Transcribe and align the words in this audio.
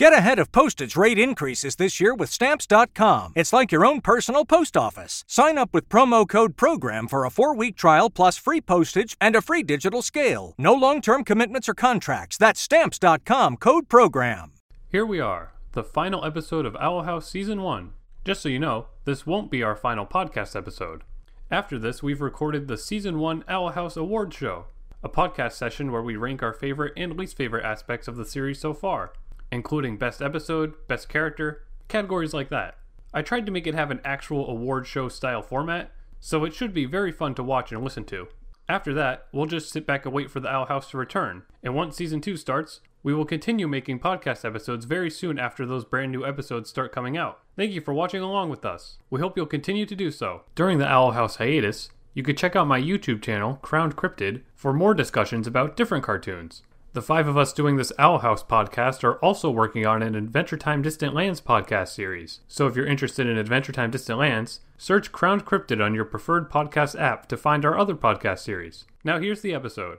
Get 0.00 0.14
ahead 0.14 0.38
of 0.38 0.50
postage 0.50 0.96
rate 0.96 1.18
increases 1.18 1.76
this 1.76 2.00
year 2.00 2.14
with 2.14 2.30
Stamps.com. 2.30 3.34
It's 3.36 3.52
like 3.52 3.70
your 3.70 3.84
own 3.84 4.00
personal 4.00 4.46
post 4.46 4.74
office. 4.74 5.24
Sign 5.28 5.58
up 5.58 5.74
with 5.74 5.90
promo 5.90 6.26
code 6.26 6.56
PROGRAM 6.56 7.06
for 7.06 7.26
a 7.26 7.30
four 7.30 7.54
week 7.54 7.76
trial 7.76 8.08
plus 8.08 8.38
free 8.38 8.62
postage 8.62 9.14
and 9.20 9.36
a 9.36 9.42
free 9.42 9.62
digital 9.62 10.00
scale. 10.00 10.54
No 10.56 10.72
long 10.72 11.02
term 11.02 11.22
commitments 11.22 11.68
or 11.68 11.74
contracts. 11.74 12.38
That's 12.38 12.62
Stamps.com 12.62 13.58
code 13.58 13.90
PROGRAM. 13.90 14.52
Here 14.88 15.04
we 15.04 15.20
are, 15.20 15.52
the 15.72 15.84
final 15.84 16.24
episode 16.24 16.64
of 16.64 16.76
Owl 16.76 17.02
House 17.02 17.28
Season 17.28 17.60
1. 17.60 17.92
Just 18.24 18.40
so 18.40 18.48
you 18.48 18.58
know, 18.58 18.86
this 19.04 19.26
won't 19.26 19.50
be 19.50 19.62
our 19.62 19.76
final 19.76 20.06
podcast 20.06 20.56
episode. 20.56 21.02
After 21.50 21.78
this, 21.78 22.02
we've 22.02 22.22
recorded 22.22 22.68
the 22.68 22.78
Season 22.78 23.18
1 23.18 23.44
Owl 23.48 23.72
House 23.72 23.98
Award 23.98 24.32
Show, 24.32 24.64
a 25.02 25.10
podcast 25.10 25.52
session 25.52 25.92
where 25.92 26.00
we 26.00 26.16
rank 26.16 26.42
our 26.42 26.54
favorite 26.54 26.94
and 26.96 27.18
least 27.18 27.36
favorite 27.36 27.66
aspects 27.66 28.08
of 28.08 28.16
the 28.16 28.24
series 28.24 28.58
so 28.58 28.72
far 28.72 29.12
including 29.52 29.96
best 29.96 30.22
episode, 30.22 30.74
best 30.88 31.08
character, 31.08 31.64
categories 31.88 32.34
like 32.34 32.48
that. 32.50 32.76
I 33.12 33.22
tried 33.22 33.46
to 33.46 33.52
make 33.52 33.66
it 33.66 33.74
have 33.74 33.90
an 33.90 34.00
actual 34.04 34.48
award 34.48 34.86
show 34.86 35.08
style 35.08 35.42
format, 35.42 35.90
so 36.20 36.44
it 36.44 36.54
should 36.54 36.72
be 36.72 36.84
very 36.84 37.12
fun 37.12 37.34
to 37.34 37.42
watch 37.42 37.72
and 37.72 37.82
listen 37.82 38.04
to. 38.04 38.28
After 38.68 38.94
that, 38.94 39.26
we'll 39.32 39.46
just 39.46 39.70
sit 39.70 39.84
back 39.84 40.04
and 40.04 40.14
wait 40.14 40.30
for 40.30 40.38
the 40.38 40.48
Owl 40.48 40.66
House 40.66 40.90
to 40.90 40.96
return, 40.96 41.42
and 41.62 41.74
once 41.74 41.96
season 41.96 42.20
2 42.20 42.36
starts, 42.36 42.80
we 43.02 43.14
will 43.14 43.24
continue 43.24 43.66
making 43.66 43.98
podcast 43.98 44.44
episodes 44.44 44.84
very 44.84 45.10
soon 45.10 45.38
after 45.38 45.66
those 45.66 45.84
brand 45.84 46.12
new 46.12 46.24
episodes 46.24 46.70
start 46.70 46.92
coming 46.92 47.16
out. 47.16 47.40
Thank 47.56 47.72
you 47.72 47.80
for 47.80 47.94
watching 47.94 48.22
along 48.22 48.50
with 48.50 48.64
us. 48.64 48.98
We 49.08 49.20
hope 49.20 49.36
you'll 49.36 49.46
continue 49.46 49.86
to 49.86 49.96
do 49.96 50.10
so. 50.10 50.42
During 50.54 50.78
the 50.78 50.86
Owl 50.86 51.12
House 51.12 51.36
hiatus, 51.36 51.88
you 52.14 52.22
could 52.22 52.36
check 52.36 52.54
out 52.54 52.66
my 52.66 52.80
YouTube 52.80 53.22
channel, 53.22 53.58
Crowned 53.62 53.96
Cryptid, 53.96 54.42
for 54.54 54.72
more 54.72 54.94
discussions 54.94 55.46
about 55.46 55.76
different 55.76 56.04
cartoons. 56.04 56.62
The 56.92 57.02
five 57.02 57.28
of 57.28 57.36
us 57.36 57.52
doing 57.52 57.76
this 57.76 57.92
Owl 58.00 58.18
House 58.18 58.42
podcast 58.42 59.04
are 59.04 59.14
also 59.18 59.48
working 59.48 59.86
on 59.86 60.02
an 60.02 60.16
Adventure 60.16 60.56
Time 60.56 60.82
Distant 60.82 61.14
Lands 61.14 61.40
podcast 61.40 61.90
series. 61.90 62.40
So 62.48 62.66
if 62.66 62.74
you're 62.74 62.84
interested 62.84 63.28
in 63.28 63.38
Adventure 63.38 63.70
Time 63.70 63.92
Distant 63.92 64.18
Lands, 64.18 64.58
search 64.76 65.12
Crowned 65.12 65.44
Cryptid 65.46 65.80
on 65.80 65.94
your 65.94 66.04
preferred 66.04 66.50
podcast 66.50 67.00
app 67.00 67.28
to 67.28 67.36
find 67.36 67.64
our 67.64 67.78
other 67.78 67.94
podcast 67.94 68.40
series. 68.40 68.86
Now 69.04 69.20
here's 69.20 69.40
the 69.40 69.54
episode. 69.54 69.98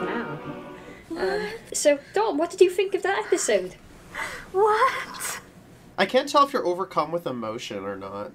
Wow. 0.00 0.38
Um, 1.10 1.48
so, 1.72 1.98
Dom, 2.14 2.38
what 2.38 2.50
did 2.50 2.60
you 2.60 2.70
think 2.70 2.94
of 2.94 3.02
that 3.02 3.18
episode? 3.26 3.74
What? 4.52 5.25
I 5.98 6.06
can't 6.06 6.28
tell 6.28 6.46
if 6.46 6.52
you're 6.52 6.66
overcome 6.66 7.12
with 7.12 7.26
emotion 7.26 7.84
or 7.84 7.96
not. 7.96 8.32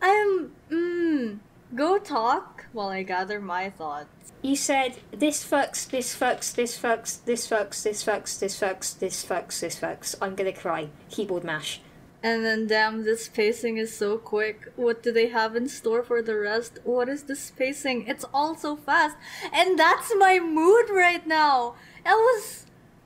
I'm. 0.00 0.52
Mmm. 0.70 1.38
Go 1.74 1.98
talk 1.98 2.66
while 2.72 2.88
I 2.88 3.02
gather 3.02 3.40
my 3.40 3.70
thoughts. 3.70 4.32
You 4.42 4.54
said 4.54 4.98
this 5.10 5.44
fucks, 5.44 5.90
this 5.90 6.14
fucks, 6.14 6.54
this 6.54 6.78
fucks, 6.78 7.24
this 7.24 7.48
fucks, 7.48 7.82
this 7.82 8.04
fucks, 8.04 8.38
this 8.38 8.60
fucks, 8.60 8.98
this 8.98 9.24
fucks, 9.24 9.60
this 9.60 9.80
fucks. 9.80 10.14
I'm 10.20 10.34
gonna 10.34 10.52
cry. 10.52 10.90
Keyboard 11.10 11.42
mash. 11.42 11.80
And 12.22 12.44
then, 12.44 12.66
damn, 12.66 13.04
this 13.04 13.28
pacing 13.28 13.76
is 13.76 13.94
so 13.94 14.16
quick. 14.16 14.72
What 14.76 15.02
do 15.02 15.12
they 15.12 15.28
have 15.28 15.56
in 15.56 15.68
store 15.68 16.02
for 16.02 16.22
the 16.22 16.38
rest? 16.38 16.78
What 16.84 17.08
is 17.08 17.24
this 17.24 17.50
pacing? 17.50 18.06
It's 18.06 18.24
all 18.32 18.54
so 18.54 18.76
fast. 18.76 19.16
And 19.52 19.78
that's 19.78 20.10
my 20.16 20.38
mood 20.38 20.88
right 20.90 21.26
now. 21.26 21.74
It 22.06 22.10
was 22.10 22.64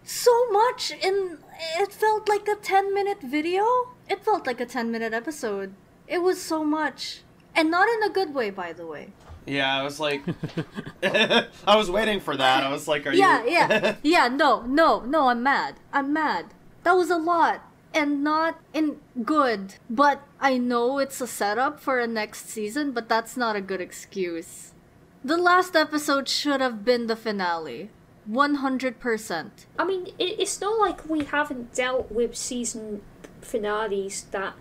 so 0.09 0.51
much 0.51 0.91
in. 0.91 1.39
It 1.78 1.92
felt 1.92 2.28
like 2.28 2.48
a 2.48 2.56
10 2.56 2.95
minute 2.95 3.20
video. 3.23 3.64
It 4.09 4.25
felt 4.25 4.47
like 4.47 4.61
a 4.61 4.67
10 4.67 4.91
minute 4.91 5.12
episode. 5.12 5.75
It 6.06 6.23
was 6.23 6.41
so 6.41 6.64
much. 6.64 7.23
And 7.55 7.70
not 7.70 7.89
in 7.89 8.03
a 8.03 8.12
good 8.12 8.34
way, 8.34 8.51
by 8.51 8.73
the 8.73 8.86
way. 8.86 9.12
Yeah, 9.47 9.79
I 9.79 9.83
was 9.83 9.98
like, 9.98 10.23
I 11.03 11.77
was 11.77 11.91
waiting 11.91 12.20
for 12.20 12.36
that. 12.36 12.62
I 12.62 12.70
was 12.70 12.86
like, 12.86 13.06
are 13.06 13.12
you? 13.12 13.19
yeah, 13.19 13.45
you? 13.45 13.51
yeah, 13.51 13.97
yeah. 14.03 14.29
No, 14.29 14.63
no, 14.63 15.01
no. 15.01 15.29
I'm 15.29 15.42
mad. 15.42 15.77
I'm 15.92 16.13
mad. 16.13 16.55
That 16.85 16.92
was 16.92 17.11
a 17.11 17.17
lot, 17.17 17.63
and 17.92 18.23
not 18.23 18.61
in 18.73 19.01
good. 19.25 19.75
But 19.90 20.23
I 20.40 20.58
know 20.58 20.98
it's 20.98 21.20
a 21.20 21.27
setup 21.27 21.80
for 21.80 21.98
a 21.98 22.07
next 22.07 22.48
season, 22.48 22.92
but 22.92 23.08
that's 23.08 23.36
not 23.36 23.57
a 23.57 23.61
good 23.61 23.80
excuse. 23.80 24.73
The 25.25 25.36
last 25.36 25.75
episode 25.75 26.29
should 26.29 26.61
have 26.61 26.85
been 26.85 27.07
the 27.08 27.17
finale. 27.17 27.90
100%. 28.28 29.50
I 29.78 29.84
mean, 29.84 30.08
it's 30.18 30.61
not 30.61 30.78
like 30.78 31.08
we 31.08 31.24
haven't 31.24 31.74
dealt 31.74 32.11
with 32.12 32.36
season 32.36 33.02
finales 33.40 34.27
that 34.33 34.55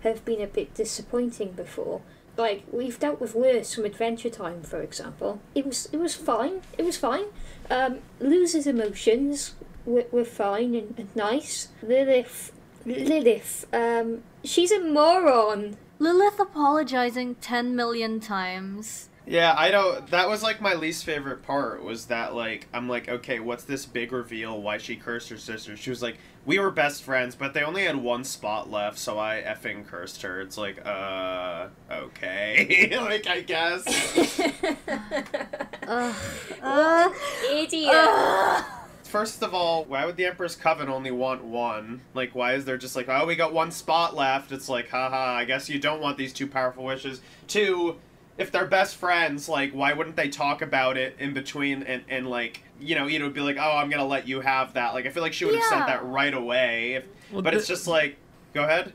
have 0.00 0.24
been 0.24 0.40
a 0.40 0.46
bit 0.46 0.74
disappointing 0.74 1.52
before. 1.52 2.02
Like 2.36 2.64
we've 2.70 2.98
dealt 2.98 3.20
with 3.20 3.34
worse 3.34 3.74
from 3.74 3.84
Adventure 3.84 4.28
Time, 4.30 4.62
for 4.62 4.82
example. 4.82 5.40
It 5.54 5.66
was 5.66 5.88
it 5.92 5.98
was 5.98 6.14
fine. 6.14 6.62
It 6.76 6.84
was 6.84 6.96
fine. 6.96 7.26
Um, 7.70 8.00
Luz's 8.20 8.66
emotions 8.66 9.54
were, 9.86 10.06
were 10.10 10.24
fine 10.24 10.74
and, 10.74 10.94
and 10.98 11.14
nice. 11.14 11.68
Lilith, 11.82 12.52
Lilith, 12.84 13.66
um, 13.72 14.22
she's 14.42 14.72
a 14.72 14.80
moron. 14.80 15.76
Lilith 15.98 16.40
apologizing 16.40 17.36
10 17.36 17.76
million 17.76 18.18
times. 18.18 19.08
Yeah, 19.26 19.54
I 19.56 19.70
don't. 19.70 20.06
That 20.08 20.28
was 20.28 20.42
like 20.42 20.60
my 20.60 20.74
least 20.74 21.04
favorite 21.04 21.42
part. 21.42 21.82
Was 21.82 22.06
that 22.06 22.34
like 22.34 22.68
I'm 22.74 22.88
like, 22.88 23.08
okay, 23.08 23.40
what's 23.40 23.64
this 23.64 23.86
big 23.86 24.12
reveal? 24.12 24.60
Why 24.60 24.76
she 24.76 24.96
cursed 24.96 25.30
her 25.30 25.38
sister? 25.38 25.76
She 25.76 25.88
was 25.88 26.02
like, 26.02 26.18
we 26.44 26.58
were 26.58 26.70
best 26.70 27.02
friends, 27.02 27.34
but 27.34 27.54
they 27.54 27.62
only 27.62 27.84
had 27.84 27.96
one 27.96 28.24
spot 28.24 28.70
left, 28.70 28.98
so 28.98 29.18
I 29.18 29.42
effing 29.46 29.86
cursed 29.86 30.20
her. 30.22 30.42
It's 30.42 30.58
like, 30.58 30.84
uh, 30.86 31.68
okay, 31.90 32.94
like 33.00 33.26
I 33.26 33.40
guess. 33.40 33.84
Ugh. 35.86 36.14
Uh, 36.62 37.10
Idiot. 37.50 38.64
First 39.04 39.42
of 39.42 39.54
all, 39.54 39.84
why 39.84 40.04
would 40.04 40.16
the 40.16 40.26
Emperor's 40.26 40.56
Coven 40.56 40.88
only 40.88 41.12
want 41.12 41.44
one? 41.44 42.00
Like, 42.14 42.34
why 42.34 42.54
is 42.54 42.64
there 42.64 42.76
just 42.76 42.96
like, 42.96 43.08
oh, 43.08 43.24
we 43.26 43.36
got 43.36 43.52
one 43.54 43.70
spot 43.70 44.16
left? 44.16 44.50
It's 44.50 44.68
like, 44.68 44.88
haha, 44.90 45.34
I 45.36 45.44
guess 45.44 45.68
you 45.68 45.78
don't 45.78 46.00
want 46.00 46.18
these 46.18 46.32
two 46.32 46.48
powerful 46.48 46.84
wishes. 46.84 47.20
Two, 47.46 47.96
if 48.38 48.50
they're 48.50 48.66
best 48.66 48.96
friends, 48.96 49.48
like, 49.48 49.72
why 49.72 49.92
wouldn't 49.92 50.16
they 50.16 50.28
talk 50.28 50.60
about 50.62 50.96
it 50.96 51.16
in 51.18 51.32
between 51.34 51.82
and, 51.84 52.02
and 52.08 52.26
like, 52.28 52.62
you 52.80 52.94
know, 52.94 53.08
Eda 53.08 53.24
would 53.24 53.34
be 53.34 53.40
like, 53.40 53.56
oh, 53.58 53.76
I'm 53.76 53.88
gonna 53.90 54.04
let 54.06 54.26
you 54.26 54.40
have 54.40 54.74
that. 54.74 54.94
Like, 54.94 55.06
I 55.06 55.10
feel 55.10 55.22
like 55.22 55.32
she 55.32 55.44
would 55.44 55.54
have 55.54 55.62
Yeah. 55.70 55.78
said 55.80 55.86
that 55.86 56.04
right 56.04 56.34
away. 56.34 56.94
If, 56.94 57.04
Well, 57.32 57.42
but 57.42 57.50
thi- 57.52 57.58
it's 57.58 57.68
just 57.68 57.86
like, 57.86 58.16
go 58.52 58.64
ahead. 58.64 58.92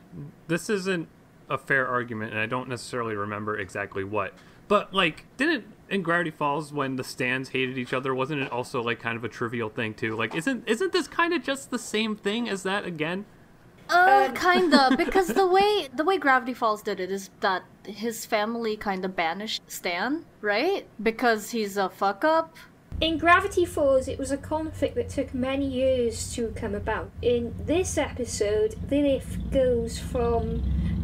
This 0.48 0.68
isn't 0.68 1.08
a 1.48 1.56
fair 1.58 1.88
argument, 1.88 2.32
and 2.32 2.40
I 2.40 2.46
don't 2.46 2.68
necessarily 2.68 3.14
remember 3.16 3.58
exactly 3.58 4.04
what. 4.04 4.34
But, 4.68 4.94
like, 4.94 5.24
didn't 5.36 5.64
in 5.88 6.02
Gravity 6.02 6.30
Falls 6.30 6.72
when 6.72 6.94
the 6.94 7.02
Stans 7.02 7.48
hated 7.48 7.76
each 7.76 7.92
other, 7.92 8.14
wasn't 8.14 8.42
it 8.42 8.52
also 8.52 8.80
like 8.80 9.00
kind 9.00 9.16
of 9.16 9.24
a 9.24 9.28
trivial 9.28 9.68
thing 9.68 9.92
too? 9.94 10.14
Like, 10.14 10.34
isn't 10.36 10.62
isn't 10.68 10.92
this 10.92 11.08
kind 11.08 11.32
of 11.34 11.42
just 11.42 11.70
the 11.72 11.78
same 11.80 12.14
thing 12.14 12.48
as 12.48 12.62
that 12.62 12.84
again? 12.84 13.24
Uh, 13.90 14.32
kinda, 14.32 14.94
because 14.98 15.28
the 15.28 15.46
way 15.46 15.88
the 15.94 16.04
way 16.04 16.18
Gravity 16.18 16.54
Falls 16.54 16.82
did 16.82 17.00
it 17.00 17.10
is 17.10 17.30
that 17.40 17.62
his 17.84 18.24
family 18.26 18.76
kind 18.76 19.04
of 19.04 19.16
banished 19.16 19.62
Stan, 19.66 20.24
right? 20.40 20.86
Because 21.02 21.50
he's 21.50 21.76
a 21.76 21.88
fuck 21.88 22.24
up. 22.24 22.56
In 23.00 23.16
Gravity 23.16 23.64
Falls, 23.64 24.08
it 24.08 24.18
was 24.18 24.30
a 24.30 24.36
conflict 24.36 24.94
that 24.96 25.08
took 25.08 25.32
many 25.32 25.66
years 25.66 26.34
to 26.34 26.48
come 26.48 26.74
about. 26.74 27.10
In 27.22 27.54
this 27.58 27.96
episode, 27.96 28.74
Lilith 28.90 29.38
goes 29.50 29.98
from 29.98 30.58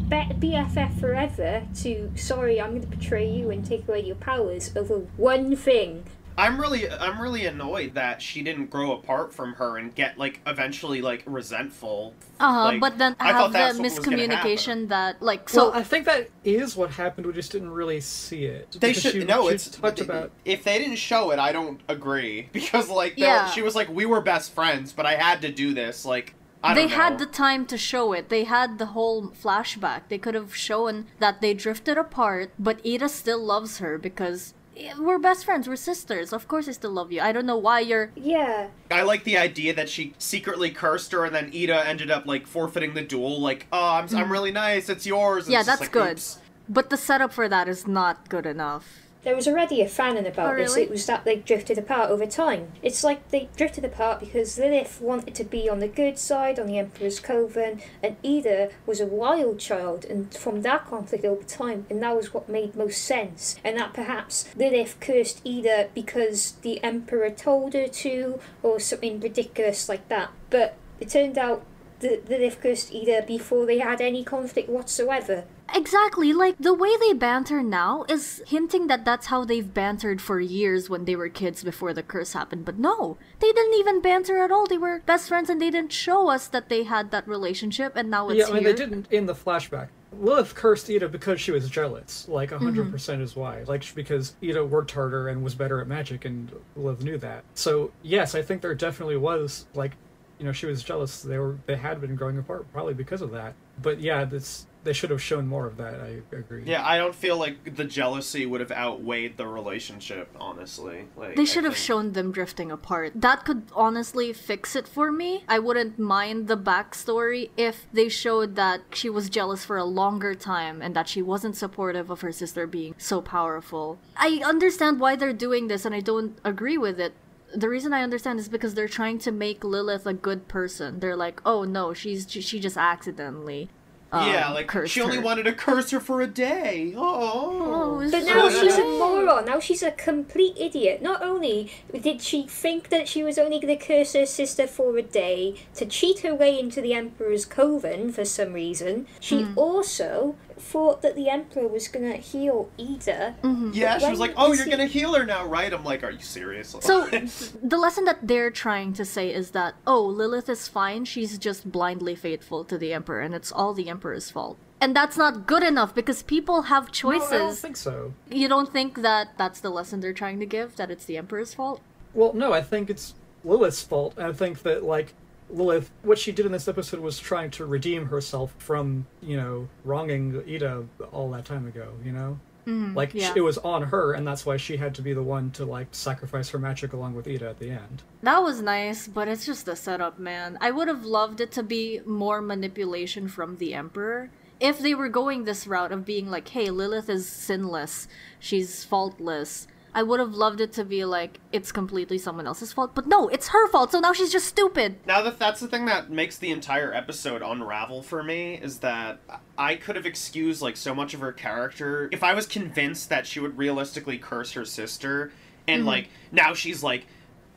be- 0.07 0.31
BFF 0.39 0.99
forever 0.99 1.63
to 1.81 2.11
sorry, 2.15 2.61
I'm 2.61 2.69
going 2.69 2.81
to 2.81 2.87
betray 2.87 3.27
you 3.29 3.49
and 3.49 3.65
take 3.65 3.87
away 3.87 4.01
your 4.01 4.15
powers 4.15 4.71
over 4.75 4.99
one 5.17 5.55
thing. 5.55 6.03
I'm 6.37 6.59
really, 6.61 6.89
I'm 6.89 7.19
really 7.19 7.45
annoyed 7.47 7.95
that 7.95 8.21
she 8.21 8.43
didn't 8.43 8.67
grow 8.69 8.91
apart 8.91 9.33
from 9.33 9.53
her 9.53 9.77
and 9.77 9.93
get 9.95 10.17
like 10.19 10.39
eventually 10.45 11.01
like 11.01 11.23
resentful. 11.25 12.13
Uh 12.39 12.53
huh. 12.53 12.63
Like, 12.65 12.81
but 12.81 12.97
then 12.97 13.15
I 13.19 13.31
thought 13.33 13.41
have 13.41 13.51
the 13.51 13.57
that's 13.57 13.77
what 13.79 13.83
was 13.83 13.99
gonna 13.99 14.17
miscommunication 14.17 14.89
that 14.89 15.21
like 15.21 15.49
so. 15.49 15.69
well, 15.71 15.79
I 15.79 15.83
think 15.83 16.05
that 16.05 16.29
is 16.43 16.75
what 16.75 16.91
happened. 16.91 17.25
We 17.25 17.33
just 17.33 17.51
didn't 17.51 17.71
really 17.71 18.01
see 18.01 18.45
it. 18.45 18.77
They 18.79 18.93
should 18.93 19.13
she- 19.13 19.23
no. 19.23 19.47
she 19.49 19.55
It's 19.55 19.69
talked 19.69 19.99
about. 19.99 20.31
if 20.45 20.63
they 20.63 20.77
didn't 20.77 20.97
show 20.97 21.31
it, 21.31 21.39
I 21.39 21.51
don't 21.51 21.81
agree 21.87 22.49
because 22.53 22.89
like 22.89 23.15
Yeah. 23.17 23.49
she 23.49 23.61
was 23.61 23.75
like 23.75 23.89
we 23.89 24.05
were 24.05 24.21
best 24.21 24.53
friends, 24.53 24.93
but 24.93 25.05
I 25.05 25.15
had 25.15 25.41
to 25.41 25.51
do 25.51 25.73
this. 25.73 26.05
Like 26.05 26.35
I 26.63 26.73
they 26.73 26.81
don't 26.81 26.89
know. 26.91 26.95
had 26.97 27.19
the 27.19 27.25
time 27.25 27.65
to 27.67 27.77
show 27.77 28.13
it. 28.13 28.29
They 28.29 28.43
had 28.43 28.77
the 28.77 28.87
whole 28.87 29.29
flashback. 29.29 30.01
They 30.09 30.17
could 30.17 30.33
have 30.35 30.55
shown 30.55 31.05
that 31.19 31.39
they 31.41 31.53
drifted 31.53 31.97
apart, 31.97 32.51
but 32.59 32.79
Eda 32.83 33.09
still 33.09 33.43
loves 33.43 33.77
her 33.79 33.97
because 33.97 34.53
we're 34.99 35.19
best 35.19 35.45
friends. 35.45 35.67
We're 35.67 35.75
sisters. 35.75 36.33
Of 36.33 36.47
course, 36.47 36.67
I 36.67 36.71
still 36.71 36.91
love 36.91 37.11
you. 37.11 37.21
I 37.21 37.31
don't 37.31 37.45
know 37.45 37.57
why 37.57 37.79
you're. 37.81 38.11
Yeah. 38.15 38.67
I 38.91 39.01
like 39.01 39.23
the 39.23 39.37
idea 39.37 39.73
that 39.73 39.89
she 39.89 40.13
secretly 40.17 40.69
cursed 40.71 41.11
her, 41.11 41.25
and 41.25 41.33
then 41.35 41.49
Eda 41.53 41.87
ended 41.87 42.11
up 42.11 42.25
like 42.25 42.47
forfeiting 42.47 42.93
the 42.93 43.01
duel. 43.01 43.39
Like, 43.41 43.67
oh, 43.71 43.89
I'm, 43.95 44.15
I'm 44.15 44.31
really 44.31 44.51
nice. 44.51 44.89
It's 44.89 45.05
yours. 45.05 45.45
And 45.45 45.51
Mm. 45.51 45.53
Yeah, 45.53 45.59
it's 45.59 45.67
that's 45.67 45.81
like, 45.81 45.91
good. 45.91 46.11
oops. 46.13 46.39
But 46.69 46.89
the 46.89 46.97
setup 46.97 47.31
for 47.33 47.47
that 47.49 47.67
is 47.67 47.87
not 47.87 48.27
good 48.29 48.45
enough. 48.45 49.06
There 49.23 49.35
was 49.35 49.47
already 49.47 49.81
a 49.81 49.85
fanon 49.85 50.27
about 50.27 50.53
Oh, 50.53 50.57
this. 50.57 50.77
It 50.77 50.89
was 50.89 51.05
that 51.07 51.25
they 51.25 51.37
drifted 51.37 51.77
apart 51.77 52.09
over 52.09 52.25
time. 52.25 52.71
It's 52.81 53.03
like 53.03 53.27
they 53.29 53.49
drifted 53.57 53.83
apart 53.83 54.19
because 54.19 54.57
Lilith 54.57 55.01
wanted 55.01 55.35
to 55.35 55.43
be 55.43 55.69
on 55.69 55.79
the 55.79 55.87
good 55.87 56.17
side, 56.17 56.59
on 56.59 56.67
the 56.67 56.77
Emperor's 56.77 57.19
Coven, 57.19 57.81
and 58.01 58.15
Eda 58.23 58.69
was 58.85 59.01
a 59.01 59.05
wild 59.05 59.59
child, 59.59 60.05
and 60.05 60.33
from 60.33 60.61
that 60.61 60.85
conflict 60.85 61.25
over 61.25 61.43
time, 61.43 61.85
and 61.89 62.01
that 62.01 62.15
was 62.15 62.33
what 62.33 62.47
made 62.47 62.75
most 62.75 63.03
sense. 63.03 63.57
And 63.63 63.77
that 63.77 63.93
perhaps 63.93 64.47
Lilith 64.55 64.99
cursed 64.99 65.41
Eda 65.43 65.89
because 65.93 66.53
the 66.61 66.81
Emperor 66.83 67.29
told 67.29 67.73
her 67.73 67.87
to, 67.87 68.39
or 68.63 68.79
something 68.79 69.19
ridiculous 69.19 69.89
like 69.89 70.07
that. 70.09 70.29
But 70.49 70.75
it 70.99 71.09
turned 71.09 71.37
out 71.37 71.65
that 71.99 72.29
Lilith 72.29 72.61
cursed 72.61 72.93
Eda 72.93 73.23
before 73.27 73.65
they 73.65 73.79
had 73.79 73.99
any 73.99 74.23
conflict 74.23 74.69
whatsoever. 74.69 75.43
Exactly, 75.75 76.33
like 76.33 76.57
the 76.57 76.73
way 76.73 76.95
they 76.97 77.13
banter 77.13 77.61
now 77.61 78.05
is 78.09 78.41
hinting 78.47 78.87
that 78.87 79.05
that's 79.05 79.27
how 79.27 79.45
they've 79.45 79.73
bantered 79.73 80.21
for 80.21 80.39
years 80.39 80.89
when 80.89 81.05
they 81.05 81.15
were 81.15 81.29
kids 81.29 81.63
before 81.63 81.93
the 81.93 82.03
curse 82.03 82.33
happened. 82.33 82.65
But 82.65 82.79
no, 82.79 83.17
they 83.39 83.51
didn't 83.51 83.75
even 83.75 84.01
banter 84.01 84.37
at 84.43 84.51
all. 84.51 84.65
They 84.65 84.77
were 84.77 85.01
best 85.05 85.27
friends 85.27 85.49
and 85.49 85.61
they 85.61 85.69
didn't 85.69 85.91
show 85.91 86.29
us 86.29 86.47
that 86.47 86.69
they 86.69 86.83
had 86.83 87.11
that 87.11 87.27
relationship 87.27 87.93
and 87.95 88.09
now 88.09 88.29
it's 88.29 88.39
yeah, 88.39 88.45
I 88.47 88.53
mean, 88.55 88.63
here. 88.63 88.73
they 88.73 88.77
didn't 88.77 89.07
in 89.11 89.25
the 89.25 89.35
flashback. 89.35 89.89
Lilith 90.19 90.55
cursed 90.55 90.89
Eda 90.89 91.09
because 91.09 91.39
she 91.41 91.51
was 91.51 91.69
jealous. 91.69 92.27
Like, 92.29 92.51
100 92.51 92.81
Mm-hmm. 92.81 92.91
percent 92.91 93.21
is 93.21 93.35
why. 93.35 93.63
Like, 93.63 93.93
because 93.93 94.35
Eda 94.41 94.65
worked 94.65 94.91
harder 94.91 95.27
and 95.27 95.43
was 95.43 95.53
better 95.53 95.81
at 95.81 95.87
magic, 95.87 96.23
and 96.23 96.49
Lilith 96.77 97.03
knew 97.03 97.17
that. 97.17 97.43
So, 97.55 97.91
yes, 98.03 98.33
I 98.33 98.41
think 98.41 98.61
there 98.61 98.73
definitely 98.73 99.17
was, 99.17 99.65
like, 99.75 99.91
you 100.39 100.45
know, 100.45 100.53
she 100.53 100.65
was 100.65 100.81
jealous. 100.81 101.21
They 101.21 101.37
were, 101.37 101.57
they 101.65 101.75
had 101.75 101.99
been 101.99 102.15
growing 102.15 102.37
apart 102.37 102.71
probably 102.71 102.93
because 102.93 103.21
of 103.21 103.31
that. 103.31 103.53
But 103.81 103.99
yeah, 103.99 104.23
this, 104.23 104.65
they 104.87 104.93
should 104.93 105.09
have 105.09 105.21
shown 105.21 105.47
more 105.47 105.67
of 105.67 105.75
that, 105.77 105.99
I 105.99 106.21
agree. 106.35 106.63
Yeah, 106.65 106.83
I 106.87 106.97
don't 106.97 107.13
feel 107.13 107.37
like 107.37 107.75
the 107.75 107.83
jealousy 107.83 108.45
would 108.45 108.61
have 108.61 108.71
outweighed 108.71 109.35
the 109.35 109.45
relationship, 109.45 110.29
honestly. 110.39 111.05
Like 111.17 111.35
They 111.35 111.41
I 111.41 111.45
should 111.45 111.65
have 111.65 111.73
think- 111.73 111.85
shown 111.85 112.13
them 112.13 112.31
drifting 112.31 112.71
apart. 112.71 113.11
That 113.13 113.43
could 113.43 113.63
honestly 113.75 114.31
fix 114.31 114.75
it 114.75 114.87
for 114.87 115.11
me. 115.11 115.43
I 115.49 115.59
wouldn't 115.59 115.99
mind 115.99 116.47
the 116.47 116.57
backstory 116.57 117.49
if 117.57 117.85
they 117.91 118.07
showed 118.09 118.55
that 118.55 118.81
she 118.93 119.09
was 119.09 119.29
jealous 119.29 119.65
for 119.65 119.77
a 119.77 119.83
longer 119.83 120.33
time 120.33 120.81
and 120.81 120.95
that 120.95 121.09
she 121.09 121.21
wasn't 121.21 121.57
supportive 121.57 122.09
of 122.09 122.21
her 122.21 122.31
sister 122.31 122.65
being 122.65 122.95
so 122.97 123.21
powerful. 123.21 123.99
I 124.15 124.41
understand 124.45 124.99
why 125.01 125.15
they're 125.17 125.33
doing 125.33 125.67
this 125.67 125.85
and 125.85 125.93
I 125.93 125.99
don't 125.99 126.37
agree 126.45 126.77
with 126.77 126.99
it. 126.99 127.13
The 127.55 127.69
reason 127.69 127.93
I 127.93 128.03
understand 128.03 128.39
is 128.39 128.49
because 128.49 128.73
they're 128.73 128.87
trying 128.87 129.19
to 129.19 129.31
make 129.31 129.63
Lilith 129.63 130.05
a 130.05 130.13
good 130.13 130.47
person. 130.47 130.99
They're 130.99 131.15
like, 131.15 131.41
oh 131.45 131.63
no, 131.63 131.93
she's 131.93 132.25
she, 132.29 132.41
she 132.41 132.59
just 132.59 132.77
accidentally. 132.77 133.69
Um, 134.11 134.31
yeah, 134.31 134.49
like 134.51 134.67
cursed 134.67 134.93
she 134.93 135.01
only 135.01 135.17
her. 135.17 135.21
wanted 135.21 135.43
to 135.43 135.53
curse 135.53 135.91
her 135.91 135.99
for 135.99 136.21
a 136.21 136.27
day. 136.27 136.93
Oh. 136.95 137.99
Oh, 137.99 138.09
But 138.09 138.23
so 138.23 138.33
now 138.33 138.49
she's 138.49 138.77
a 138.77 138.83
moron. 138.83 139.45
Now 139.45 139.59
she's 139.59 139.83
a 139.83 139.91
complete 139.91 140.55
idiot. 140.57 141.01
Not 141.01 141.21
only 141.21 141.71
did 142.01 142.21
she 142.21 142.43
think 142.47 142.87
that 142.89 143.07
she 143.09 143.21
was 143.23 143.37
only 143.37 143.59
going 143.59 143.77
to 143.77 143.85
curse 143.85 144.13
her 144.13 144.25
sister 144.25 144.65
for 144.65 144.97
a 144.97 145.01
day 145.01 145.55
to 145.75 145.85
cheat 145.85 146.19
her 146.19 146.33
way 146.33 146.57
into 146.57 146.79
the 146.81 146.93
Emperor's 146.93 147.45
coven 147.45 148.11
for 148.13 148.23
some 148.23 148.53
reason, 148.53 149.07
she 149.19 149.41
Hmm. 149.41 149.57
also 149.57 150.35
thought 150.59 151.01
that 151.01 151.15
the 151.15 151.29
Emperor 151.29 151.67
was 151.67 151.87
going 151.87 152.11
to 152.11 152.17
heal 152.17 152.69
Eda. 152.77 153.35
Mm-hmm. 153.43 153.71
Yeah, 153.73 153.97
she 153.99 154.09
was 154.09 154.19
like, 154.19 154.33
"Oh, 154.37 154.53
you're 154.53 154.65
he- 154.65 154.71
gonna 154.71 154.85
heal 154.85 155.13
her 155.13 155.25
now, 155.25 155.45
right?" 155.45 155.71
I'm 155.73 155.83
like, 155.83 156.03
"Are 156.03 156.11
you 156.11 156.19
serious?" 156.19 156.75
So 156.81 157.05
the 157.63 157.77
lesson 157.77 158.05
that 158.05 158.27
they're 158.27 158.51
trying 158.51 158.93
to 158.93 159.05
say 159.05 159.33
is 159.33 159.51
that 159.51 159.75
oh, 159.85 160.03
Lilith 160.03 160.49
is 160.49 160.67
fine. 160.67 161.05
She's 161.05 161.37
just 161.37 161.71
blindly 161.71 162.15
faithful 162.15 162.63
to 162.65 162.77
the 162.77 162.93
emperor, 162.93 163.21
and 163.21 163.33
it's 163.33 163.51
all 163.51 163.73
the 163.73 163.89
emperor's 163.89 164.29
fault. 164.29 164.57
And 164.79 164.95
that's 164.95 165.17
not 165.17 165.47
good 165.47 165.63
enough 165.63 165.95
because 165.95 166.21
people 166.21 166.63
have 166.63 166.91
choices. 166.91 167.31
No, 167.31 167.37
choices. 167.37 167.41
I 167.41 167.45
don't 167.47 167.57
think 167.57 167.77
so. 167.77 168.13
You 168.29 168.47
don't 168.47 168.71
think 168.71 169.01
that 169.01 169.37
that's 169.37 169.59
the 169.59 169.71
lesson 169.71 170.01
they're 170.01 170.13
trying 170.13 170.39
to 170.39 170.45
give? 170.45 170.75
That 170.75 170.91
it's 170.91 171.05
the 171.05 171.17
emperor's 171.17 171.53
fault? 171.53 171.81
Well, 172.13 172.33
no, 172.33 172.53
I 172.53 172.61
think 172.61 172.89
it's 172.89 173.15
Lilith's 173.43 173.81
fault. 173.81 174.17
I 174.19 174.31
think 174.33 174.61
that 174.63 174.83
like 174.83 175.13
Lilith, 175.49 175.91
what 176.01 176.17
she 176.17 176.31
did 176.31 176.45
in 176.45 176.51
this 176.51 176.67
episode 176.67 176.99
was 176.99 177.19
trying 177.19 177.51
to 177.51 177.65
redeem 177.65 178.07
herself 178.07 178.53
from 178.57 179.07
you 179.21 179.37
know 179.37 179.67
wronging 179.83 180.43
Eda 180.45 180.85
all 181.11 181.29
that 181.31 181.45
time 181.45 181.67
ago. 181.67 181.93
You 182.03 182.11
know, 182.11 182.39
mm-hmm, 182.65 182.95
like 182.95 183.11
sh- 183.11 183.15
yeah. 183.15 183.33
it 183.35 183.41
was 183.41 183.57
on 183.59 183.83
her, 183.83 184.13
and 184.13 184.27
that's 184.27 184.45
why 184.45 184.57
she 184.57 184.77
had 184.77 184.95
to 184.95 185.01
be 185.01 185.13
the 185.13 185.23
one 185.23 185.51
to 185.51 185.65
like 185.65 185.87
sacrifice 185.91 186.49
her 186.49 186.59
magic 186.59 186.93
along 186.93 187.15
with 187.15 187.27
Eda 187.27 187.49
at 187.49 187.59
the 187.59 187.69
end. 187.69 188.03
That 188.21 188.43
was 188.43 188.61
nice, 188.61 189.07
but 189.07 189.27
it's 189.27 189.45
just 189.45 189.67
a 189.67 189.75
setup, 189.75 190.19
man. 190.19 190.57
I 190.59 190.71
would 190.71 190.87
have 190.87 191.05
loved 191.05 191.41
it 191.41 191.51
to 191.53 191.63
be 191.63 192.01
more 192.05 192.41
manipulation 192.41 193.27
from 193.27 193.57
the 193.57 193.73
Emperor. 193.73 194.29
If 194.59 194.79
they 194.79 194.95
were 194.95 195.09
going 195.09 195.43
this 195.43 195.67
route 195.67 195.91
of 195.91 196.03
being 196.03 196.31
like, 196.31 196.47
hey, 196.49 196.71
Lilith 196.71 197.09
is 197.09 197.29
sinless, 197.29 198.07
she's 198.39 198.83
faultless, 198.83 199.67
I 199.97 200.03
would 200.03 200.19
have 200.19 200.35
loved 200.35 200.61
it 200.61 200.73
to 200.73 200.85
be 200.85 201.05
like, 201.05 201.39
it's 201.51 201.71
completely 201.71 202.19
someone 202.19 202.45
else's 202.45 202.71
fault. 202.71 202.93
But 202.93 203.07
no, 203.07 203.29
it's 203.29 203.47
her 203.47 203.67
fault, 203.69 203.93
so 203.93 203.99
now 203.99 204.13
she's 204.13 204.31
just 204.31 204.45
stupid. 204.45 204.97
Now 205.07 205.23
that 205.23 205.39
that's 205.39 205.59
the 205.59 205.67
thing 205.67 205.85
that 205.85 206.11
makes 206.11 206.37
the 206.37 206.51
entire 206.51 206.93
episode 206.93 207.41
unravel 207.41 208.03
for 208.03 208.21
me 208.21 208.59
is 208.61 208.77
that 208.81 209.17
I 209.57 209.73
could 209.73 209.95
have 209.95 210.05
excused 210.05 210.61
like 210.61 210.77
so 210.77 210.93
much 210.93 211.15
of 211.15 211.19
her 211.21 211.31
character 211.31 212.09
if 212.11 212.21
I 212.21 212.35
was 212.35 212.45
convinced 212.45 213.09
that 213.09 213.25
she 213.25 213.39
would 213.39 213.57
realistically 213.57 214.19
curse 214.19 214.51
her 214.51 214.65
sister 214.65 215.31
and 215.67 215.79
mm-hmm. 215.79 215.87
like 215.87 216.09
now 216.31 216.53
she's 216.53 216.83
like 216.83 217.07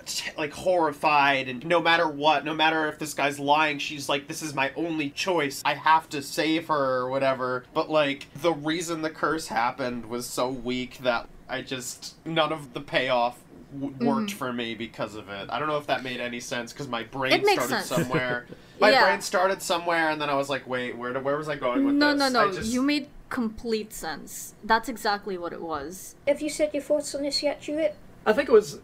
t- 0.06 0.31
like 0.38 0.54
horrified 0.54 1.46
and 1.46 1.66
no 1.66 1.78
matter 1.81 2.08
what 2.08 2.46
no 2.46 2.54
matter 2.54 2.88
if 2.88 2.98
this 2.98 3.12
guy's 3.12 3.38
lying 3.38 3.78
she's 3.78 4.08
like 4.08 4.28
this 4.28 4.42
is 4.42 4.54
my 4.54 4.72
only 4.76 5.10
choice 5.10 5.62
i 5.64 5.75
have 5.75 6.08
to 6.08 6.22
save 6.22 6.69
her 6.69 7.00
or 7.00 7.10
whatever 7.10 7.64
but 7.75 7.90
like 7.90 8.26
the 8.34 8.52
reason 8.52 9.02
the 9.02 9.10
curse 9.10 9.48
happened 9.48 10.06
was 10.06 10.26
so 10.26 10.48
weak 10.48 10.98
that 10.98 11.28
i 11.50 11.61
just 11.62 12.14
none 12.25 12.52
of 12.52 12.73
the 12.73 12.81
payoff 12.81 13.38
w- 13.79 13.94
worked 14.06 14.31
mm-hmm. 14.31 14.38
for 14.38 14.52
me 14.52 14.75
because 14.75 15.14
of 15.14 15.29
it 15.29 15.49
i 15.50 15.58
don't 15.58 15.69
know 15.69 15.79
if 15.79 15.87
that 15.87 16.02
made 16.02 16.20
any 16.20 16.41
sense 16.41 16.73
because 16.73 16.88
my 16.88 17.02
brain 17.02 17.32
It 17.32 17.47
started 17.47 17.69
sense. 17.69 17.87
somewhere 17.87 18.47
my 18.81 18.91
Yeah. 18.91 19.05
brain 19.05 19.20
started 19.20 19.62
somewhere 19.62 20.11
and 20.11 20.20
then 20.20 20.31
i 20.31 20.35
was 20.35 20.49
like 20.49 20.67
wait 20.67 20.97
where, 20.97 21.19
where 21.20 21.37
was 21.37 21.49
i 21.49 21.56
going 21.56 21.85
with 21.85 21.94
No, 21.94 22.12
this 22.12 22.19
no, 22.19 22.29
no, 22.29 22.50
no. 22.50 22.56
just- 22.56 22.73
You 22.73 22.82
made 22.82 23.08
complete 23.31 23.93
sense. 23.93 24.55
That's 24.62 24.88
exactly 24.88 25.38
what 25.38 25.52
it 25.52 25.62
was. 25.62 26.17
Have 26.29 26.43
you 26.43 26.50
said 26.50 26.75
your 26.75 26.82
thoughts 26.82 27.14
on 27.14 27.23
this 27.23 27.43
yet, 27.43 27.62
Jewett? 27.62 27.97
I 28.26 28.35
think 28.35 28.49
it 28.49 28.52
was 28.52 28.81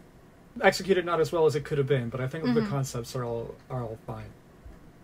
executed 0.63 1.05
not 1.05 1.19
as 1.19 1.31
well 1.31 1.45
as 1.45 1.55
it 1.55 1.63
could 1.63 1.77
have 1.77 1.85
been, 1.85 2.09
but 2.09 2.19
I 2.19 2.27
think 2.27 2.45
the 2.45 2.61
mm-hmm. 2.61 2.69
concepts 2.69 3.15
are 3.15 3.23
all 3.23 3.53
are 3.69 3.83
all 3.83 3.99
fine. 4.07 4.29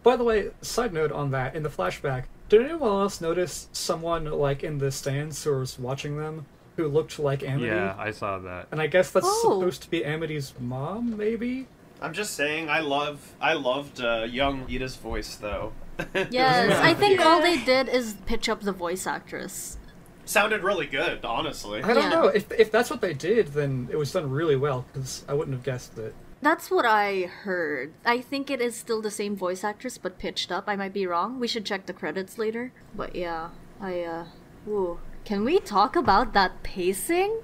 By 0.01 0.15
the 0.15 0.23
way, 0.23 0.49
side 0.61 0.91
note 0.91 1.11
on 1.11 1.31
that, 1.31 1.55
in 1.55 1.63
the 1.63 1.69
flashback, 1.69 2.23
did 2.49 2.61
anyone 2.61 2.89
else 2.89 3.21
notice 3.21 3.69
someone 3.71 4.25
like 4.25 4.63
in 4.63 4.79
the 4.79 4.91
stands 4.91 5.43
who 5.43 5.57
was 5.59 5.77
watching 5.77 6.17
them 6.17 6.45
who 6.75 6.87
looked 6.87 7.19
like 7.19 7.43
Amity? 7.43 7.67
Yeah, 7.67 7.95
I 7.97 8.11
saw 8.11 8.39
that. 8.39 8.67
And 8.71 8.81
I 8.81 8.87
guess 8.87 9.11
that's 9.11 9.25
Oh. 9.27 9.41
supposed 9.59 9.81
to 9.83 9.89
be 9.89 10.03
Amity's 10.03 10.53
mom, 10.59 11.17
maybe? 11.17 11.67
i'm 12.01 12.11
just 12.11 12.33
saying 12.33 12.69
i 12.69 12.81
love 12.81 13.33
i 13.39 13.53
loved 13.53 14.01
uh, 14.01 14.27
young 14.29 14.65
Eda's 14.69 14.97
voice 14.97 15.35
though 15.37 15.71
Yes, 16.31 16.77
I 16.81 16.93
think 16.95 17.21
all 17.21 17.39
they 17.41 17.63
did 17.63 17.87
is 17.87 18.15
pitch 18.25 18.49
up 18.49 18.59
the 18.61 18.73
voice 18.73 19.07
actress. 19.07 19.77
sounded 20.25 20.63
really 20.63 20.85
good 20.87 21.23
honestly 21.23 21.81
I 21.81 21.93
don't 21.93 22.03
Yeah. 22.03 22.09
know. 22.09 22.25
If, 22.27 22.51
if 22.51 22.71
that's 22.71 22.89
what 22.89 22.99
they 22.99 23.13
did, 23.13 23.49
then 23.53 23.87
it 23.89 23.95
was 23.95 24.11
done 24.11 24.29
really 24.31 24.57
well, 24.57 24.85
because 24.91 25.23
I 25.29 25.33
wouldn't 25.33 25.55
have 25.55 25.63
guessed 25.63 25.97
it. 25.97 26.13
That's 26.41 26.69
what 26.69 26.83
I 26.85 27.21
heard. 27.43 27.93
I 28.05 28.19
think 28.19 28.49
it 28.51 28.59
is 28.59 28.75
still 28.75 29.01
the 29.01 29.11
same 29.11 29.35
voice 29.37 29.63
actress 29.63 29.97
but 29.97 30.17
pitched 30.19 30.51
up. 30.51 30.65
I 30.67 30.75
might 30.75 30.91
be 30.93 31.07
wrong. 31.07 31.39
We 31.39 31.47
should 31.47 31.63
check 31.65 31.85
the 31.85 31.93
credits 31.93 32.37
later. 32.37 32.73
But 32.93 33.15
yeah, 33.15 33.49
I 33.79 34.01
uh 34.01 34.25
ooh. 34.67 34.99
Can 35.25 35.43
we 35.45 35.59
talk 35.59 35.95
about 35.95 36.33
that 36.33 36.63
pacing? 36.63 37.39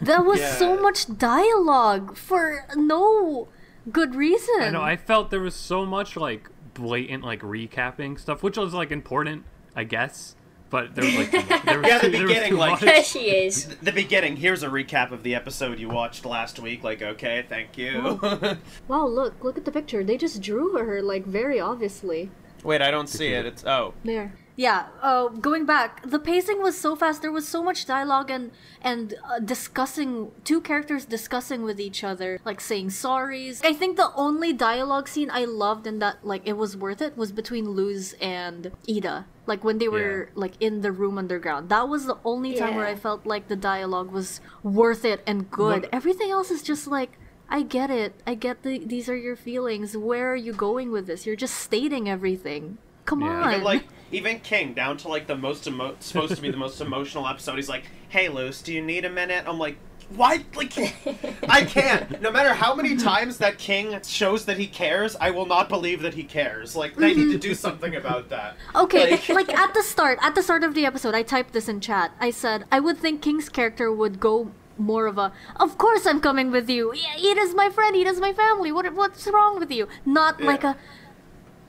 There 0.00 0.22
was 0.22 0.40
so 0.58 0.80
much 0.80 1.16
dialogue 1.16 2.16
for 2.16 2.66
no 2.74 3.48
good 3.90 4.14
reason. 4.16 4.54
I 4.60 4.70
know. 4.70 4.82
I 4.82 4.96
felt 4.96 5.30
there 5.30 5.40
was 5.40 5.54
so 5.54 5.86
much 5.86 6.16
like 6.16 6.48
blatant 6.74 7.22
like 7.22 7.40
recapping 7.40 8.18
stuff, 8.18 8.42
which 8.42 8.56
was 8.56 8.74
like 8.74 8.90
important, 8.90 9.44
I 9.76 9.84
guess. 9.84 10.34
But 10.70 10.94
there 10.96 11.04
was 11.04 11.14
like. 11.14 11.30
There 11.64 11.78
was 11.80 11.86
Yeah, 11.88 11.98
the 11.98 12.06
too, 12.06 12.10
there 12.12 12.22
was 12.22 12.28
beginning, 12.32 12.50
too 12.50 12.56
like- 12.56 12.70
much. 12.72 12.80
There 12.80 13.04
she 13.04 13.30
is. 13.30 13.66
the 13.82 13.92
beginning 13.92 14.36
here's 14.36 14.62
a 14.64 14.68
recap 14.68 15.12
of 15.12 15.22
the 15.22 15.34
episode 15.36 15.78
you 15.78 15.88
watched 15.88 16.24
last 16.24 16.58
week 16.58 16.82
like 16.82 17.00
okay 17.02 17.44
thank 17.48 17.76
you 17.78 18.18
Wow, 18.88 19.06
look, 19.06 19.44
look 19.44 19.56
at 19.58 19.64
the 19.64 19.70
picture. 19.72 20.02
They 20.02 20.16
just 20.16 20.40
drew 20.42 20.78
her 20.78 21.00
like 21.02 21.26
very 21.26 21.60
obviously. 21.60 22.30
wait 22.64 22.80
i 22.82 22.90
don't 22.90 23.08
see 23.08 23.28
it 23.28 23.44
it's 23.46 23.64
oh 23.66 23.92
There. 24.04 24.32
Yeah, 24.54 24.86
uh, 25.00 25.28
going 25.28 25.64
back, 25.64 26.02
the 26.08 26.18
pacing 26.18 26.62
was 26.62 26.76
so 26.78 26.94
fast. 26.94 27.22
There 27.22 27.32
was 27.32 27.48
so 27.48 27.62
much 27.62 27.86
dialogue 27.86 28.30
and 28.30 28.50
and 28.82 29.14
uh, 29.24 29.38
discussing 29.38 30.30
two 30.44 30.60
characters 30.60 31.06
discussing 31.06 31.62
with 31.62 31.80
each 31.80 32.04
other, 32.04 32.38
like 32.44 32.60
saying 32.60 32.88
sorries. 32.88 33.64
I 33.64 33.72
think 33.72 33.96
the 33.96 34.12
only 34.14 34.52
dialogue 34.52 35.08
scene 35.08 35.30
I 35.32 35.46
loved 35.46 35.86
and 35.86 36.02
that 36.02 36.26
like 36.26 36.42
it 36.44 36.58
was 36.58 36.76
worth 36.76 37.00
it 37.00 37.16
was 37.16 37.32
between 37.32 37.64
Luz 37.76 38.14
and 38.20 38.72
Eda. 38.86 39.24
Like 39.46 39.64
when 39.64 39.78
they 39.78 39.88
were 39.88 40.30
like 40.34 40.52
in 40.60 40.82
the 40.82 40.92
room 40.92 41.16
underground. 41.16 41.68
That 41.70 41.88
was 41.88 42.04
the 42.06 42.18
only 42.24 42.54
time 42.54 42.74
where 42.76 42.86
I 42.86 42.94
felt 42.94 43.24
like 43.26 43.48
the 43.48 43.56
dialogue 43.56 44.12
was 44.12 44.40
worth 44.62 45.04
it 45.04 45.22
and 45.26 45.50
good. 45.50 45.82
Look- 45.82 45.90
Everything 45.94 46.30
else 46.30 46.50
is 46.50 46.62
just 46.62 46.86
like 46.86 47.18
I 47.48 47.62
get 47.62 47.90
it. 47.90 48.20
I 48.26 48.34
get 48.34 48.62
the 48.64 48.78
these 48.84 49.08
are 49.08 49.16
your 49.16 49.36
feelings. 49.36 49.96
Where 49.96 50.30
are 50.30 50.36
you 50.36 50.52
going 50.52 50.92
with 50.92 51.06
this? 51.06 51.24
You're 51.26 51.36
just 51.36 51.54
stating 51.56 52.08
everything. 52.08 52.76
Come 53.06 53.22
Yeah. 53.22 53.28
on. 53.42 53.52
Even 53.54 53.64
like 53.64 53.84
even 54.12 54.40
King, 54.40 54.74
down 54.74 54.96
to 54.98 55.08
like 55.08 55.26
the 55.26 55.36
most 55.36 55.66
emo- 55.66 55.96
supposed 56.00 56.36
to 56.36 56.42
be 56.42 56.50
the 56.50 56.56
most 56.56 56.80
emotional 56.88 57.26
episode, 57.26 57.56
he's 57.56 57.68
like, 57.68 57.84
"Hey, 58.08 58.28
Luz, 58.28 58.62
do 58.62 58.72
you 58.72 58.82
need 58.82 59.04
a 59.04 59.10
minute?" 59.10 59.44
I'm 59.46 59.58
like, 59.58 59.76
why? 60.16 60.44
Like, 60.54 60.76
I 61.48 61.64
can't. 61.68 62.20
No 62.20 62.30
matter 62.30 62.52
how 62.52 62.74
many 62.74 62.96
times 62.96 63.38
that 63.38 63.58
king 63.58 63.98
shows 64.02 64.44
that 64.44 64.58
he 64.58 64.66
cares, 64.66 65.16
I 65.16 65.30
will 65.30 65.46
not 65.46 65.68
believe 65.68 66.02
that 66.02 66.14
he 66.14 66.24
cares. 66.24 66.76
Like, 66.76 66.96
they 66.96 67.14
need 67.14 67.32
to 67.32 67.38
do 67.38 67.50
mm-hmm. 67.50 67.56
something 67.56 67.96
about 67.96 68.28
that. 68.30 68.56
Okay, 68.74 69.12
Like- 69.12 69.28
like 69.28 69.58
at 69.58 69.74
the 69.74 69.82
start, 69.94 70.18
at 70.22 70.34
the 70.34 70.42
start 70.42 70.64
of 70.64 70.74
the 70.74 70.86
episode, 70.86 71.14
I 71.14 71.22
typed 71.22 71.52
this 71.52 71.68
in 71.68 71.80
chat. 71.80 72.12
I 72.20 72.30
said 72.30 72.64
I 72.70 72.80
would 72.80 72.98
think 72.98 73.22
King's 73.22 73.48
character 73.48 73.92
would 73.92 74.20
go 74.20 74.50
more 74.78 75.06
of 75.06 75.18
a, 75.18 75.32
"Of 75.56 75.78
course 75.78 76.06
I'm 76.06 76.20
coming 76.20 76.50
with 76.50 76.68
you. 76.68 76.92
Yeah, 76.94 77.16
Eda's 77.16 77.54
my 77.54 77.70
friend. 77.70 77.94
Eda's 77.94 78.20
my 78.20 78.32
family. 78.32 78.72
What 78.72 78.92
what's 78.94 79.26
wrong 79.28 79.58
with 79.58 79.70
you?" 79.70 79.86
Not 80.04 80.40
like 80.40 80.64
a, 80.64 80.76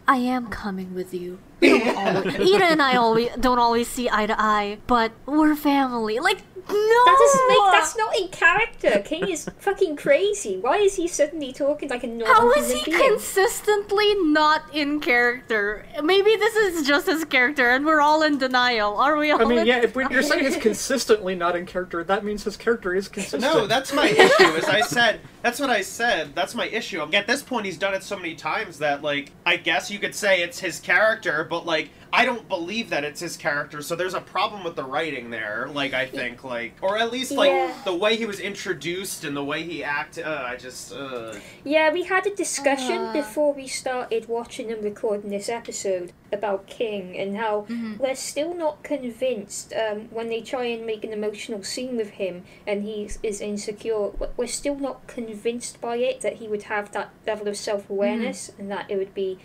"I 0.08 0.18
am 0.18 0.48
coming 0.48 0.94
with 0.94 1.14
you." 1.14 1.40
Always, 1.62 2.40
Eda 2.40 2.66
and 2.66 2.82
I 2.82 2.96
always 2.96 3.30
don't 3.40 3.60
always 3.60 3.88
see 3.88 4.10
eye 4.10 4.26
to 4.26 4.36
eye, 4.40 4.80
but 4.88 5.12
we're 5.26 5.56
family. 5.56 6.20
Like 6.20 6.40
no, 6.70 7.06
That 7.06 7.18
doesn't 7.20 7.48
make. 7.48 7.72
That's 7.72 7.98
not 7.98 8.16
in 8.18 8.28
character. 8.30 9.00
King 9.04 9.30
is 9.30 9.50
fucking 9.60 9.96
crazy. 9.98 10.58
Why 10.58 10.78
is 10.78 10.96
he 10.96 11.08
suddenly 11.08 11.52
talking 11.54 11.90
like 11.90 12.04
a 12.04 12.08
normal 12.08 12.26
person? 12.26 12.44
How 12.44 12.52
is 12.52 12.72
he 12.72 12.92
being? 12.92 13.10
consistently 13.10 14.16
not 14.16 14.64
in 14.74 15.00
character? 15.00 15.86
Maybe 16.02 16.36
this 16.36 16.56
is 16.56 16.88
just 16.88 17.08
his 17.08 17.26
character, 17.26 17.70
and 17.70 17.86
we're 17.86 18.02
all 18.02 18.24
in 18.24 18.38
denial. 18.38 18.98
Are 18.98 19.18
we 19.18 19.32
all? 19.32 19.42
I 19.42 19.46
mean, 19.46 19.60
in 19.60 19.68
yeah, 19.68 19.82
if 19.82 19.96
when 19.96 20.10
you're 20.12 20.24
saying 20.24 20.46
he's 20.46 20.58
consistently 20.62 21.36
not 21.36 21.56
in 21.56 21.66
character, 21.66 22.04
that 22.04 22.24
means 22.24 22.44
his 22.44 22.58
character 22.58 22.94
is 22.94 23.08
consistent. 23.08 23.42
No, 23.42 23.68
that's 23.68 23.94
my 23.94 24.08
issue. 24.08 24.44
As 24.44 24.66
I 24.66 24.82
said, 24.82 25.20
that's 25.42 25.60
what 25.60 25.70
I 25.70 25.82
said. 25.82 26.36
That's 26.36 26.56
my 26.56 26.68
issue. 26.68 27.02
At 27.14 27.28
this 27.28 27.44
point, 27.44 27.66
he's 27.66 27.78
done 27.78 27.94
it 27.94 28.04
so 28.04 28.16
many 28.18 28.36
times 28.36 28.80
that, 28.80 29.02
like, 29.02 29.32
I 29.46 29.58
guess 29.58 29.92
you 29.92 30.00
could 30.00 30.16
say 30.16 30.42
it's 30.42 30.60
his 30.60 30.80
character, 30.80 31.46
but 31.50 31.66
like, 31.66 31.90
I 32.16 32.26
don't 32.26 32.48
believe 32.48 32.92
that 32.92 33.04
it's 33.04 33.20
his 33.22 33.36
character. 33.38 33.82
So 33.82 33.96
there's 33.96 34.14
a 34.14 34.22
problem 34.22 34.64
with 34.64 34.76
the 34.76 34.84
writing 34.84 35.32
there. 35.32 35.68
Like, 35.74 35.94
I 35.96 36.06
think, 36.06 36.44
like, 36.44 36.76
or 36.80 36.96
at 37.00 37.12
least 37.12 37.32
like 37.32 37.50
Yeah. 37.50 37.74
the 37.86 37.96
way 37.96 38.16
he 38.18 38.28
was 38.28 38.40
introduced 38.40 39.24
and 39.24 39.36
the 39.36 39.44
way 39.44 39.64
he 39.64 39.84
acted. 39.84 40.24
Uh, 40.26 40.44
I 40.46 40.56
just. 40.56 40.94
Uh, 40.94 41.34
Yeah, 41.64 41.92
we 41.92 42.04
had 42.04 42.28
a 42.28 42.36
discussion 42.36 42.98
Uh. 43.00 43.14
before 43.14 43.52
we 43.54 43.66
started 43.66 44.28
watching 44.28 44.72
and 44.72 44.84
recording 44.84 45.32
this 45.32 45.50
episode 45.50 46.12
about 46.32 46.68
King 46.68 47.18
and 47.18 47.36
how 47.38 47.66
we're 48.00 48.16
still 48.16 48.54
not 48.54 48.84
convinced 48.84 49.74
um, 49.74 50.08
when 50.12 50.30
they 50.30 50.42
try 50.42 50.66
and 50.66 50.86
make 50.86 51.04
an 51.04 51.14
emotional 51.14 51.64
scene 51.64 51.98
with 51.98 52.12
him 52.12 52.44
and 52.68 52.84
he 52.84 53.10
is 53.24 53.42
insecure. 53.42 54.10
we- 54.20 54.28
We're 54.38 54.48
still 54.48 54.76
not 54.76 55.08
convinced 55.08 55.82
by 55.82 55.96
it 55.98 56.22
that 56.22 56.34
he 56.36 56.48
would 56.48 56.64
have 56.64 56.92
that 56.92 57.10
level 57.26 57.48
of 57.48 57.58
self 57.58 57.90
awareness 57.90 58.52
and 58.60 58.70
that 58.70 58.86
it 58.92 58.98
would 58.98 59.16
be. 59.16 59.40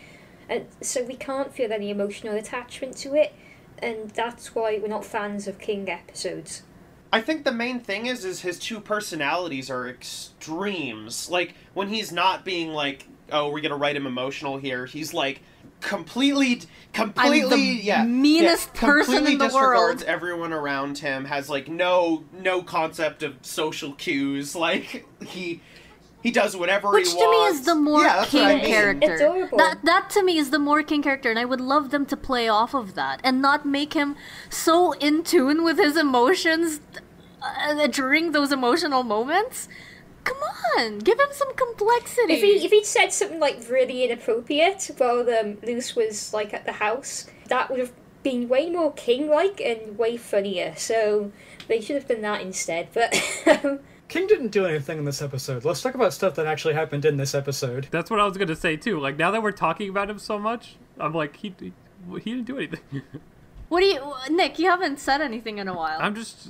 And 0.49 0.67
so 0.81 1.05
we 1.05 1.15
can't 1.15 1.53
feel 1.53 1.73
any 1.73 1.91
emotional 1.91 2.35
attachment 2.35 2.97
to 2.99 3.15
it, 3.15 3.35
and 3.79 4.11
that's 4.11 4.55
why 4.55 4.79
we're 4.81 4.89
not 4.89 5.05
fans 5.05 5.47
of 5.47 5.59
King 5.59 5.89
episodes. 5.91 6.63
I 7.13 7.21
think 7.21 7.45
the 7.45 7.53
main 7.53 7.81
thing 7.81 8.07
is 8.07 8.25
is 8.25 8.43
his 8.43 8.59
two 8.59 8.81
personalities 8.81 9.71
are 9.71 9.89
extremes. 9.89 11.31
Like 11.31 11.55
when 11.75 11.89
he's 11.89 12.13
not 12.13 12.45
being 12.45 12.71
like, 12.71 13.07
"Oh, 13.33 13.51
we're 13.51 13.61
gonna 13.63 13.77
write 13.77 13.97
him 13.97 14.07
emotional 14.07 14.59
here," 14.59 14.87
he's 14.87 15.15
like 15.15 15.41
completely, 15.81 16.63
completely, 16.93 17.81
yeah, 17.81 18.05
meanest 18.05 18.71
yeah, 18.75 18.81
person 18.81 19.15
completely 19.15 19.33
in 19.33 19.39
the 19.39 19.45
disregards 19.47 20.03
world. 20.03 20.15
everyone 20.15 20.53
around 20.53 20.99
him. 20.99 21.25
Has 21.25 21.49
like 21.49 21.69
no 21.69 22.25
no 22.33 22.63
concept 22.63 23.23
of 23.23 23.37
social 23.43 23.93
cues. 23.93 24.55
Like 24.55 25.07
he 25.27 25.63
he 26.23 26.31
does 26.31 26.57
whatever 26.57 26.91
Which 26.91 27.09
he 27.13 27.15
to 27.15 27.31
me 27.31 27.37
wants. 27.39 27.61
is 27.61 27.67
the 27.67 27.75
more 27.75 28.03
yeah, 28.03 28.17
that's 28.17 28.33
what 28.33 28.45
I 28.45 28.53
king 28.55 28.63
mean. 28.63 28.67
character. 28.73 29.15
Adorable. 29.15 29.59
That 29.59 29.85
that 29.85 30.11
to 30.11 30.23
me 30.23 30.39
is 30.39 30.51
the 30.51 30.59
more 30.59 30.83
king 30.83 31.03
character, 31.03 31.31
and 31.31 31.39
I 31.39 31.45
would 31.45 31.61
love 31.61 31.91
them 31.91 32.07
to 32.07 32.17
play 32.17 32.49
off 32.49 32.75
of 32.75 32.95
that 32.95 33.21
and 33.23 33.41
not 33.41 33.65
make 33.65 33.93
him 33.95 34.17
so 34.51 34.93
in 34.93 35.23
tune 35.23 35.63
with 35.65 35.79
his 35.79 35.97
emotions 35.97 36.81
uh, 37.43 37.87
during 37.87 38.33
those 38.33 38.51
emotional 38.53 39.03
moments. 39.03 39.69
Come 40.25 40.39
on, 40.77 40.99
give 40.99 41.19
him 41.19 41.29
some 41.31 41.55
complexity. 41.55 42.33
If 42.35 42.41
he 42.43 42.65
if 42.67 42.71
he'd 42.73 42.85
said 42.85 43.13
something 43.13 43.39
like 43.41 43.65
really 43.71 44.05
inappropriate 44.05 44.91
while 44.99 45.21
um, 45.31 45.59
Luz 45.63 45.95
was 45.97 46.35
like 46.35 46.53
at 46.53 46.67
the 46.67 46.73
house, 46.73 47.27
that 47.47 47.71
would 47.71 47.79
have 47.79 47.93
been 48.23 48.49
way 48.49 48.69
more 48.69 48.93
king 48.93 49.31
like 49.31 49.61
and 49.61 49.97
way 49.97 50.17
funnier. 50.17 50.75
So 50.77 51.31
they 51.69 51.81
should 51.81 51.95
have 51.97 52.09
done 52.09 52.21
that 52.23 52.43
instead. 52.43 52.89
But 52.93 53.15
um, 53.65 53.79
King 54.09 54.27
didn't 54.27 54.49
do 54.49 54.65
anything 54.65 54.99
in 54.99 55.05
this 55.05 55.21
episode. 55.21 55.65
Let's 55.65 55.83
talk 55.83 55.95
about 55.95 56.15
stuff 56.15 56.35
that 56.37 56.47
actually 56.47 56.75
happened 56.75 57.05
in 57.05 57.19
this 57.19 57.35
episode. 57.35 57.89
That's 57.91 58.11
what 58.11 58.21
I 58.21 58.25
was 58.25 58.37
gonna 58.39 58.57
say 58.57 58.77
too. 58.77 58.99
Like 58.99 59.19
now 59.19 59.31
that 59.31 59.43
we're 59.43 59.53
talking 59.53 59.89
about 59.89 60.09
him 60.09 60.19
so 60.19 60.39
much, 60.39 60.77
I'm 60.99 61.13
like 61.13 61.37
he 61.37 61.55
he, 61.61 61.73
he 62.23 62.31
didn't 62.33 62.45
do 62.47 62.57
anything. 62.57 62.81
what 63.69 63.81
do 63.81 63.87
you, 63.87 64.15
Nick? 64.31 64.59
You 64.59 64.71
haven't 64.71 64.99
said 64.99 65.21
anything 65.21 65.59
in 65.59 65.69
a 65.69 65.75
while. 65.75 65.99
I'm 66.01 66.15
just 66.15 66.49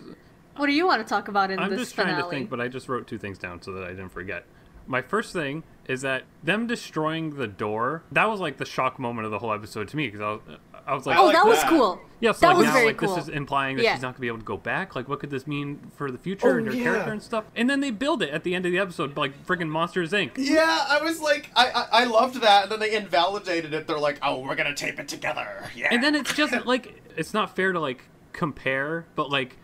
what 0.57 0.67
do 0.67 0.73
you 0.73 0.87
want 0.87 1.03
to 1.03 1.09
talk 1.09 1.29
about 1.29 1.51
in 1.51 1.57
this 1.57 1.65
episode? 1.65 1.73
I'm 1.73 1.79
this 1.79 1.87
just 1.87 1.97
finale? 1.97 2.15
trying 2.15 2.25
to 2.25 2.31
think, 2.31 2.51
but 2.51 2.61
I 2.61 2.69
just 2.69 2.89
wrote 2.89 3.07
two 3.07 3.19
things 3.19 3.39
down 3.39 3.61
so 3.61 3.73
that 3.73 3.85
I 3.85 3.91
didn't 3.91 4.11
forget. 4.11 4.45
My 4.87 5.03
first 5.03 5.33
thing 5.33 5.65
is 5.87 6.03
that 6.03 6.25
them 6.43 6.67
destroying 6.67 7.37
the 7.37 7.47
door. 7.47 8.03
That 8.13 8.29
was 8.29 8.41
like 8.41 8.59
the 8.59 8.65
shock 8.65 8.99
moment 8.99 9.25
of 9.25 9.31
the 9.31 9.39
whole 9.39 9.53
episode 9.53 9.89
to 9.89 9.97
me 9.97 10.09
because 10.09 10.41
I 10.89 10.95
was, 10.95 11.07
like, 11.07 11.19
oh, 11.19 11.27
like 11.27 11.35
that 11.35 11.47
was 11.47 11.63
cool. 11.65 12.01
yeah, 12.21 12.33
so 12.33 12.41
that 12.41 12.49
like 12.49 12.57
was 12.57 12.67
now 12.67 12.73
very 12.73 12.87
like 12.87 12.97
cool. 12.97 13.15
this 13.15 13.25
is 13.25 13.29
implying 13.29 13.77
that 13.77 13.83
Yeah. 13.83 13.93
she's 13.95 14.03
not 14.03 14.15
gonna 14.15 14.21
be 14.23 14.27
able 14.29 14.39
to 14.39 14.45
go 14.45 14.57
back. 14.57 14.97
Like, 14.97 15.09
what 15.09 15.21
could 15.21 15.31
this 15.31 15.47
mean 15.47 15.79
for 15.97 16.11
the 16.11 16.17
future 16.19 16.55
Oh, 16.55 16.57
and 16.59 16.67
her 16.67 16.73
yeah. 16.73 16.83
character 16.85 17.13
and 17.13 17.23
stuff? 17.23 17.45
And 17.55 17.69
then 17.69 17.81
they 17.81 17.91
build 17.91 18.23
it 18.23 18.31
at 18.31 18.43
the 18.43 18.55
end 18.55 18.65
of 18.67 18.73
the 18.73 18.79
episode, 18.79 19.17
like 19.17 19.47
freaking 19.47 19.69
Monsters 19.69 20.13
Inc. 20.13 20.33
Yeah, 20.37 20.87
I 20.89 21.01
was 21.03 21.21
like, 21.21 21.51
I, 21.55 21.71
I 21.71 21.87
I 22.03 22.05
loved 22.05 22.41
that, 22.41 22.65
and 22.65 22.73
then 22.73 22.81
they 22.81 22.95
invalidated 22.97 23.75
it. 23.75 23.87
They're 23.87 23.99
like, 23.99 24.19
oh, 24.23 24.41
we're 24.41 24.57
gonna 24.57 24.75
tape 24.75 24.99
it 24.99 25.09
together. 25.09 25.71
Yeah. 25.77 25.89
And 25.91 26.03
then 26.03 26.15
it's 26.15 26.33
just 26.35 26.55
like 26.67 27.03
it's 27.17 27.35
not 27.35 27.55
fair 27.55 27.73
to 27.73 27.81
like 27.81 28.05
compare, 28.33 29.05
but 29.15 29.31
like 29.31 29.59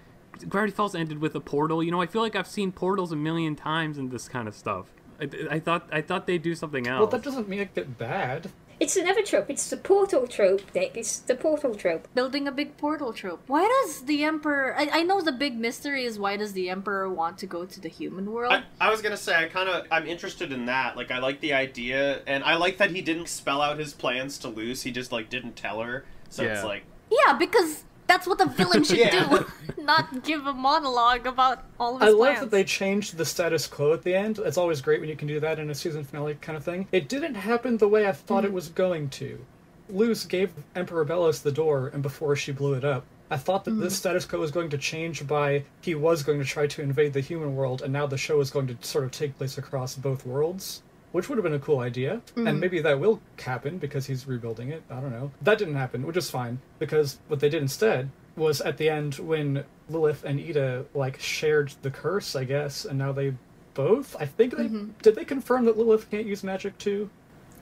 Gravity 0.48 0.72
Falls 0.74 0.94
ended 0.94 1.20
with 1.20 1.34
a 1.36 1.40
portal. 1.40 1.82
You 1.82 1.90
know, 1.90 2.00
I 2.02 2.06
feel 2.06 2.20
like 2.22 2.36
I've 2.36 2.46
seen 2.48 2.70
portals 2.72 3.12
a 3.12 3.16
million 3.16 3.56
times 3.56 3.98
in 3.98 4.08
this 4.10 4.28
kind 4.28 4.46
of 4.48 4.54
stuff. 4.54 4.86
I, 5.20 5.28
I 5.52 5.60
thought 5.60 5.88
I 5.92 6.00
thought 6.00 6.26
they'd 6.26 6.42
do 6.42 6.54
something 6.56 6.86
else. 6.88 6.98
Well, 7.00 7.08
that 7.08 7.22
doesn't 7.22 7.48
make 7.48 7.70
it 7.76 7.98
bad. 7.98 8.50
It's 8.80 8.96
another 8.96 9.22
trope. 9.22 9.50
It's 9.50 9.68
the 9.70 9.76
portal 9.76 10.26
trope, 10.26 10.62
Nick. 10.74 10.96
It's 10.96 11.18
the 11.18 11.34
portal 11.34 11.74
trope. 11.74 12.08
building 12.14 12.48
a 12.48 12.52
big 12.52 12.76
portal 12.76 13.12
trope. 13.12 13.42
Why 13.46 13.66
does 13.66 14.02
the 14.02 14.24
emperor? 14.24 14.74
I, 14.76 14.88
I 14.92 15.02
know 15.02 15.20
the 15.20 15.32
big 15.32 15.56
mystery 15.56 16.04
is 16.04 16.18
why 16.18 16.36
does 16.36 16.52
the 16.52 16.70
emperor 16.70 17.08
want 17.08 17.38
to 17.38 17.46
go 17.46 17.64
to 17.64 17.80
the 17.80 17.88
human 17.88 18.30
world? 18.32 18.52
I, 18.52 18.64
I 18.80 18.90
was 18.90 19.00
gonna 19.02 19.16
say 19.16 19.34
I 19.34 19.46
kind 19.46 19.68
of 19.68 19.86
I'm 19.90 20.06
interested 20.06 20.52
in 20.52 20.66
that. 20.66 20.96
Like 20.96 21.10
I 21.10 21.18
like 21.18 21.40
the 21.40 21.52
idea, 21.52 22.22
and 22.26 22.42
I 22.44 22.56
like 22.56 22.78
that 22.78 22.90
he 22.90 23.00
didn't 23.00 23.28
spell 23.28 23.60
out 23.60 23.78
his 23.78 23.92
plans 23.92 24.38
to 24.38 24.48
Luz. 24.48 24.82
He 24.82 24.90
just 24.90 25.12
like 25.12 25.30
didn't 25.30 25.56
tell 25.56 25.80
her. 25.80 26.04
So 26.28 26.42
it's 26.44 26.64
like 26.64 26.84
yeah, 27.10 27.34
because 27.34 27.84
that's 28.06 28.26
what 28.26 28.38
the 28.38 28.46
villain 28.46 28.84
should 28.84 28.98
Yeah. 28.98 29.28
do, 29.28 29.46
not 29.82 30.24
give 30.24 30.46
a 30.46 30.52
monologue 30.52 31.26
about 31.26 31.64
all 31.78 31.96
of 31.96 32.02
his 32.02 32.10
I 32.10 32.16
love 32.16 32.40
that 32.40 32.50
they 32.50 32.64
changed 32.64 33.16
the 33.16 33.24
status 33.24 33.66
quo 33.66 33.92
at 33.92 34.02
the 34.02 34.14
end. 34.14 34.38
It's 34.38 34.58
always 34.58 34.80
great 34.80 35.00
when 35.00 35.08
you 35.08 35.16
can 35.16 35.28
do 35.28 35.40
that 35.40 35.58
in 35.58 35.70
a 35.70 35.74
season 35.74 36.04
finale 36.04 36.36
kind 36.40 36.56
of 36.56 36.64
thing. 36.64 36.86
It 36.92 37.08
didn't 37.08 37.34
happen 37.34 37.78
the 37.78 37.88
way 37.88 38.06
I 38.06 38.12
thought 38.12 38.44
it 38.44 38.50
mm. 38.50 38.54
was 38.54 38.68
going 38.68 39.10
to. 39.10 39.44
Luz 39.90 40.24
gave 40.24 40.52
Emperor 40.74 41.04
Belos 41.04 41.42
the 41.42 41.52
door, 41.52 41.90
and 41.92 42.02
before 42.02 42.36
she 42.36 42.52
blew 42.52 42.74
it 42.74 42.84
up, 42.84 43.04
I 43.30 43.36
thought 43.36 43.64
that 43.64 43.72
this 43.72 43.94
mm. 43.94 43.98
status 43.98 44.24
quo 44.24 44.38
was 44.38 44.50
going 44.50 44.70
to 44.70 44.78
change 44.78 45.26
by 45.26 45.64
he 45.80 45.94
was 45.94 46.22
going 46.22 46.38
to 46.38 46.44
try 46.44 46.66
to 46.66 46.82
invade 46.82 47.12
the 47.12 47.20
human 47.20 47.56
world, 47.56 47.82
and 47.82 47.92
now 47.92 48.06
the 48.06 48.18
show 48.18 48.40
is 48.40 48.50
going 48.50 48.66
to 48.68 48.76
sort 48.80 49.04
of 49.04 49.10
take 49.10 49.36
place 49.36 49.58
across 49.58 49.94
both 49.94 50.26
worlds. 50.26 50.82
Which 51.14 51.28
would 51.28 51.38
have 51.38 51.44
been 51.44 51.54
a 51.54 51.60
cool 51.60 51.78
idea, 51.78 52.20
and 52.34 52.58
maybe 52.58 52.80
that 52.80 52.98
will 52.98 53.20
happen 53.38 53.78
because 53.78 54.04
he's 54.04 54.26
rebuilding 54.26 54.70
it. 54.70 54.82
I 54.90 54.98
don't 54.98 55.12
know. 55.12 55.30
That 55.42 55.58
didn't 55.58 55.76
happen, 55.76 56.04
which 56.04 56.16
is 56.16 56.28
fine 56.28 56.58
because 56.80 57.20
what 57.28 57.38
they 57.38 57.48
did 57.48 57.62
instead 57.62 58.10
was 58.34 58.60
at 58.60 58.78
the 58.78 58.90
end 58.90 59.14
when 59.20 59.62
Lilith 59.88 60.24
and 60.24 60.40
Eda 60.40 60.86
like 60.92 61.20
shared 61.20 61.72
the 61.82 61.90
curse, 61.92 62.34
I 62.34 62.42
guess, 62.42 62.84
and 62.84 62.98
now 62.98 63.12
they 63.12 63.32
both. 63.74 64.16
I 64.18 64.26
think 64.26 64.56
they 64.56 64.68
did. 65.02 65.14
They 65.14 65.24
confirm 65.24 65.66
that 65.66 65.78
Lilith 65.78 66.10
can't 66.10 66.26
use 66.26 66.42
magic 66.42 66.76
too. 66.78 67.08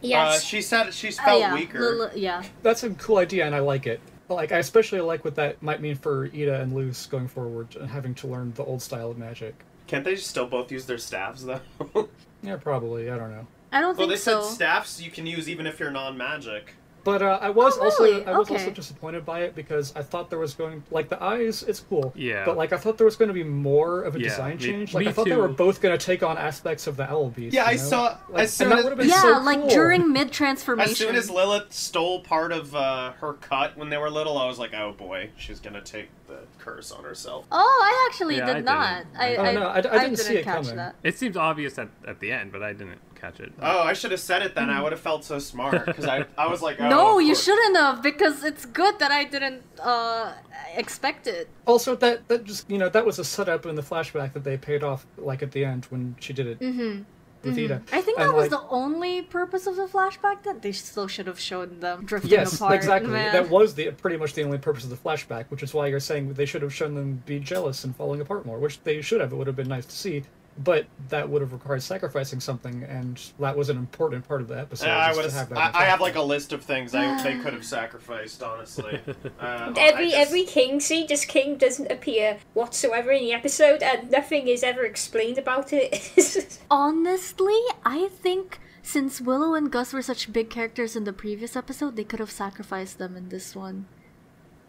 uh, 0.03 0.39
she 0.39 0.63
said 0.63 0.95
she 0.95 1.09
Oh, 1.09 1.23
felt 1.23 1.41
yeah, 1.41 1.53
weaker. 1.55 1.79
Lil- 1.81 2.17
yeah. 2.17 2.43
That's 2.63 2.85
a 2.85 2.91
cool 2.95 3.19
idea, 3.19 3.45
and 3.45 3.55
I 3.55 3.59
like 3.59 3.87
it. 3.87 4.01
Like 4.31 4.53
I 4.53 4.59
especially 4.61 5.03
like 5.03 5.27
what 5.27 5.35
that 5.35 5.63
might 5.63 5.83
mean 5.83 5.97
for 5.97 6.25
Eda 6.25 6.59
and 6.63 6.73
Luz 6.75 7.05
going 7.05 7.29
forward, 7.29 7.77
and 7.77 7.91
having 7.91 8.15
to 8.15 8.29
learn 8.29 8.55
the 8.55 8.65
old 8.65 8.81
style 8.81 9.11
of 9.11 9.19
magic. 9.19 9.63
Can't 9.93 10.05
they 10.05 10.17
still 10.17 10.47
both 10.47 10.73
use 10.73 10.87
their 10.87 10.97
staffs 10.99 11.45
though? 11.45 11.61
Yeah, 12.43 12.57
probably. 12.57 13.09
I 13.09 13.17
don't 13.19 13.31
know. 13.31 13.47
I 13.71 13.81
don't 13.81 13.97
well, 13.97 14.09
think 14.09 14.11
they 14.11 14.17
said 14.17 14.43
staffs 14.43 15.01
you 15.01 15.13
can 15.13 15.27
use 15.27 15.49
even 15.49 15.65
if 15.67 15.79
you're 15.79 15.93
non-magic. 15.93 16.75
But 17.05 17.21
uh, 17.21 17.39
I 17.41 17.51
was 17.51 17.77
Oh, 17.79 17.85
also? 17.85 18.25
I 18.25 18.37
was 18.39 18.49
Okay. 18.51 18.55
also 18.61 18.71
disappointed 18.71 19.25
by 19.25 19.41
it 19.43 19.55
because 19.57 19.95
I 19.97 20.03
thought 20.03 20.29
there 20.31 20.39
was 20.39 20.55
going 20.55 20.83
like 20.93 21.09
the 21.09 21.21
eyes. 21.23 21.63
It's 21.65 21.81
cool. 21.81 22.13
Yeah. 22.17 22.45
But 22.45 22.57
like 22.57 22.73
I 22.73 22.77
thought 22.79 22.97
there 22.99 23.05
was 23.05 23.15
going 23.17 23.27
to 23.29 23.33
be 23.35 23.43
more 23.45 24.03
of 24.03 24.15
a 24.17 24.21
Yeah, 24.21 24.29
design 24.31 24.57
me- 24.57 24.63
change. 24.63 24.95
Like 24.95 25.05
me 25.05 25.11
I 25.11 25.13
thought 25.13 25.27
they 25.29 25.37
were 25.37 25.49
both 25.49 25.81
going 25.81 25.97
to 25.99 26.05
take 26.05 26.23
on 26.25 26.37
aspects 26.39 26.87
of 26.89 26.97
the 26.97 27.09
owl 27.11 27.29
beast. 27.31 27.55
Yeah, 27.55 27.65
you 27.65 27.71
I 27.71 27.75
know? 27.75 27.89
saw- 27.89 28.19
Like, 28.29 28.43
as 28.45 28.53
soon 28.55 28.65
and 28.67 28.73
that 28.73 28.79
as- 28.79 28.85
would 28.85 28.91
have 28.93 28.99
been 28.99 29.09
yeah, 29.09 29.21
so 29.21 29.41
like 29.43 29.69
during 29.69 30.13
mid 30.13 30.31
transformation. 30.41 30.91
As 30.93 30.99
soon 30.99 31.15
as 31.17 31.29
Lilith 31.31 31.73
stole 31.73 32.21
part 32.23 32.51
of 32.53 32.75
uh, 32.75 33.13
her 33.21 33.35
cut 33.35 33.77
when 33.77 33.89
they 33.91 33.99
were 33.99 34.11
little, 34.11 34.39
I 34.39 34.47
was 34.47 34.59
like, 34.61 34.73
oh 34.75 34.93
boy, 34.93 35.31
she's 35.37 35.59
gonna 35.61 35.81
take 35.83 36.09
the 36.33 36.41
curse 36.65 36.91
on 36.93 37.05
herself. 37.05 37.47
Oh, 37.53 37.81
I 37.83 38.09
actually 38.11 38.37
Yeah, 38.37 38.47
did 38.47 38.69
I 38.69 38.99
didn't. 39.03 39.17
I, 39.17 39.37
Oh, 39.37 39.43
I, 39.45 39.53
no, 39.55 39.63
I- 39.67 39.77
I 39.79 39.81
didn't 40.05 40.17
see 40.17 40.37
it 40.37 40.45
catch 40.45 40.63
coming. 40.63 40.77
that. 40.77 40.95
It 41.03 41.19
seems 41.19 41.37
obvious 41.37 41.79
at, 41.79 41.89
at 42.07 42.21
the 42.21 42.33
end, 42.33 42.53
but 42.53 42.63
I 42.63 42.73
didn't 42.73 43.01
catch 43.15 43.41
it. 43.41 43.53
Oh, 43.61 43.83
I 43.83 43.93
should 43.93 44.11
have 44.11 44.21
said 44.21 44.43
it 44.43 44.55
then. 44.55 44.71
I 44.71 44.83
would 44.83 44.93
have 44.93 45.01
felt 45.01 45.25
so 45.25 45.39
smart 45.39 45.87
because 45.87 46.07
I, 46.07 46.25
I 46.39 46.47
was 46.49 46.63
like, 46.63 46.81
oh, 46.81 46.89
no, 46.89 47.19
you 47.19 47.35
shouldn't 47.35 47.77
have 47.77 48.03
because 48.03 48.43
it's 48.45 48.65
good 48.65 48.99
that 48.99 49.11
I 49.11 49.25
didn't 49.25 49.63
uh 49.81 50.33
expect 50.75 51.27
it. 51.27 51.49
Also, 51.67 51.95
that 51.97 52.27
that 52.29 52.45
just 52.45 52.71
you 52.71 52.79
know 52.79 52.89
that 52.89 53.05
was 53.05 53.19
a 53.19 53.25
setup 53.25 53.67
in 53.67 53.75
the 53.75 53.83
flashback 53.83 54.33
that 54.33 54.45
they 54.45 54.57
paid 54.57 54.83
off 54.83 55.07
like 55.19 55.43
at 55.43 55.53
the 55.53 55.65
end 55.65 55.85
when 55.91 56.17
she 56.21 56.33
did 56.33 56.47
it 56.47 56.59
Mm-hmm. 56.61 57.03
With 57.51 57.59
Eda. 57.59 57.77
Mm-hmm. 57.85 57.95
I 57.95 58.01
think 58.01 58.19
And, 58.19 58.29
that 58.29 58.35
was 58.35 58.51
like, 58.51 58.61
the 58.61 58.69
only 58.69 59.23
purpose 59.23 59.67
of 59.67 59.77
the 59.77 59.87
flashback. 59.87 60.43
That 60.45 60.63
they 60.63 60.73
still 60.73 61.09
should 61.09 61.27
have 61.27 61.41
shown 61.41 61.81
them 61.81 62.05
drifting 62.05 62.31
Yes, 62.31 62.55
apart. 62.55 62.75
exactly. 62.75 63.11
Man. 63.11 63.33
That 63.33 63.49
was 63.51 63.75
the 63.75 63.91
pretty 63.91 64.17
much 64.17 64.35
the 64.35 64.43
only 64.43 64.59
purpose 64.59 64.85
of 64.85 64.91
the 64.91 64.97
flashback, 64.97 65.47
which 65.49 65.63
is 65.63 65.75
why 65.75 65.87
you're 65.89 66.01
saying 66.01 66.33
they 66.35 66.47
should 66.47 66.63
have 66.63 66.75
shown 66.75 66.95
them 66.95 67.23
be 67.27 67.39
jealous 67.39 67.85
and 67.85 67.95
falling 67.97 68.21
apart 68.21 68.47
more, 68.47 68.59
which 68.59 68.83
they 68.83 69.01
should 69.03 69.21
have. 69.21 69.33
It 69.33 69.37
would 69.37 69.47
have 69.47 69.57
been 69.57 69.69
nice 69.69 69.87
to 69.87 69.93
see, 69.97 70.23
but 70.59 70.87
that 71.09 71.29
would 71.29 71.41
have 71.43 71.53
required 71.53 71.83
sacrificing 71.83 72.41
something, 72.41 72.83
and 72.83 73.21
that 73.39 73.57
was 73.57 73.71
an 73.71 73.77
important 73.77 74.27
part 74.27 74.41
of 74.41 74.49
the 74.49 74.59
episode. 74.59 74.87
Yeah, 74.87 74.99
I 74.99 75.07
just 75.09 75.17
would 75.17 75.25
have. 75.25 75.33
have 75.35 75.49
that 75.51 75.75
I, 75.75 75.81
I 75.81 75.85
have 75.85 76.01
like 76.01 76.15
a 76.17 76.23
list 76.23 76.53
of 76.53 76.63
things 76.63 76.95
I, 76.95 77.23
they 77.23 77.39
could 77.39 77.53
have 77.53 77.65
sacrificed. 77.65 78.43
Honestly, 78.43 79.01
uh, 79.41 79.73
Every 79.77 80.11
just- 80.11 80.17
every 80.17 80.45
king, 80.45 80.81
see, 80.81 81.07
just 81.07 81.29
king 81.29 81.57
doesn't 81.57 81.91
appear 81.91 82.39
whatsoever 82.55 83.13
in 83.13 83.23
the 83.23 83.33
episode, 83.33 83.83
and 83.83 84.11
nothing 84.11 84.49
is 84.49 84.63
ever 84.63 84.85
explained 84.85 85.39
about 85.39 85.73
it. 85.73 86.59
Honestly, 86.71 87.61
I 87.85 88.09
think 88.09 88.59
since 88.83 89.21
Willow 89.21 89.55
and 89.55 89.71
Gus 89.71 89.93
were 89.93 90.03
such 90.03 90.33
big 90.33 90.51
characters 90.51 90.97
in 90.97 91.05
the 91.05 91.13
previous 91.13 91.57
episode, 91.57 91.97
they 91.97 92.05
could 92.05 92.21
have 92.21 92.31
sacrificed 92.31 92.99
them 92.99 93.17
in 93.17 93.29
this 93.29 93.55
one. 93.57 93.87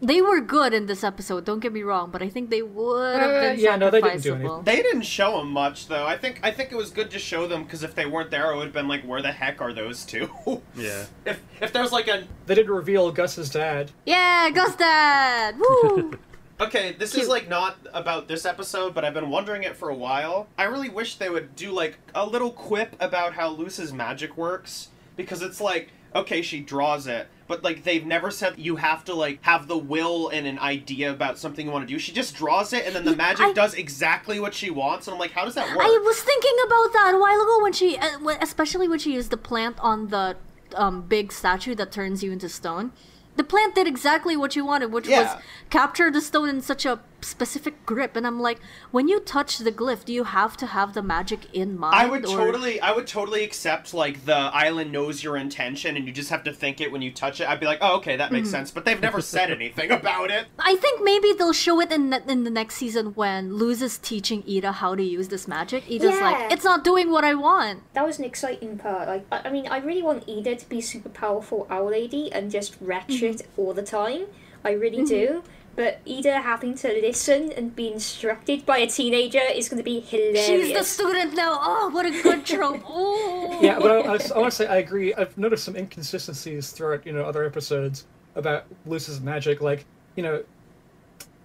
They 0.02 0.20
were 0.20 0.40
good 0.40 0.74
in 0.74 0.86
this 0.86 1.02
episode, 1.02 1.44
don't 1.44 1.60
get 1.60 1.72
me 1.72 1.82
wrong, 1.82 2.10
but 2.10 2.20
I 2.22 2.28
think 2.28 2.50
they 2.50 2.60
would 2.62 3.16
have 3.18 3.30
Uh, 3.30 3.40
been 3.40 3.58
yeah, 3.58 3.76
no, 3.76 3.90
they 3.90 4.00
didn't 4.02 4.22
do 4.22 4.34
sacrificable. 4.34 4.64
They 4.64 4.76
didn't 4.82 5.02
show 5.02 5.38
them 5.38 5.50
much 5.50 5.86
though. 5.88 6.04
I 6.06 6.18
think 6.18 6.40
I 6.42 6.50
think 6.50 6.72
it 6.72 6.76
was 6.76 6.90
good 6.90 7.10
to 7.12 7.18
show 7.18 7.46
them 7.46 7.64
because 7.64 7.82
if 7.82 7.94
they 7.94 8.04
weren't 8.04 8.30
there, 8.30 8.52
it 8.52 8.56
would 8.56 8.64
have 8.66 8.72
been 8.74 8.88
like, 8.88 9.02
where 9.04 9.22
the 9.22 9.32
heck 9.32 9.60
are 9.62 9.72
those 9.72 10.04
two? 10.04 10.28
Yeah. 10.76 11.04
If 11.24 11.40
if 11.60 11.72
there's 11.72 11.92
like 11.92 12.08
a 12.08 12.24
They 12.46 12.54
didn't 12.54 12.72
reveal 12.72 13.10
Gus's 13.12 13.48
dad. 13.48 13.92
Yeah, 14.04 14.50
Gus 14.50 14.74
Dad! 14.76 15.56
Woo! 15.58 16.18
Okay, 16.60 16.92
this 16.98 17.12
Cute. 17.12 17.22
is 17.24 17.28
like 17.28 17.48
not 17.48 17.76
about 17.92 18.28
this 18.28 18.44
episode, 18.44 18.94
but 18.94 19.04
I've 19.04 19.14
been 19.14 19.30
wondering 19.30 19.62
it 19.62 19.76
for 19.76 19.88
a 19.88 19.94
while. 19.94 20.48
I 20.58 20.64
really 20.64 20.88
wish 20.88 21.16
they 21.16 21.30
would 21.30 21.56
do 21.56 21.72
like 21.72 21.98
a 22.14 22.26
little 22.26 22.50
quip 22.50 22.94
about 23.00 23.34
how 23.34 23.48
Luz's 23.48 23.92
magic 23.92 24.36
works 24.36 24.88
because 25.16 25.40
it's 25.42 25.60
like 25.60 25.90
okay, 26.14 26.42
she 26.42 26.60
draws 26.60 27.08
it, 27.08 27.26
but 27.46 27.62
like 27.62 27.84
they've 27.84 28.06
never 28.06 28.30
said 28.30 28.54
you 28.58 28.76
have 28.76 29.04
to 29.04 29.14
like 29.14 29.38
have 29.42 29.66
the 29.68 29.76
will 29.76 30.28
and 30.28 30.46
an 30.46 30.58
idea 30.58 31.10
about 31.12 31.38
something 31.38 31.66
you 31.66 31.72
want 31.72 31.86
to 31.86 31.92
do. 31.92 31.98
She 31.98 32.12
just 32.12 32.34
draws 32.34 32.72
it 32.72 32.86
and 32.86 32.94
then 32.94 33.04
the 33.04 33.14
magic 33.16 33.46
I- 33.46 33.52
does 33.52 33.74
exactly 33.74 34.40
what 34.40 34.54
she 34.54 34.70
wants, 34.70 35.06
and 35.06 35.14
I'm 35.14 35.20
like, 35.20 35.32
how 35.32 35.44
does 35.44 35.54
that 35.54 35.68
work? 35.76 35.84
I 35.86 36.02
was 36.04 36.20
thinking 36.20 36.54
about 36.66 36.92
that 36.94 37.12
a 37.14 37.18
while 37.18 37.40
ago 37.40 37.62
when 37.62 37.72
she, 37.72 37.96
uh, 37.98 38.36
especially 38.40 38.88
when 38.88 38.98
she 38.98 39.12
used 39.14 39.30
the 39.30 39.36
plant 39.36 39.78
on 39.80 40.08
the 40.08 40.36
um, 40.74 41.02
big 41.02 41.32
statue 41.32 41.74
that 41.76 41.92
turns 41.92 42.22
you 42.22 42.32
into 42.32 42.48
stone. 42.48 42.92
The 43.36 43.44
plant 43.44 43.74
did 43.74 43.86
exactly 43.88 44.36
what 44.36 44.54
you 44.56 44.64
wanted, 44.64 44.92
which 44.92 45.08
Yeah. 45.08 45.34
was 45.34 45.42
capture 45.70 46.10
the 46.10 46.20
stone 46.20 46.48
in 46.48 46.60
such 46.62 46.86
a 46.86 47.00
specific 47.24 47.84
grip. 47.86 48.16
And 48.16 48.26
I'm 48.26 48.38
like, 48.40 48.60
when 48.90 49.08
you 49.08 49.20
touch 49.20 49.58
the 49.58 49.72
glyph, 49.72 50.04
do 50.04 50.12
you 50.12 50.24
have 50.24 50.56
to 50.58 50.66
have 50.66 50.94
the 50.94 51.02
magic 51.02 51.52
in 51.52 51.78
mind? 51.78 51.94
I 51.96 52.06
would 52.06 52.24
or- 52.26 52.36
totally, 52.36 52.80
I 52.80 52.92
would 52.92 53.06
totally 53.06 53.42
accept 53.44 53.92
like 53.94 54.24
the 54.26 54.34
island 54.36 54.92
knows 54.92 55.22
your 55.24 55.36
intention 55.36 55.96
and 55.96 56.06
you 56.06 56.12
just 56.12 56.30
have 56.30 56.44
to 56.44 56.52
think 56.52 56.80
it 56.80 56.92
when 56.92 57.02
you 57.02 57.10
touch 57.12 57.40
it. 57.40 57.48
I'd 57.48 57.60
be 57.60 57.66
like, 57.66 57.78
oh, 57.80 57.96
okay, 57.96 58.16
that 58.16 58.26
Mm-hmm. 58.26 58.34
makes 58.34 58.50
sense. 58.50 58.70
But 58.70 58.84
they've 58.84 59.00
never 59.00 59.20
said 59.20 59.50
anything 59.60 59.90
about 59.90 60.30
it. 60.30 60.46
I 60.58 60.76
think 60.76 61.02
maybe 61.02 61.32
they'll 61.32 61.52
show 61.52 61.80
it 61.80 61.90
in 61.92 62.10
the, 62.10 62.22
in 62.30 62.44
the 62.44 62.50
next 62.50 62.76
season 62.76 63.14
when 63.14 63.58
Luz 63.58 63.82
is 63.82 63.98
teaching 63.98 64.42
Eda 64.46 64.72
how 64.72 64.94
to 64.94 65.02
use 65.02 65.28
this 65.28 65.48
magic. 65.48 65.90
Eda's 65.90 66.14
Yeah. 66.14 66.20
like, 66.30 66.52
it's 66.52 66.64
not 66.64 66.84
doing 66.84 67.10
what 67.10 67.24
I 67.24 67.34
want. 67.34 67.82
that 67.94 68.06
was 68.06 68.18
an 68.18 68.24
exciting 68.24 68.78
part. 68.78 69.08
Like, 69.08 69.26
I, 69.32 69.48
I 69.48 69.50
mean, 69.50 69.66
I 69.68 69.78
really 69.78 70.02
want 70.02 70.24
Eda 70.28 70.56
to 70.56 70.68
be 70.68 70.80
super 70.80 71.08
powerful 71.08 71.66
owl 71.70 71.90
lady 71.90 72.32
and 72.32 72.50
just 72.50 72.76
wretched 72.80 73.14
Mm-hmm. 73.38 73.60
all 73.60 73.72
the 73.74 73.82
time. 73.82 74.26
I 74.64 74.70
really 74.72 75.04
do. 75.04 75.42
But 75.76 76.00
Eda 76.04 76.40
having 76.40 76.74
to 76.76 76.88
listen 76.88 77.50
and 77.52 77.74
be 77.74 77.92
instructed 77.92 78.64
by 78.64 78.78
a 78.78 78.86
teenager 78.86 79.40
is 79.40 79.68
going 79.68 79.78
to 79.78 79.84
be 79.84 80.00
hilarious. 80.00 80.46
She's 80.46 80.72
the 80.72 80.84
student 80.84 81.34
now. 81.34 81.58
Oh, 81.60 81.90
what 81.90 82.06
a 82.06 82.22
good 82.22 82.44
trope. 82.46 82.82
Oh. 82.96 83.58
Yeah, 83.60 83.78
but 83.78 83.90
I, 83.90 83.98
I, 84.00 84.18
I 84.34 84.38
want 84.38 84.50
to 84.52 84.56
say 84.56 84.66
I 84.66 84.76
agree. 84.76 85.14
I've 85.14 85.36
noticed 85.36 85.64
some 85.64 85.76
inconsistencies 85.76 86.70
throughout, 86.70 87.04
you 87.06 87.12
know, 87.12 87.24
other 87.24 87.44
episodes 87.44 88.06
about 88.34 88.66
Luz's 88.86 89.20
magic. 89.20 89.60
Like, 89.60 89.84
you 90.16 90.22
know, 90.22 90.44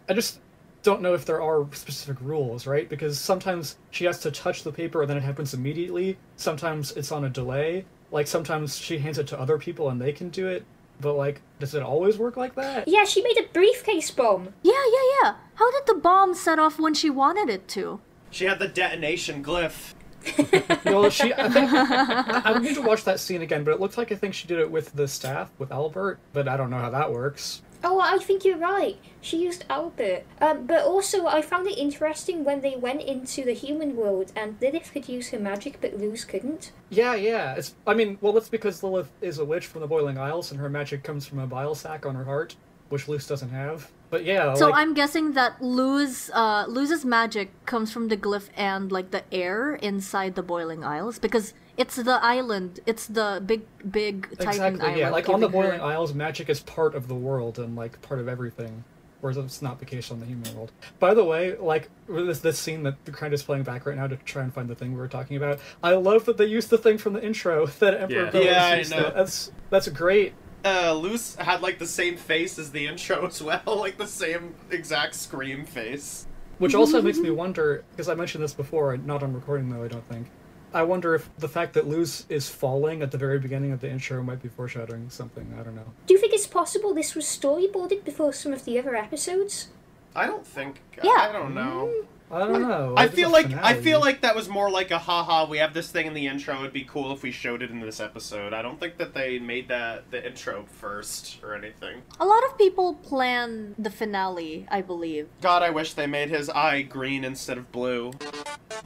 I 0.08 0.14
just 0.14 0.40
don't 0.84 1.02
know 1.02 1.14
if 1.14 1.26
there 1.26 1.42
are 1.42 1.68
specific 1.74 2.22
rules, 2.22 2.66
right? 2.66 2.88
Because 2.88 3.20
sometimes 3.20 3.78
she 3.92 4.06
has 4.06 4.20
to 4.20 4.32
touch 4.32 4.64
the 4.64 4.72
paper 4.72 5.02
and 5.02 5.10
then 5.10 5.18
it 5.18 5.24
happens 5.24 5.54
immediately. 5.54 6.18
Sometimes 6.36 6.92
it's 6.94 7.12
on 7.12 7.26
a 7.26 7.30
delay. 7.30 7.86
Like 8.12 8.28
sometimes 8.28 8.78
she 8.78 8.98
hands 8.98 9.18
it 9.18 9.28
to 9.28 9.40
other 9.40 9.58
people 9.58 9.90
and 9.90 10.02
they 10.02 10.12
can 10.12 10.30
do 10.30 10.48
it. 10.48 10.66
But 11.00 11.14
like, 11.14 11.42
does 11.60 11.76
it 11.76 11.84
always 11.84 12.18
work 12.18 12.38
like 12.38 12.56
that? 12.56 12.88
Yeah, 12.88 13.06
she 13.06 13.22
made 13.22 13.38
a 13.38 13.48
briefcase 13.54 14.12
bomb. 14.12 14.54
Yeah, 14.64 14.74
yeah, 14.74 15.22
yeah. 15.24 15.36
How 15.56 15.72
did 15.72 15.86
the 15.86 15.96
bomb 15.96 16.34
set 16.34 16.60
off 16.60 16.80
when 16.80 16.94
she 16.94 17.10
wanted 17.10 17.50
it 17.50 17.68
to? 17.70 18.02
She 18.32 18.46
had 18.46 18.60
the 18.60 18.68
detonation 18.68 19.44
glyph. 19.44 19.94
well, 20.86 21.10
she. 21.10 21.34
I 21.34 21.50
think 21.50 21.72
I, 21.72 22.42
I 22.46 22.60
need 22.60 22.76
to 22.76 22.82
watch 22.82 23.06
that 23.06 23.20
scene 23.20 23.42
again, 23.42 23.64
but 23.64 23.72
it 23.72 23.80
looks 23.80 23.98
like 23.98 24.12
I 24.12 24.16
think 24.16 24.34
she 24.34 24.48
did 24.48 24.60
it 24.60 24.70
with 24.70 24.94
the 24.94 25.08
staff 25.08 25.50
with 25.58 25.70
Owlbert, 25.70 26.18
but 26.34 26.48
I 26.48 26.58
don't 26.58 26.70
know 26.70 26.78
how 26.78 26.90
that 26.90 27.12
works. 27.12 27.62
Oh, 27.84 28.00
I 28.00 28.18
think 28.18 28.44
you're 28.44 28.58
right. 28.58 28.98
She 29.22 29.38
used 29.38 29.66
Owlbert. 29.70 30.24
Um, 30.42 30.66
but 30.66 30.84
also, 30.84 31.28
I 31.28 31.42
found 31.42 31.68
it 31.68 31.78
interesting 31.78 32.44
when 32.44 32.62
they 32.62 32.76
went 32.76 33.02
into 33.02 33.44
the 33.44 33.54
human 33.54 33.96
world 33.96 34.32
and 34.36 34.58
Lilith 34.62 34.92
could 34.92 35.08
use 35.08 35.30
her 35.30 35.40
magic, 35.40 35.80
but 35.82 35.98
Luz 35.98 36.26
couldn't. 36.26 36.72
Yeah, 36.90 37.16
yeah. 37.16 37.56
It's. 37.56 37.76
I 37.88 37.94
mean, 37.94 38.18
well, 38.22 38.38
it's 38.38 38.50
because 38.50 38.84
Lilith 38.84 39.12
is 39.22 39.40
a 39.40 39.46
witch 39.46 39.68
from 39.68 39.82
the 39.82 39.88
Boiling 39.88 40.18
Isles, 40.18 40.52
and 40.52 40.60
her 40.60 40.70
magic 40.70 41.04
comes 41.04 41.26
from 41.26 41.40
a 41.40 41.48
bile 41.48 41.76
sac 41.76 42.06
on 42.06 42.16
her 42.16 42.26
heart, 42.26 42.56
which 42.90 43.08
Luz 43.08 43.28
doesn't 43.28 43.50
have. 43.50 43.92
But 44.10 44.26
yeah, 44.26 44.56
So 44.56 44.70
like, 44.70 44.76
I'm 44.82 44.94
guessing 44.96 45.34
that 45.34 45.62
Luz, 45.62 46.32
uh, 46.34 46.66
Luz's 46.68 47.06
magic 47.06 47.52
comes 47.66 47.92
from 47.94 48.08
the 48.08 48.18
glyph 48.18 48.50
and 48.58 48.92
like 48.92 49.12
the 49.12 49.24
air 49.32 49.76
inside 49.76 50.34
the 50.34 50.42
Boiling 50.42 50.84
Isles 50.84 51.20
because 51.20 51.54
it's 51.80 51.96
the 51.96 52.20
island. 52.24 52.80
It's 52.86 53.08
the 53.08 53.42
big, 53.44 53.62
big 53.90 54.30
Titan 54.38 54.48
exactly. 54.50 54.82
island. 54.82 54.98
Yeah, 55.00 55.10
like 55.10 55.28
on 55.30 55.40
the 55.40 55.48
giving 55.48 55.62
her- 55.64 55.68
Boiling 55.78 55.82
Isles, 55.82 56.14
magic 56.14 56.50
is 56.50 56.60
part 56.60 56.94
of 56.94 57.08
the 57.08 57.16
world 57.16 57.58
and 57.58 57.76
like 57.76 58.00
part 58.04 58.20
of 58.20 58.28
everything. 58.28 58.84
Whereas 59.22 59.36
it's 59.38 59.62
not 59.62 59.80
the 59.80 59.86
case 59.86 60.12
on 60.12 60.20
the 60.22 60.26
human 60.26 60.56
world. 60.56 60.72
By 61.00 61.14
the 61.14 61.26
way, 61.26 61.58
like 61.58 61.90
this 62.08 62.40
this 62.40 62.58
scene 62.60 62.84
that 62.84 63.04
the 63.04 63.12
kind 63.12 63.34
is 63.34 63.44
playing 63.44 63.64
back 63.64 63.86
right 63.86 63.98
now 63.98 64.08
to 64.08 64.16
try 64.18 64.44
and 64.44 64.54
find 64.54 64.70
the 64.70 64.76
thing 64.76 64.94
we 64.94 65.00
were 65.00 65.10
talking 65.10 65.36
about. 65.36 65.60
I 65.84 65.94
love 65.96 66.24
that 66.26 66.38
they 66.38 66.46
used 66.46 66.70
the 66.70 66.78
thing 66.78 66.98
from 66.98 67.14
the 67.14 67.22
intro 67.26 67.66
that 67.80 67.96
Emperor 67.96 68.26
Yeah. 68.26 68.32
Belos 68.32 68.46
Yeah, 68.46 68.66
I 68.66 68.76
used 68.78 68.92
know. 68.92 69.10
to. 69.10 69.12
That's 69.16 69.52
that's 69.70 69.88
great. 69.90 70.34
Uh, 70.64 70.94
Luz 70.94 71.36
had 71.36 71.62
like 71.62 71.80
the 71.80 71.88
same 71.88 72.16
face 72.18 72.58
as 72.60 72.72
the 72.72 72.88
intro 72.88 73.26
as 73.32 73.42
well, 73.42 73.62
like 73.66 73.98
the 73.98 74.08
same 74.08 74.56
exact 74.72 75.16
scream 75.16 75.66
face. 75.66 76.26
Which 76.58 76.76
also 76.76 77.02
makes 77.08 77.18
me 77.18 77.30
wonder, 77.30 77.84
because 77.92 78.08
I 78.10 78.16
mentioned 78.16 78.44
this 78.44 78.54
before, 78.54 78.96
not 78.98 79.22
on 79.24 79.34
recording 79.34 79.70
though, 79.70 79.84
I 79.84 79.88
don't 79.90 80.06
think. 80.10 80.28
I 80.74 80.84
wonder 80.84 81.16
if 81.16 81.30
the 81.38 81.48
fact 81.48 81.74
that 81.74 81.88
Luz 81.88 82.26
is 82.30 82.48
falling 82.48 83.02
at 83.02 83.12
the 83.12 83.18
very 83.18 83.40
beginning 83.40 83.72
of 83.72 83.82
the 83.82 83.90
intro 83.90 84.22
might 84.22 84.42
be 84.42 84.50
foreshadowing 84.50 85.10
something. 85.10 85.56
I 85.60 85.64
don't 85.64 85.76
know. 85.76 85.94
Do 86.06 86.14
you 86.14 86.20
think 86.20 86.34
it's 86.34 86.48
possible 86.48 86.94
this 86.94 87.16
was 87.16 87.26
storyboarded 87.26 88.04
before 88.06 88.34
some 88.34 88.54
of 88.54 88.66
the 88.66 88.78
other 88.78 88.96
episodes? 88.96 89.70
I 90.16 90.28
don't 90.28 90.46
think. 90.46 90.82
Yeah. 91.04 91.12
I 91.18 91.32
don't 91.32 91.56
know. 91.56 91.92
Mm. 91.92 92.06
I 92.32 92.40
don't 92.40 92.62
know. 92.62 92.94
I 92.96 93.06
It 93.06 93.10
is 93.10 93.16
feel 93.16 93.30
a 93.30 93.32
like 93.32 93.54
I 93.54 93.74
feel 93.74 94.00
like 94.00 94.22
that 94.22 94.36
was 94.36 94.48
more 94.48 94.70
like 94.70 94.92
a 94.92 95.00
haha. 95.00 95.48
We 95.50 95.58
have 95.58 95.74
this 95.74 95.90
thing 95.90 96.06
in 96.06 96.14
the 96.14 96.28
intro. 96.28 96.60
It'd 96.60 96.74
be 96.74 96.84
cool 96.84 97.12
if 97.12 97.24
we 97.24 97.32
showed 97.32 97.64
it 97.64 97.72
in 97.72 97.80
this 97.80 98.00
episode. 98.00 98.54
I 98.54 98.62
don't 98.62 98.80
think 98.80 98.98
that 98.98 99.16
they 99.16 99.40
made 99.40 99.68
that 99.70 100.12
the 100.12 100.26
intro 100.26 100.66
first 100.80 101.40
or 101.44 101.56
anything. 101.56 102.04
A 102.20 102.26
lot 102.26 102.44
of 102.46 102.56
people 102.58 102.94
plan 102.96 103.74
the 103.80 103.90
finale, 103.90 104.68
I 104.70 104.82
believe. 104.82 105.28
God, 105.42 105.64
I 105.64 105.72
wish 105.72 105.94
they 105.94 106.06
made 106.06 106.30
his 106.30 106.50
eye 106.50 106.84
green 106.84 107.24
instead 107.24 107.58
of 107.58 107.72
blue. 107.72 108.12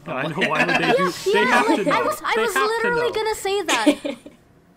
I 0.08 0.28
know 0.28 0.48
why 0.48 0.66
would 0.66 0.76
they 0.76 0.92
do. 0.98 1.12
They 1.12 1.34
yeah, 1.34 1.46
have 1.46 1.66
to 1.76 1.84
know. 1.84 1.92
I 1.92 2.02
was, 2.02 2.22
I 2.24 2.34
they 2.36 2.42
was 2.44 2.56
literally 2.56 3.12
to 3.12 3.14
gonna 3.14 3.36
say 3.36 3.62
that. 3.62 3.88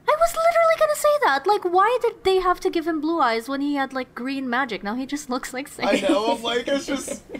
I 0.08 0.14
was 0.18 0.36
literally 0.36 0.76
gonna 0.78 0.96
say 0.96 1.08
that. 1.24 1.46
Like, 1.46 1.64
why 1.64 1.98
did 2.02 2.24
they 2.24 2.38
have 2.40 2.58
to 2.60 2.70
give 2.70 2.86
him 2.86 3.00
blue 3.00 3.20
eyes 3.20 3.48
when 3.48 3.60
he 3.60 3.74
had 3.74 3.92
like 3.92 4.14
green 4.14 4.50
magic? 4.50 4.82
Now 4.82 4.94
he 4.96 5.06
just 5.06 5.30
looks 5.30 5.52
like 5.54 5.68
I 5.82 6.00
know. 6.00 6.34
I'm 6.34 6.42
like 6.42 6.66
it's 6.66 6.86
just. 6.86 7.22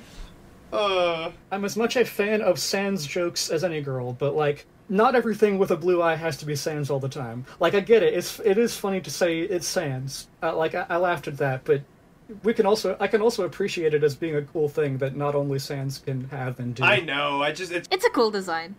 Uh, 0.73 1.31
I'm 1.51 1.65
as 1.65 1.77
much 1.77 1.97
a 1.97 2.05
fan 2.05 2.43
of 2.43 2.59
Sans 2.59 3.07
jokes 3.07 3.51
as 3.51 3.63
any 3.65 3.81
girl, 3.81 4.13
but 4.13 4.35
like, 4.35 4.67
not 4.89 5.15
everything 5.15 5.59
with 5.59 5.71
a 5.71 5.77
blue 5.77 6.03
eye 6.03 6.15
has 6.17 6.37
to 6.39 6.47
be 6.47 6.55
Sans 6.57 6.91
all 6.91 7.01
the 7.01 7.09
time. 7.09 7.45
Like, 7.61 7.75
I 7.75 7.81
get 7.81 8.03
it. 8.03 8.15
It's 8.15 8.41
it 8.41 8.59
is 8.59 8.77
funny 8.77 9.01
to 9.01 9.11
say 9.11 9.41
it's 9.41 9.67
Sans. 9.67 10.27
Uh, 10.43 10.55
like, 10.57 10.75
I, 10.75 10.87
I 10.89 10.97
laughed 10.97 11.29
at 11.29 11.39
that, 11.39 11.65
but 11.65 11.83
we 12.43 12.53
can 12.55 12.67
also 12.67 12.97
I 13.01 13.07
can 13.07 13.21
also 13.23 13.45
appreciate 13.45 13.95
it 13.95 14.03
as 14.03 14.15
being 14.17 14.37
a 14.37 14.43
cool 14.43 14.69
thing 14.69 14.99
that 14.99 15.17
not 15.17 15.35
only 15.35 15.59
Sans 15.59 15.99
can 15.99 16.29
have 16.29 16.59
and 16.61 16.75
do. 16.75 16.83
I 16.85 17.01
know. 17.01 17.43
I 17.43 17.53
just 17.53 17.73
it's 17.73 17.89
It's 17.91 18.05
a 18.05 18.11
cool 18.11 18.31
design. 18.31 18.75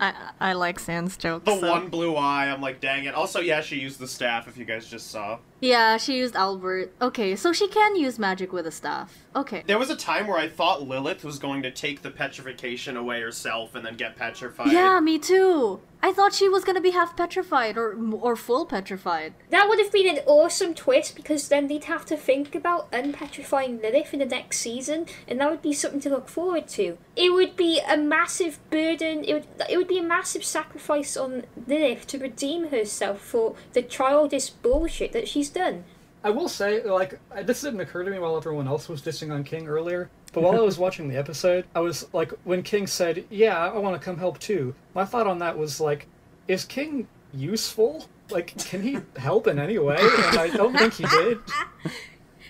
I 0.00 0.14
I 0.40 0.52
like 0.54 0.78
Sans 0.78 1.16
jokes. 1.16 1.44
the 1.44 1.58
so- 1.58 1.70
one 1.70 1.88
blue 1.88 2.16
eye. 2.16 2.46
I'm 2.50 2.60
like, 2.60 2.80
dang 2.80 3.04
it. 3.04 3.14
Also, 3.14 3.40
yeah, 3.40 3.60
she 3.60 3.76
used 3.76 3.98
the 3.98 4.08
staff. 4.08 4.48
If 4.48 4.56
you 4.56 4.64
guys 4.64 4.86
just 4.88 5.10
saw. 5.10 5.38
Yeah, 5.62 5.96
she 5.96 6.18
used 6.18 6.34
Owlbert. 6.34 6.90
Okay, 7.00 7.36
so 7.36 7.52
she 7.52 7.68
can 7.68 7.94
use 7.94 8.18
magic 8.18 8.52
with 8.52 8.66
a 8.66 8.72
staff. 8.72 9.24
Okay. 9.36 9.62
There 9.64 9.78
was 9.78 9.90
a 9.90 9.96
time 9.96 10.26
where 10.26 10.36
I 10.36 10.48
thought 10.48 10.88
Lilith 10.88 11.24
was 11.24 11.38
going 11.38 11.62
to 11.62 11.70
take 11.70 12.02
the 12.02 12.10
petrification 12.10 12.96
away 12.96 13.20
herself 13.20 13.76
and 13.76 13.86
then 13.86 13.94
get 13.94 14.16
petrified. 14.16 14.72
Yeah, 14.72 14.98
me 14.98 15.20
too. 15.20 15.80
I 16.04 16.12
thought 16.12 16.34
she 16.34 16.48
was 16.48 16.64
gonna 16.64 16.80
be 16.80 16.90
half 16.90 17.16
petrified 17.16 17.76
or 17.78 17.96
or 18.20 18.34
full 18.34 18.66
petrified. 18.66 19.34
That 19.50 19.68
would 19.68 19.78
have 19.78 19.92
been 19.92 20.08
an 20.08 20.24
awesome 20.26 20.74
twist 20.74 21.14
because 21.14 21.46
then 21.46 21.68
they'd 21.68 21.84
have 21.84 22.04
to 22.06 22.16
think 22.16 22.56
about 22.56 22.90
unpetrifying 22.90 23.80
Lilith 23.80 24.12
in 24.12 24.18
the 24.18 24.26
next 24.26 24.58
season, 24.58 25.06
and 25.28 25.40
that 25.40 25.48
would 25.48 25.62
be 25.62 25.72
something 25.72 26.00
to 26.00 26.10
look 26.10 26.28
forward 26.28 26.66
to. 26.68 26.98
It 27.14 27.32
would 27.32 27.54
be 27.54 27.80
a 27.88 27.96
massive 27.96 28.58
burden. 28.68 29.22
It 29.22 29.34
would 29.34 29.46
it 29.70 29.76
would 29.76 29.86
be 29.86 29.98
a 29.98 30.02
massive 30.02 30.42
sacrifice 30.42 31.16
on 31.16 31.44
Lilith 31.68 32.08
to 32.08 32.18
redeem 32.18 32.70
herself 32.70 33.20
for 33.20 33.54
the 33.72 33.82
childish 33.82 34.50
bullshit 34.50 35.12
that 35.12 35.28
she's 35.28 35.50
done. 35.52 35.84
I 36.24 36.30
will 36.30 36.48
say, 36.48 36.82
like, 36.84 37.18
this 37.44 37.62
didn't 37.62 37.80
occur 37.80 38.04
to 38.04 38.10
me 38.10 38.18
while 38.18 38.36
everyone 38.36 38.68
else 38.68 38.88
was 38.88 39.02
dissing 39.02 39.32
on 39.32 39.42
King 39.42 39.66
earlier. 39.66 40.08
But 40.32 40.42
while 40.42 40.56
I 40.56 40.60
was 40.60 40.78
watching 40.84 41.08
the 41.08 41.16
episode, 41.16 41.66
I 41.74 41.80
was 41.80 42.06
like, 42.12 42.32
when 42.44 42.62
King 42.62 42.86
said, 42.86 43.24
"Yeah, 43.28 43.58
I 43.58 43.78
want 43.78 44.00
to 44.00 44.04
come 44.04 44.18
help 44.18 44.38
too," 44.38 44.74
my 44.94 45.04
thought 45.04 45.26
on 45.26 45.38
that 45.40 45.58
was 45.58 45.80
like, 45.80 46.06
is 46.48 46.64
King 46.64 47.08
useful? 47.32 48.06
Like, 48.30 48.56
can 48.56 48.82
he 48.82 48.98
help 49.16 49.46
in 49.46 49.58
any 49.58 49.78
way? 49.78 49.98
And 49.98 50.38
I 50.38 50.48
don't 50.48 50.76
think 50.76 50.94
he 50.94 51.04
did. 51.04 51.38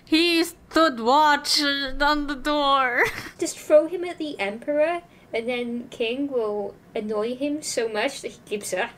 He 0.04 0.44
stood 0.44 1.00
watch 1.00 1.62
on 1.62 2.26
the 2.26 2.34
door. 2.34 3.04
Just 3.38 3.58
throw 3.58 3.86
him 3.86 4.04
at 4.04 4.18
the 4.18 4.38
Emperor, 4.38 5.00
and 5.32 5.48
then 5.48 5.88
King 5.88 6.30
will 6.30 6.74
annoy 6.94 7.34
him 7.34 7.62
so 7.62 7.88
much 7.88 8.20
that 8.20 8.32
he 8.32 8.40
gives 8.44 8.74
up. 8.74 8.90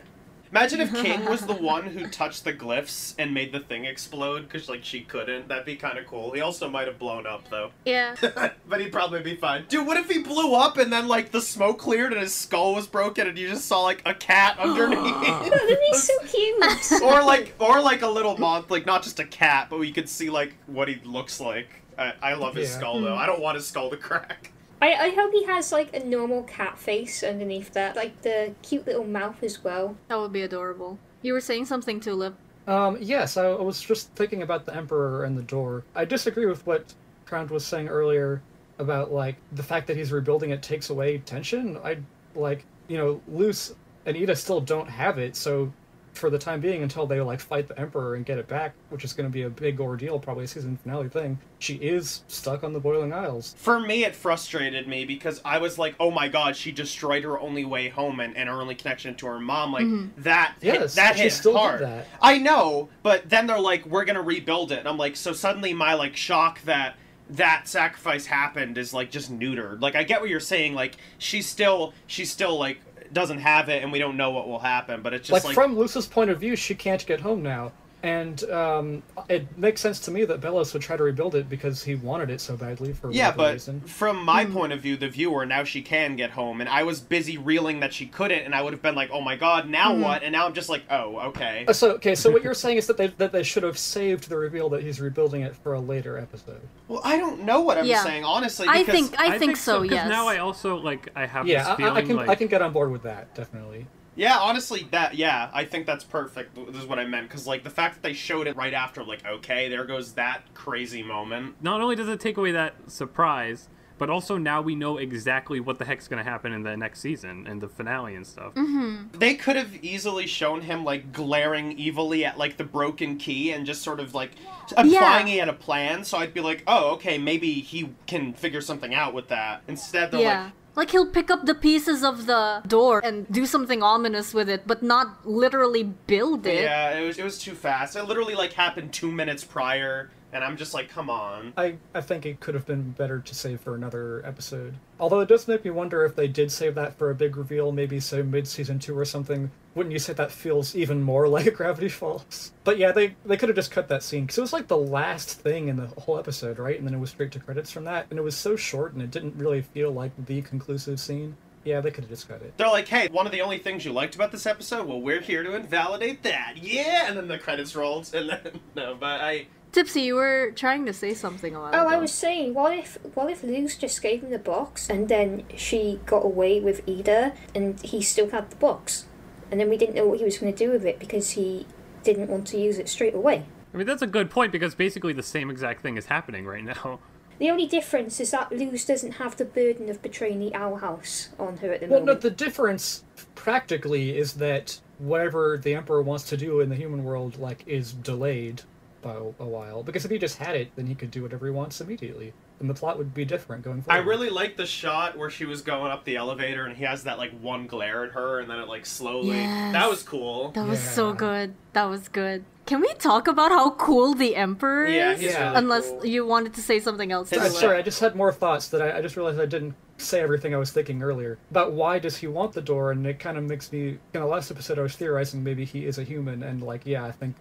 Imagine 0.54 0.82
if 0.82 0.94
King 0.94 1.24
was 1.24 1.44
the 1.46 1.54
one 1.74 1.82
who 1.82 2.06
touched 2.06 2.44
the 2.44 2.52
glyphs 2.52 3.14
and 3.18 3.34
made 3.34 3.50
the 3.50 3.58
thing 3.58 3.86
explode 3.86 4.42
because 4.42 4.68
like 4.68 4.84
she 4.84 5.00
couldn't. 5.00 5.48
That'd 5.48 5.64
be 5.64 5.74
kind 5.74 5.98
of 5.98 6.06
cool. 6.06 6.30
He 6.30 6.40
also 6.42 6.68
might 6.70 6.86
have 6.86 6.96
blown 6.96 7.26
up 7.26 7.50
though, 7.50 7.72
Yeah. 7.84 8.14
but 8.68 8.80
he'd 8.80 8.92
probably 8.92 9.20
be 9.20 9.34
fine. 9.34 9.64
Dude, 9.68 9.84
what 9.84 9.96
if 9.96 10.08
he 10.08 10.22
blew 10.22 10.54
up 10.54 10.78
and 10.78 10.92
then 10.92 11.08
like 11.08 11.32
the 11.32 11.40
smoke 11.40 11.80
cleared 11.80 12.12
and 12.12 12.22
his 12.22 12.32
skull 12.32 12.72
was 12.76 12.86
broken 12.86 13.26
and 13.26 13.36
you 13.36 13.48
just 13.48 13.66
saw 13.66 13.80
like 13.82 14.00
a 14.06 14.14
cat 14.14 14.56
underneath? 14.60 15.00
Oh, 15.02 15.48
that'd 15.50 15.78
be 15.90 15.98
so 15.98 16.12
cute. 16.24 17.02
or 17.02 17.24
like 17.24 17.54
or 17.58 17.80
like 17.82 18.02
a 18.02 18.08
little 18.08 18.38
moth, 18.38 18.70
like 18.70 18.86
not 18.86 19.02
just 19.02 19.18
a 19.18 19.24
cat, 19.26 19.66
but 19.68 19.80
we 19.80 19.90
could 19.90 20.08
see 20.08 20.30
like 20.30 20.54
what 20.66 20.86
he 20.86 21.00
looks 21.04 21.40
like. 21.40 21.68
I, 21.98 22.12
I 22.22 22.34
love 22.34 22.54
his 22.54 22.70
Yeah. 22.70 22.76
skull 22.78 23.00
though. 23.00 23.14
Hmm. 23.14 23.18
I 23.18 23.26
don't 23.26 23.40
want 23.40 23.56
his 23.56 23.66
skull 23.66 23.90
to 23.90 23.96
crack. 23.96 24.52
I, 24.84 25.06
I 25.06 25.08
hope 25.14 25.32
he 25.32 25.44
has 25.44 25.72
like 25.72 25.96
a 25.96 26.04
normal 26.04 26.42
cat 26.42 26.76
face 26.76 27.22
underneath 27.22 27.72
that, 27.72 27.96
like 27.96 28.20
the 28.20 28.54
cute 28.60 28.86
little 28.86 29.06
mouth 29.06 29.42
as 29.42 29.64
well. 29.64 29.96
That 30.08 30.18
would 30.18 30.32
be 30.32 30.42
adorable. 30.42 30.98
You 31.22 31.32
were 31.32 31.40
saying 31.40 31.64
something, 31.64 32.00
Tulip. 32.00 32.34
Um, 32.66 32.98
yes, 33.00 33.38
I, 33.38 33.46
I 33.46 33.62
was 33.62 33.80
just 33.80 34.10
thinking 34.10 34.42
about 34.42 34.66
the 34.66 34.76
Emperor 34.76 35.24
and 35.24 35.38
the 35.38 35.42
door. 35.42 35.84
I 35.94 36.04
disagree 36.04 36.44
with 36.44 36.66
what 36.66 36.92
Crown 37.24 37.48
was 37.48 37.64
saying 37.64 37.88
earlier 37.88 38.42
about 38.78 39.10
like 39.10 39.36
the 39.52 39.62
fact 39.62 39.86
that 39.86 39.96
he's 39.96 40.12
rebuilding 40.12 40.50
it 40.50 40.62
takes 40.62 40.90
away 40.90 41.16
tension. 41.18 41.78
I 41.82 41.96
like 42.34 42.66
you 42.86 42.98
know 42.98 43.22
Luz 43.26 43.74
and 44.04 44.18
Eda 44.18 44.36
still 44.36 44.60
don't 44.60 44.90
have 44.90 45.16
it, 45.16 45.34
so 45.34 45.72
for 46.14 46.30
the 46.30 46.38
time 46.38 46.60
being, 46.60 46.82
until 46.82 47.06
they 47.06 47.20
like 47.20 47.40
fight 47.40 47.68
the 47.68 47.78
Emperor 47.78 48.14
and 48.14 48.24
get 48.24 48.38
it 48.38 48.46
back, 48.46 48.74
which 48.88 49.04
is 49.04 49.12
going 49.12 49.28
to 49.28 49.32
be 49.32 49.42
a 49.42 49.50
big 49.50 49.80
ordeal, 49.80 50.18
probably 50.18 50.44
a 50.44 50.48
season 50.48 50.76
finale 50.76 51.08
thing, 51.08 51.38
she 51.58 51.74
is 51.74 52.22
stuck 52.28 52.64
on 52.64 52.72
the 52.72 52.80
Boiling 52.80 53.12
Isles. 53.12 53.54
For 53.58 53.80
me, 53.80 54.04
it 54.04 54.14
frustrated 54.14 54.86
me 54.88 55.04
because 55.04 55.40
I 55.44 55.58
was 55.58 55.78
like, 55.78 55.94
"Oh 56.00 56.10
my 56.10 56.28
god, 56.28 56.56
she 56.56 56.72
destroyed 56.72 57.24
her 57.24 57.38
only 57.38 57.64
way 57.64 57.88
home 57.88 58.20
and, 58.20 58.36
and 58.36 58.48
her 58.48 58.60
only 58.60 58.74
connection 58.74 59.14
to 59.16 59.26
her 59.26 59.40
mom." 59.40 59.72
Like 59.72 59.84
mm-hmm. 59.84 60.22
that, 60.22 60.54
hit, 60.60 60.74
Yes, 60.74 60.94
that 60.94 61.16
she 61.16 61.24
hit 61.24 61.32
still 61.32 61.52
did 61.52 61.58
hard. 61.58 61.80
that. 61.80 62.06
I 62.22 62.38
know, 62.38 62.88
but 63.02 63.28
then 63.28 63.46
they're 63.46 63.60
like, 63.60 63.84
"We're 63.86 64.04
gonna 64.04 64.22
rebuild 64.22 64.72
it," 64.72 64.78
and 64.78 64.88
I'm 64.88 64.98
like, 64.98 65.16
so 65.16 65.32
suddenly 65.32 65.74
my 65.74 65.94
like 65.94 66.16
shock 66.16 66.62
that 66.62 66.96
that 67.30 67.66
sacrifice 67.66 68.26
happened 68.26 68.76
is 68.78 68.92
like 68.92 69.10
just 69.10 69.36
neutered. 69.36 69.80
Like 69.80 69.96
I 69.96 70.02
get 70.02 70.20
what 70.20 70.30
you're 70.30 70.40
saying. 70.40 70.74
Like 70.74 70.96
she's 71.18 71.46
still 71.46 71.94
she's 72.06 72.30
still 72.30 72.58
like 72.58 72.80
doesn't 73.14 73.38
have 73.38 73.68
it, 73.68 73.82
and 73.82 73.90
we 73.90 73.98
don't 73.98 74.16
know 74.16 74.30
what 74.30 74.46
will 74.46 74.58
happen. 74.58 75.00
But 75.02 75.14
it's 75.14 75.28
just 75.28 75.32
like, 75.32 75.44
like, 75.44 75.54
from 75.54 75.76
Luz's 75.76 76.06
point 76.06 76.30
of 76.30 76.38
view, 76.38 76.56
she 76.56 76.74
can't 76.74 77.04
get 77.06 77.20
home 77.20 77.42
now, 77.42 77.72
and 78.04 78.44
um, 78.50 79.02
it 79.30 79.56
makes 79.56 79.80
sense 79.80 79.98
to 80.00 80.10
me 80.10 80.26
that 80.26 80.40
Belos 80.42 80.74
would 80.74 80.82
try 80.82 80.94
to 80.96 81.02
rebuild 81.02 81.34
it 81.34 81.48
because 81.48 81.82
he 81.82 81.94
wanted 81.94 82.28
it 82.28 82.38
so 82.40 82.54
badly 82.54 82.92
for 82.92 83.10
Yeah, 83.10 83.30
but 83.32 83.54
reason. 83.54 83.80
from 83.80 84.22
my 84.22 84.44
point 84.44 84.74
of 84.74 84.80
view, 84.82 84.98
the 84.98 85.08
viewer, 85.08 85.46
now 85.46 85.64
she 85.64 85.80
can 85.80 86.14
get 86.14 86.30
home, 86.30 86.60
and 86.60 86.68
I 86.68 86.82
was 86.82 87.00
busy 87.00 87.38
reeling 87.38 87.80
that 87.80 87.94
she 87.94 88.04
couldn't, 88.04 88.40
and 88.44 88.54
I 88.54 88.60
would 88.60 88.74
have 88.74 88.82
been 88.82 88.94
like, 88.94 89.08
"Oh 89.10 89.22
my 89.22 89.36
god, 89.36 89.68
now 89.70 89.94
Hmm. 89.94 90.02
what?" 90.02 90.22
And 90.22 90.32
now 90.32 90.44
I'm 90.46 90.52
just 90.52 90.68
like, 90.68 90.82
"Oh, 90.90 91.16
okay." 91.30 91.64
Uh, 91.66 91.72
So 91.72 91.92
okay, 91.92 92.14
so 92.14 92.30
what 92.30 92.44
you're 92.44 92.52
saying 92.64 92.76
is 92.76 92.86
that 92.88 92.98
they 92.98 93.06
that 93.06 93.32
they 93.32 93.42
should 93.42 93.62
have 93.62 93.78
saved 93.78 94.28
the 94.28 94.36
reveal 94.36 94.68
that 94.70 94.82
he's 94.82 95.00
rebuilding 95.00 95.40
it 95.40 95.56
for 95.56 95.72
a 95.72 95.80
later 95.80 96.18
episode. 96.18 96.60
Well, 96.88 97.00
I 97.04 97.16
don't 97.16 97.44
know 97.44 97.62
what 97.62 97.78
I'm 97.78 97.86
Yeah. 97.86 98.02
saying 98.04 98.24
honestly. 98.24 98.66
I 98.68 98.80
Because 98.84 99.08
think 99.08 99.18
I, 99.18 99.38
think, 99.38 99.56
so. 99.56 99.80
'cause 99.80 99.90
Yes. 99.90 100.08
now 100.10 100.28
I 100.28 100.38
also 100.38 100.76
like 100.76 101.08
I 101.16 101.24
have 101.24 101.46
Yeah, 101.46 101.60
this 101.60 101.68
I- 101.68 101.72
I, 101.72 101.76
feeling 101.76 101.96
I 101.96 102.02
can 102.02 102.16
like 102.16 102.28
I 102.28 102.34
can 102.34 102.48
get 102.48 102.60
on 102.60 102.72
board 102.74 102.92
with 102.92 103.02
that 103.04 103.34
definitely. 103.34 103.86
Yeah, 104.16 104.38
honestly, 104.38 104.86
that 104.90 105.14
yeah, 105.14 105.50
I 105.52 105.64
think 105.64 105.86
that's 105.86 106.04
perfect. 106.04 106.54
This 106.54 106.82
is 106.82 106.86
what 106.86 106.98
I 106.98 107.04
meant 107.04 107.28
because 107.28 107.46
like 107.46 107.64
the 107.64 107.70
fact 107.70 107.94
that 107.94 108.02
they 108.02 108.12
showed 108.12 108.46
it 108.46 108.56
right 108.56 108.74
after, 108.74 109.02
like, 109.04 109.24
okay, 109.26 109.68
there 109.68 109.84
goes 109.84 110.14
that 110.14 110.42
crazy 110.54 111.02
moment. 111.02 111.56
not 111.60 111.80
only 111.80 111.96
does 111.96 112.08
it 112.08 112.20
take 112.20 112.36
away 112.36 112.52
that 112.52 112.74
surprise, 112.90 113.68
but 113.98 114.10
also 114.10 114.36
now 114.36 114.60
we 114.60 114.74
know 114.74 114.98
exactly 114.98 115.60
what 115.60 115.78
the 115.78 115.84
heck's 115.84 116.08
going 116.08 116.22
to 116.22 116.28
happen 116.28 116.52
in 116.52 116.62
the 116.62 116.76
next 116.76 117.00
season 117.00 117.46
and 117.46 117.60
the 117.60 117.68
finale 117.68 118.14
and 118.16 118.26
stuff. 118.26 118.54
Mm-hmm. 118.54 119.18
They 119.18 119.34
could 119.34 119.56
have 119.56 119.84
easily 119.84 120.26
shown 120.26 120.62
him 120.62 120.84
like 120.84 121.12
glaring 121.12 121.80
evilly 121.80 122.24
at 122.24 122.36
like 122.36 122.56
the 122.56 122.64
broken 122.64 123.16
key 123.18 123.52
and 123.52 123.64
just 123.64 123.82
sort 123.82 124.00
of 124.00 124.14
like 124.14 124.32
applying 124.76 125.28
it 125.28 125.40
at 125.40 125.48
a 125.48 125.52
plan. 125.52 126.04
So 126.04 126.18
I'd 126.18 126.34
be 126.34 126.40
like, 126.40 126.64
oh, 126.66 126.94
okay, 126.94 127.18
maybe 127.18 127.52
he 127.60 127.90
can 128.06 128.32
figure 128.32 128.60
something 128.60 128.94
out 128.94 129.14
with 129.14 129.28
that. 129.28 129.62
Instead, 129.68 130.10
they're 130.10 130.20
yeah. 130.20 130.44
like, 130.44 130.52
Like 130.76 130.90
he'll 130.90 131.06
pick 131.06 131.30
up 131.30 131.46
the 131.46 131.54
pieces 131.54 132.02
of 132.02 132.26
the 132.26 132.62
door 132.66 133.00
and 133.04 133.30
do 133.30 133.46
something 133.46 133.82
ominous 133.82 134.34
with 134.34 134.48
it, 134.48 134.66
but 134.66 134.82
not 134.82 135.26
literally 135.26 135.84
build 135.84 136.46
it. 136.46 136.64
yeah, 136.64 136.98
it 136.98 137.06
was 137.06 137.18
it 137.18 137.24
was 137.24 137.38
too 137.38 137.54
fast. 137.54 137.96
It 137.96 138.04
literally 138.04 138.34
like 138.34 138.52
happened 138.54 138.92
two 138.92 139.10
minutes 139.12 139.44
prior, 139.44 140.10
and 140.34 140.42
I'm 140.42 140.56
just 140.56 140.74
like, 140.74 140.90
come 140.90 141.08
on. 141.08 141.52
I, 141.56 141.76
I 141.94 142.00
think 142.00 142.26
it 142.26 142.40
could 142.40 142.54
have 142.54 142.66
been 142.66 142.90
better 142.90 143.20
to 143.20 143.34
save 143.34 143.60
for 143.60 143.76
another 143.76 144.20
episode. 144.26 144.74
Although 144.98 145.20
it 145.20 145.28
does 145.28 145.46
make 145.46 145.64
me 145.64 145.70
wonder 145.70 146.04
if 146.04 146.16
they 146.16 146.26
did 146.26 146.50
save 146.50 146.74
that 146.74 146.98
for 146.98 147.10
a 147.10 147.14
big 147.14 147.36
reveal, 147.36 147.70
maybe 147.70 148.00
say 148.00 148.20
mid 148.20 148.48
season 148.48 148.80
two 148.80 148.98
or 148.98 149.04
something. 149.04 149.52
Wouldn't 149.76 149.92
you 149.92 150.00
say 150.00 150.12
that 150.12 150.32
feels 150.32 150.74
even 150.74 151.02
more 151.02 151.28
like 151.34 151.54
Gravity 151.54 151.88
Falls? 151.88 152.52
But 152.64 152.78
yeah, 152.78 152.90
they 152.90 153.14
they 153.24 153.36
could 153.36 153.48
have 153.48 153.56
just 153.56 153.70
cut 153.70 153.88
that 153.88 154.02
scene 154.02 154.24
because 154.24 154.38
it 154.38 154.42
was 154.42 154.52
like 154.52 154.66
the 154.66 154.76
last 154.76 155.40
thing 155.40 155.68
in 155.68 155.76
the 155.76 155.86
whole 155.86 156.18
episode, 156.18 156.58
right? 156.58 156.76
And 156.76 156.86
then 156.86 156.94
it 156.94 157.00
was 157.00 157.10
straight 157.10 157.30
to 157.32 157.40
credits 157.40 157.70
from 157.70 157.84
that, 157.84 158.06
and 158.10 158.18
it 158.18 158.22
was 158.22 158.36
so 158.36 158.56
short, 158.56 158.92
and 158.92 159.02
it 159.02 159.12
didn't 159.12 159.36
really 159.36 159.62
feel 159.62 159.92
like 159.92 160.12
the 160.26 160.42
conclusive 160.42 160.98
scene. 160.98 161.36
Yeah, 161.64 161.80
they 161.80 161.90
could 161.90 162.04
have 162.04 162.10
just 162.10 162.28
cut 162.28 162.42
it. 162.42 162.52
They're 162.58 162.68
like, 162.68 162.88
hey, 162.88 163.08
one 163.08 163.24
of 163.24 163.32
the 163.32 163.40
only 163.40 163.58
things 163.58 163.84
you 163.84 163.92
liked 163.92 164.14
about 164.14 164.30
this 164.30 164.44
episode? 164.44 164.86
Well, 164.86 165.00
we're 165.00 165.22
here 165.22 165.42
to 165.42 165.54
invalidate 165.54 166.22
that. 166.22 166.58
Yeah, 166.60 167.06
and 167.08 167.16
then 167.16 167.26
the 167.26 167.38
credits 167.38 167.74
rolled, 167.74 168.10
and 168.14 168.28
then 168.30 168.60
no, 168.74 168.94
but 168.98 169.20
I. 169.20 169.46
Tipsy, 169.74 170.02
you 170.02 170.14
were 170.14 170.52
trying 170.54 170.86
to 170.86 170.92
say 170.92 171.14
something 171.14 171.52
a 171.56 171.58
while 171.58 171.70
Oh, 171.74 171.86
ago. 171.88 171.96
I 171.96 171.98
was 171.98 172.12
saying, 172.12 172.54
what 172.54 172.78
if 172.78 172.96
what 173.14 173.28
if 173.28 173.42
Luz 173.42 173.76
just 173.76 174.00
gave 174.00 174.22
him 174.22 174.30
the 174.30 174.38
box 174.38 174.88
and 174.88 175.08
then 175.08 175.42
she 175.56 176.00
got 176.06 176.24
away 176.24 176.60
with 176.60 176.80
Eda 176.86 177.32
and 177.56 177.80
he 177.80 178.00
still 178.00 178.30
had 178.30 178.50
the 178.50 178.56
box, 178.56 179.06
and 179.50 179.58
then 179.58 179.68
we 179.68 179.76
didn't 179.76 179.96
know 179.96 180.06
what 180.06 180.18
he 180.18 180.24
was 180.24 180.38
going 180.38 180.52
to 180.52 180.56
do 180.56 180.70
with 180.70 180.84
it 180.84 181.00
because 181.00 181.30
he 181.30 181.66
didn't 182.04 182.28
want 182.28 182.46
to 182.48 182.56
use 182.56 182.78
it 182.78 182.88
straight 182.88 183.16
away. 183.16 183.46
I 183.72 183.76
mean, 183.76 183.86
that's 183.88 184.02
a 184.02 184.06
good 184.06 184.30
point 184.30 184.52
because 184.52 184.76
basically 184.76 185.12
the 185.12 185.24
same 185.24 185.50
exact 185.50 185.82
thing 185.82 185.96
is 185.96 186.06
happening 186.06 186.46
right 186.46 186.64
now. 186.64 187.00
The 187.40 187.50
only 187.50 187.66
difference 187.66 188.20
is 188.20 188.30
that 188.30 188.52
Luz 188.52 188.84
doesn't 188.84 189.14
have 189.14 189.36
the 189.36 189.44
burden 189.44 189.90
of 189.90 190.00
betraying 190.00 190.38
the 190.38 190.54
Owl 190.54 190.76
House 190.76 191.30
on 191.36 191.56
her 191.56 191.72
at 191.72 191.80
the 191.80 191.88
moment. 191.88 192.06
Well, 192.06 192.14
no, 192.14 192.20
the 192.20 192.30
difference 192.30 193.02
practically 193.34 194.16
is 194.16 194.34
that 194.34 194.80
whatever 194.98 195.58
the 195.58 195.74
Emperor 195.74 196.00
wants 196.00 196.22
to 196.28 196.36
do 196.36 196.60
in 196.60 196.68
the 196.68 196.76
human 196.76 197.02
world, 197.02 197.36
like, 197.40 197.64
is 197.66 197.92
delayed 197.92 198.62
by 199.04 199.12
a, 199.14 199.20
a 199.38 199.46
while. 199.46 199.84
Because 199.84 200.04
if 200.04 200.10
he 200.10 200.18
just 200.18 200.38
had 200.38 200.56
it, 200.56 200.72
then 200.74 200.86
he 200.86 200.94
could 200.96 201.12
do 201.12 201.22
whatever 201.22 201.46
he 201.46 201.52
wants 201.52 201.80
immediately, 201.80 202.32
and 202.58 202.68
the 202.68 202.74
plot 202.74 202.98
would 202.98 203.14
be 203.14 203.24
different 203.24 203.62
going 203.62 203.82
forward. 203.82 204.00
I 204.00 204.04
really 204.04 204.30
like 204.30 204.56
the 204.56 204.66
shot 204.66 205.16
where 205.16 205.30
she 205.30 205.44
was 205.44 205.62
going 205.62 205.92
up 205.92 206.04
the 206.04 206.16
elevator 206.16 206.64
and 206.66 206.76
he 206.76 206.82
has 206.84 207.04
that 207.04 207.18
like 207.18 207.30
one 207.40 207.66
glare 207.68 208.04
at 208.04 208.12
her 208.12 208.40
and 208.40 208.50
then 208.50 208.58
it 208.58 208.66
like 208.66 208.86
slowly. 208.86 209.36
Yes. 209.36 209.72
That 209.74 209.88
was 209.88 210.02
cool. 210.02 210.50
That 210.52 210.66
was 210.66 210.80
so 210.80 211.12
good. 211.12 211.54
That 211.74 211.84
was 211.84 212.08
good. 212.08 212.44
Can 212.66 212.80
we 212.80 212.92
talk 212.94 213.28
about 213.28 213.50
how 213.50 213.70
cool 213.72 214.14
the 214.14 214.34
Emperor 214.36 214.86
is? 214.86 214.94
Yeah, 214.94 215.14
he's 215.14 215.32
Yeah. 215.32 215.44
really 215.48 215.56
Unless 215.58 215.88
cool. 215.90 216.06
you 216.06 216.26
wanted 216.26 216.54
to 216.54 216.62
say 216.62 216.80
something 216.80 217.12
else. 217.12 217.28
His 217.30 217.38
uh, 217.40 217.50
sorry, 217.50 217.76
I 217.76 217.82
just 217.82 218.00
had 218.00 218.16
more 218.16 218.32
thoughts 218.32 218.68
that 218.68 218.80
I, 218.80 218.98
I 218.98 219.02
just 219.02 219.16
realized 219.16 219.38
I 219.38 219.44
didn't 219.44 219.74
say 219.98 220.20
everything 220.20 220.54
I 220.54 220.58
was 220.58 220.70
thinking 220.72 221.02
earlier 221.02 221.38
about 221.50 221.72
why 221.72 221.98
does 221.98 222.16
he 222.16 222.26
want 222.26 222.52
the 222.54 222.62
door, 222.62 222.90
and 222.90 223.06
it 223.06 223.18
kind 223.20 223.36
of 223.36 223.44
makes 223.44 223.70
me. 223.70 223.98
In 224.14 224.20
the 224.20 224.24
last 224.26 224.50
episode, 224.50 224.78
I 224.78 224.82
was 224.82 224.96
theorizing 224.96 225.44
maybe 225.44 225.64
he 225.66 225.84
is 225.84 225.98
a 225.98 226.02
human, 226.04 226.42
and 226.42 226.62
like, 226.62 226.82
yeah, 226.86 227.04
I 227.04 227.12
think 227.12 227.36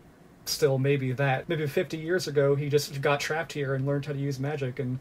still 0.45 0.77
maybe 0.77 1.11
that 1.13 1.47
maybe 1.47 1.65
50 1.67 1.97
years 1.97 2.27
ago 2.27 2.55
he 2.55 2.69
just 2.69 3.01
got 3.01 3.19
trapped 3.19 3.53
here 3.53 3.73
and 3.75 3.85
learned 3.85 4.05
how 4.05 4.13
to 4.13 4.19
use 4.19 4.39
magic, 4.39 4.79
and 4.79 4.99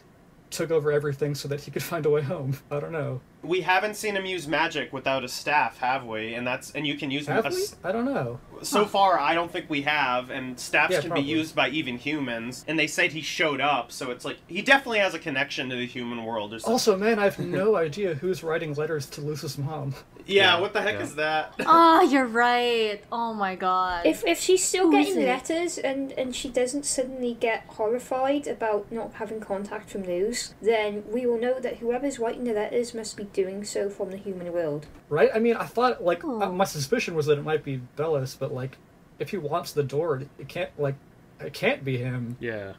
took 0.50 0.70
over 0.70 0.92
everything 0.92 1.34
so 1.34 1.48
that 1.48 1.62
he 1.62 1.70
could 1.70 1.82
find 1.92 2.06
a 2.06 2.10
way 2.10 2.22
home. 2.22 2.58
I 2.70 2.80
don't 2.80 2.92
know. 2.92 3.20
We 3.42 3.62
haven't 3.62 3.96
seen 3.96 4.14
him 4.16 4.24
use 4.24 4.46
magic 4.46 4.92
without 4.92 5.24
a 5.24 5.28
staff, 5.28 5.78
have 5.78 6.04
we? 6.04 6.34
And 6.34 6.46
that's 6.46 6.70
and 6.72 6.86
you 6.86 6.94
can 6.96 7.10
use 7.10 7.26
Have 7.26 7.44
a 7.46 7.48
we? 7.48 7.56
s- 7.56 7.76
I 7.82 7.90
don't 7.92 8.04
know. 8.04 8.38
So 8.62 8.86
far, 8.86 9.18
I 9.18 9.34
don't 9.34 9.50
think 9.50 9.68
we 9.68 9.82
have, 9.82 10.30
and 10.30 10.58
staffs 10.60 10.92
Yeah, 10.92 11.00
can 11.00 11.10
probably. 11.10 11.24
be 11.24 11.30
used 11.30 11.56
by 11.56 11.68
even 11.70 11.98
humans. 11.98 12.64
And 12.68 12.78
they 12.78 12.86
said 12.86 13.10
he 13.10 13.20
showed 13.20 13.60
up, 13.60 13.90
so 13.90 14.12
it's 14.12 14.24
like 14.24 14.38
he 14.46 14.62
definitely 14.62 15.00
has 15.00 15.14
a 15.14 15.18
connection 15.18 15.68
to 15.70 15.74
the 15.76 15.86
human 15.86 16.24
world. 16.24 16.54
Or 16.54 16.60
something. 16.60 16.72
Also, 16.72 16.96
man, 16.96 17.18
I 17.18 17.24
have 17.24 17.40
no 17.40 17.74
idea 17.88 18.14
who's 18.14 18.44
writing 18.44 18.74
letters 18.74 19.06
to 19.06 19.20
Luz's 19.20 19.58
mom. 19.58 19.96
yeah, 20.26 20.54
Yeah, 20.54 20.60
what 20.60 20.72
the 20.74 20.80
heck 20.80 20.94
yeah. 20.94 21.02
is 21.02 21.14
that? 21.16 21.54
Ah, 21.66 22.02
you're 22.02 22.26
right. 22.26 23.02
Oh 23.10 23.34
my 23.34 23.56
god. 23.56 24.06
If 24.06 24.24
if 24.24 24.38
she's 24.38 24.62
still 24.64 24.88
Who 24.92 24.96
is 24.98 25.08
getting 25.08 25.24
letters 25.26 25.78
and 25.78 26.12
and 26.12 26.36
she 26.36 26.48
doesn't 26.48 26.84
suddenly 26.86 27.34
get 27.34 27.64
horrified 27.66 28.46
about 28.46 28.92
not 28.92 29.14
having 29.14 29.40
contact 29.40 29.90
from 29.90 30.04
Luz, 30.04 30.54
then 30.62 31.02
we 31.10 31.26
will 31.26 31.40
know 31.40 31.58
that 31.58 31.78
whoever's 31.78 32.20
writing 32.20 32.44
the 32.44 32.52
letters 32.52 32.94
must 32.94 33.16
be 33.16 33.24
doing 33.32 33.64
so 33.64 33.88
from 33.90 34.10
the 34.10 34.16
human 34.16 34.52
world. 34.52 34.86
Right? 35.08 35.30
I 35.34 35.38
mean, 35.38 35.56
I 35.56 35.64
thought, 35.64 36.02
like, 36.04 36.24
Aw. 36.24 36.42
uh, 36.46 36.50
my 36.52 36.64
suspicion 36.64 37.14
was 37.14 37.26
that 37.26 37.38
it 37.38 37.44
might 37.44 37.64
be 37.64 37.80
Belos, 37.96 38.38
but, 38.38 38.52
like, 38.52 38.78
if 39.18 39.30
he 39.30 39.38
wants 39.38 39.72
the 39.72 39.82
door, 39.82 40.16
it- 40.22 40.28
it 40.38 40.48
can't, 40.48 40.70
like, 40.78 40.96
it 41.40 41.52
can't 41.52 41.84
be 41.84 41.98
him. 41.98 42.36
Yeah. 42.40 42.72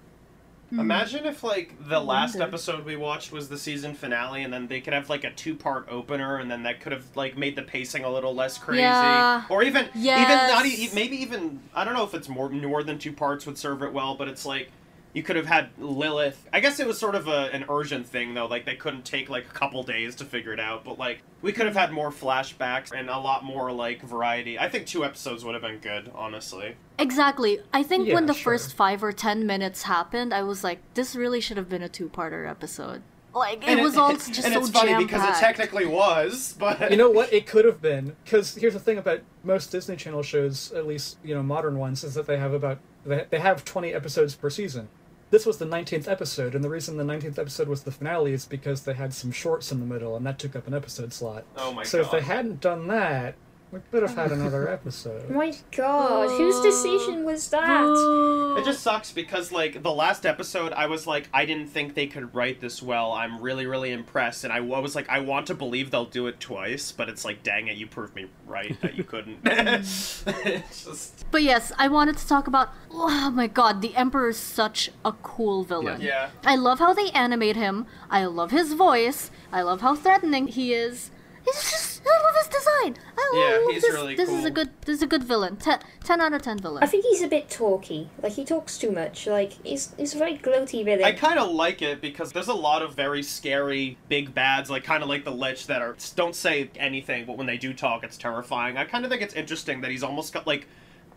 Imagine 0.72 1.26
if 1.28 1.44
like 1.44 1.76
the 1.88 2.00
last 2.00 2.34
wonder. 2.34 2.48
episode 2.48 2.84
we 2.84 2.96
watched 2.96 3.32
was 3.32 3.48
the 3.48 3.60
season 3.60 3.94
finale, 3.94 4.42
and 4.42 4.52
then 4.52 4.66
they 4.68 4.82
could 4.82 4.94
have 4.94 5.08
like 5.08 5.24
a 5.24 5.30
two-part 5.32 5.86
opener, 5.88 6.38
and 6.38 6.50
then 6.50 6.64
that 6.64 6.80
could 6.80 6.92
have 6.92 7.06
like 7.16 7.38
made 7.38 7.56
the 7.56 7.62
pacing 7.62 8.04
a 8.04 8.10
little 8.10 8.34
less 8.34 8.58
crazy, 8.58 8.82
Yeah. 8.82 9.44
or 9.50 9.62
even 9.62 9.88
even 9.96 10.28
not 10.28 10.66
e- 10.66 10.90
maybe 10.96 11.18
even 11.18 11.60
I 11.76 11.84
don't 11.84 11.94
know 11.94 12.04
if 12.06 12.16
it's 12.16 12.28
more 12.28 12.50
more 12.50 12.82
than 12.82 12.98
two 12.98 13.14
parts 13.14 13.46
would 13.46 13.60
serve 13.60 13.84
it 13.84 13.94
well, 13.94 14.16
but 14.16 14.28
it's 14.28 14.48
like 14.48 14.72
you 15.14 15.22
could 15.24 15.36
have 15.36 15.46
had 15.46 15.70
Lilith. 15.78 16.48
I 16.52 16.60
guess 16.60 16.80
it 16.80 16.88
was 16.88 16.98
sort 16.98 17.14
of 17.16 17.28
a, 17.28 17.50
an 17.54 17.66
urgent 17.70 18.08
thing 18.08 18.34
though, 18.34 18.48
like 18.48 18.66
they 18.66 18.76
couldn't 18.76 19.06
take 19.06 19.30
like 19.30 19.46
a 19.46 19.54
couple 19.54 19.84
days 19.84 20.16
to 20.16 20.26
figure 20.26 20.54
it 20.54 20.60
out, 20.60 20.84
but 20.84 20.98
like 20.98 21.22
we 21.42 21.52
could 21.52 21.66
have 21.68 21.76
had 21.76 21.92
more 21.92 22.10
flashbacks 22.12 22.92
and 22.92 23.10
a 23.10 23.20
lot 23.20 23.44
more 23.44 23.72
like 23.72 24.02
variety. 24.02 24.58
I 24.58 24.70
think 24.70 24.88
two 24.88 25.06
episodes 25.06 25.46
would 25.46 25.54
have 25.54 25.62
been 25.62 25.78
good, 25.80 26.12
honestly. 26.16 26.76
Exactly. 26.98 27.60
I 27.74 27.84
think 27.84 28.08
Yeah, 28.08 28.16
when 28.16 28.26
the 28.26 28.34
sure. 28.34 28.54
first 28.54 28.74
five 28.74 29.04
or 29.04 29.12
ten 29.12 29.46
minutes 29.46 29.84
happened, 29.84 30.34
I 30.34 30.44
was 30.44 30.64
like, 30.64 30.80
this 30.96 31.16
really 31.16 31.42
should 31.42 31.58
have 31.58 31.70
been 31.70 31.84
a 31.84 31.90
two-parter 31.90 32.50
episode. 32.50 33.04
Like 33.36 33.64
it 33.64 33.70
And 33.70 33.82
was 33.82 33.98
all 33.98 34.12
just 34.14 34.28
and 34.46 34.54
so 34.54 34.60
it's 34.60 34.70
funny 34.70 34.96
because 35.04 35.28
it 35.38 35.40
technically 35.40 35.86
was, 35.86 36.56
but 36.58 36.90
You 36.92 36.98
know 36.98 37.10
what? 37.10 37.32
It 37.34 37.46
could 37.48 37.66
have 37.66 37.82
been. 37.82 38.16
Because 38.24 38.56
here's 38.56 38.74
the 38.74 38.80
thing 38.80 38.98
about 38.98 39.22
most 39.44 39.72
Disney 39.72 39.96
Channel 39.96 40.22
shows, 40.24 40.72
at 40.72 40.86
least, 40.88 41.18
you 41.24 41.34
know, 41.36 41.42
modern 41.44 41.78
ones, 41.78 42.04
is 42.04 42.14
that 42.16 42.28
they 42.28 42.38
have 42.38 42.54
about, 42.54 42.80
they, 43.06 43.26
they 43.30 43.40
have 43.40 43.66
20 43.66 43.94
episodes 43.94 44.36
per 44.36 44.50
season. 44.52 44.88
This 45.34 45.48
was 45.48 45.58
the 45.58 45.66
19th 45.66 46.08
episode, 46.08 46.54
and 46.54 46.64
the 46.64 46.70
reason 46.70 46.96
the 46.96 47.04
19th 47.04 47.40
episode 47.40 47.68
was 47.68 47.82
the 47.82 47.92
finale 47.92 48.34
is 48.34 48.46
because 48.46 48.84
they 48.84 48.94
had 48.94 49.16
some 49.16 49.32
shorts 49.32 49.72
in 49.72 49.80
the 49.80 49.86
middle, 49.88 50.16
and 50.16 50.24
that 50.28 50.38
took 50.38 50.56
up 50.56 50.68
an 50.68 50.76
episode 50.76 51.12
slot. 51.12 51.44
Oh 51.58 51.74
my 51.74 51.82
so 51.82 52.02
if 52.02 52.12
they 52.12 52.22
hadn't 52.22 52.62
done 52.62 52.86
that, 52.90 53.34
we 53.74 53.80
could 53.92 54.04
have 54.04 54.16
had 54.16 54.32
another 54.32 54.70
episode. 54.70 55.30
My 55.30 55.52
God, 55.76 56.30
whose 56.30 56.62
decision 56.62 57.24
was 57.24 57.50
that? 57.50 57.84
It 58.54 58.66
just 58.66 58.84
sucks 58.84 59.12
because 59.12 59.52
like 59.52 59.82
the 59.82 59.92
last 59.92 60.28
episode, 60.28 60.74
I 60.74 60.86
was 60.86 61.08
like, 61.08 61.28
I 61.34 61.46
didn't 61.46 61.68
think 61.68 61.96
they 61.96 62.06
could 62.06 62.36
write 62.36 62.62
this 62.62 62.84
well. 62.84 63.12
I'm 63.12 63.42
really, 63.42 63.66
really 63.66 63.92
impressed, 63.92 64.44
and 64.44 64.54
I 64.54 64.60
wa- 64.60 64.80
was 64.80 64.94
like, 64.96 65.10
I 65.10 65.20
want 65.22 65.48
to 65.48 65.56
believe 65.56 65.90
they'll 65.90 66.06
do 66.06 66.28
it 66.28 66.40
twice, 66.40 66.92
but 66.92 67.10
it's 67.10 67.26
like, 67.26 67.42
dang 67.42 67.68
it, 67.68 67.78
you 67.78 67.88
proved 67.88 68.16
me 68.16 68.28
right 68.46 68.80
that 68.82 68.96
you 68.96 69.04
couldn't. 69.04 69.44
just 69.44 71.26
But 71.32 71.42
yes, 71.42 71.72
I 71.80 71.88
wanted 71.88 72.18
to 72.18 72.28
talk 72.28 72.46
about. 72.48 72.70
Oh 72.92 73.32
my 73.32 73.48
god, 73.48 73.82
the 73.82 73.96
Emperor 73.96 74.30
is 74.30 74.38
such 74.38 74.92
a 75.04 75.14
cool 75.14 75.64
villain. 75.64 76.00
Yeah. 76.00 76.30
I 76.46 76.56
love 76.56 76.78
how 76.78 76.94
they 76.94 77.10
animate 77.10 77.56
him. 77.56 77.88
I 78.10 78.26
love 78.26 78.52
his 78.52 78.74
voice. 78.74 79.32
I 79.52 79.64
love 79.64 79.82
how 79.82 79.96
threatening 79.96 80.48
he 80.48 80.74
is. 80.74 81.10
He's 81.46 81.56
just. 81.72 82.02
I 82.06 82.22
love 82.22 82.36
his 82.36 82.48
design. 82.48 83.04
I 83.18 83.32
Yeah, 83.34 83.58
love 83.66 83.72
he's 83.74 83.82
this. 83.82 83.94
really 83.94 84.16
this 84.16 84.30
is 84.30 84.44
a 84.46 84.52
good. 84.52 84.70
This 84.86 84.98
is 84.98 85.02
a 85.04 85.08
good 85.08 85.24
villain. 85.24 85.56
Ten, 85.56 85.80
10 86.04 86.20
out 86.22 86.34
of 86.34 86.42
ten 86.42 86.58
villain. 86.60 86.84
I 86.84 86.88
think 86.88 87.06
he's 87.06 87.22
a 87.22 87.28
bit 87.28 87.50
talky. 87.50 88.10
Like 88.22 88.34
he 88.34 88.44
talks 88.46 88.78
too 88.78 88.92
much. 88.92 89.26
Like 89.28 89.54
he's 89.66 89.94
he's 89.98 90.14
a 90.14 90.18
very 90.18 90.38
gloaty 90.38 90.84
villain. 90.84 91.04
I 91.06 91.14
kind 91.14 91.40
of 91.40 91.50
like 91.52 91.82
it 91.82 92.02
because 92.02 92.32
there's 92.34 92.50
a 92.50 92.54
lot 92.54 92.82
of 92.82 92.94
very 92.94 93.24
scary 93.24 93.98
big 94.10 94.34
bads, 94.34 94.70
like 94.70 94.84
kind 94.84 95.02
of 95.04 95.10
like 95.10 95.24
the 95.24 95.32
Lich 95.32 95.68
that 95.68 95.82
are 95.82 95.96
don't 96.16 96.36
say 96.36 96.70
anything, 96.76 97.26
but 97.26 97.38
when 97.38 97.48
they 97.48 97.58
do 97.58 97.74
talk, 97.74 98.04
it's 98.04 98.18
terrifying. 98.18 98.78
I 98.78 98.86
kind 98.86 99.06
of 99.06 99.12
think 99.12 99.22
it's 99.22 99.34
interesting 99.34 99.82
that 99.82 99.92
he's 99.92 100.04
almost 100.04 100.34
got 100.34 100.46
like 100.46 100.68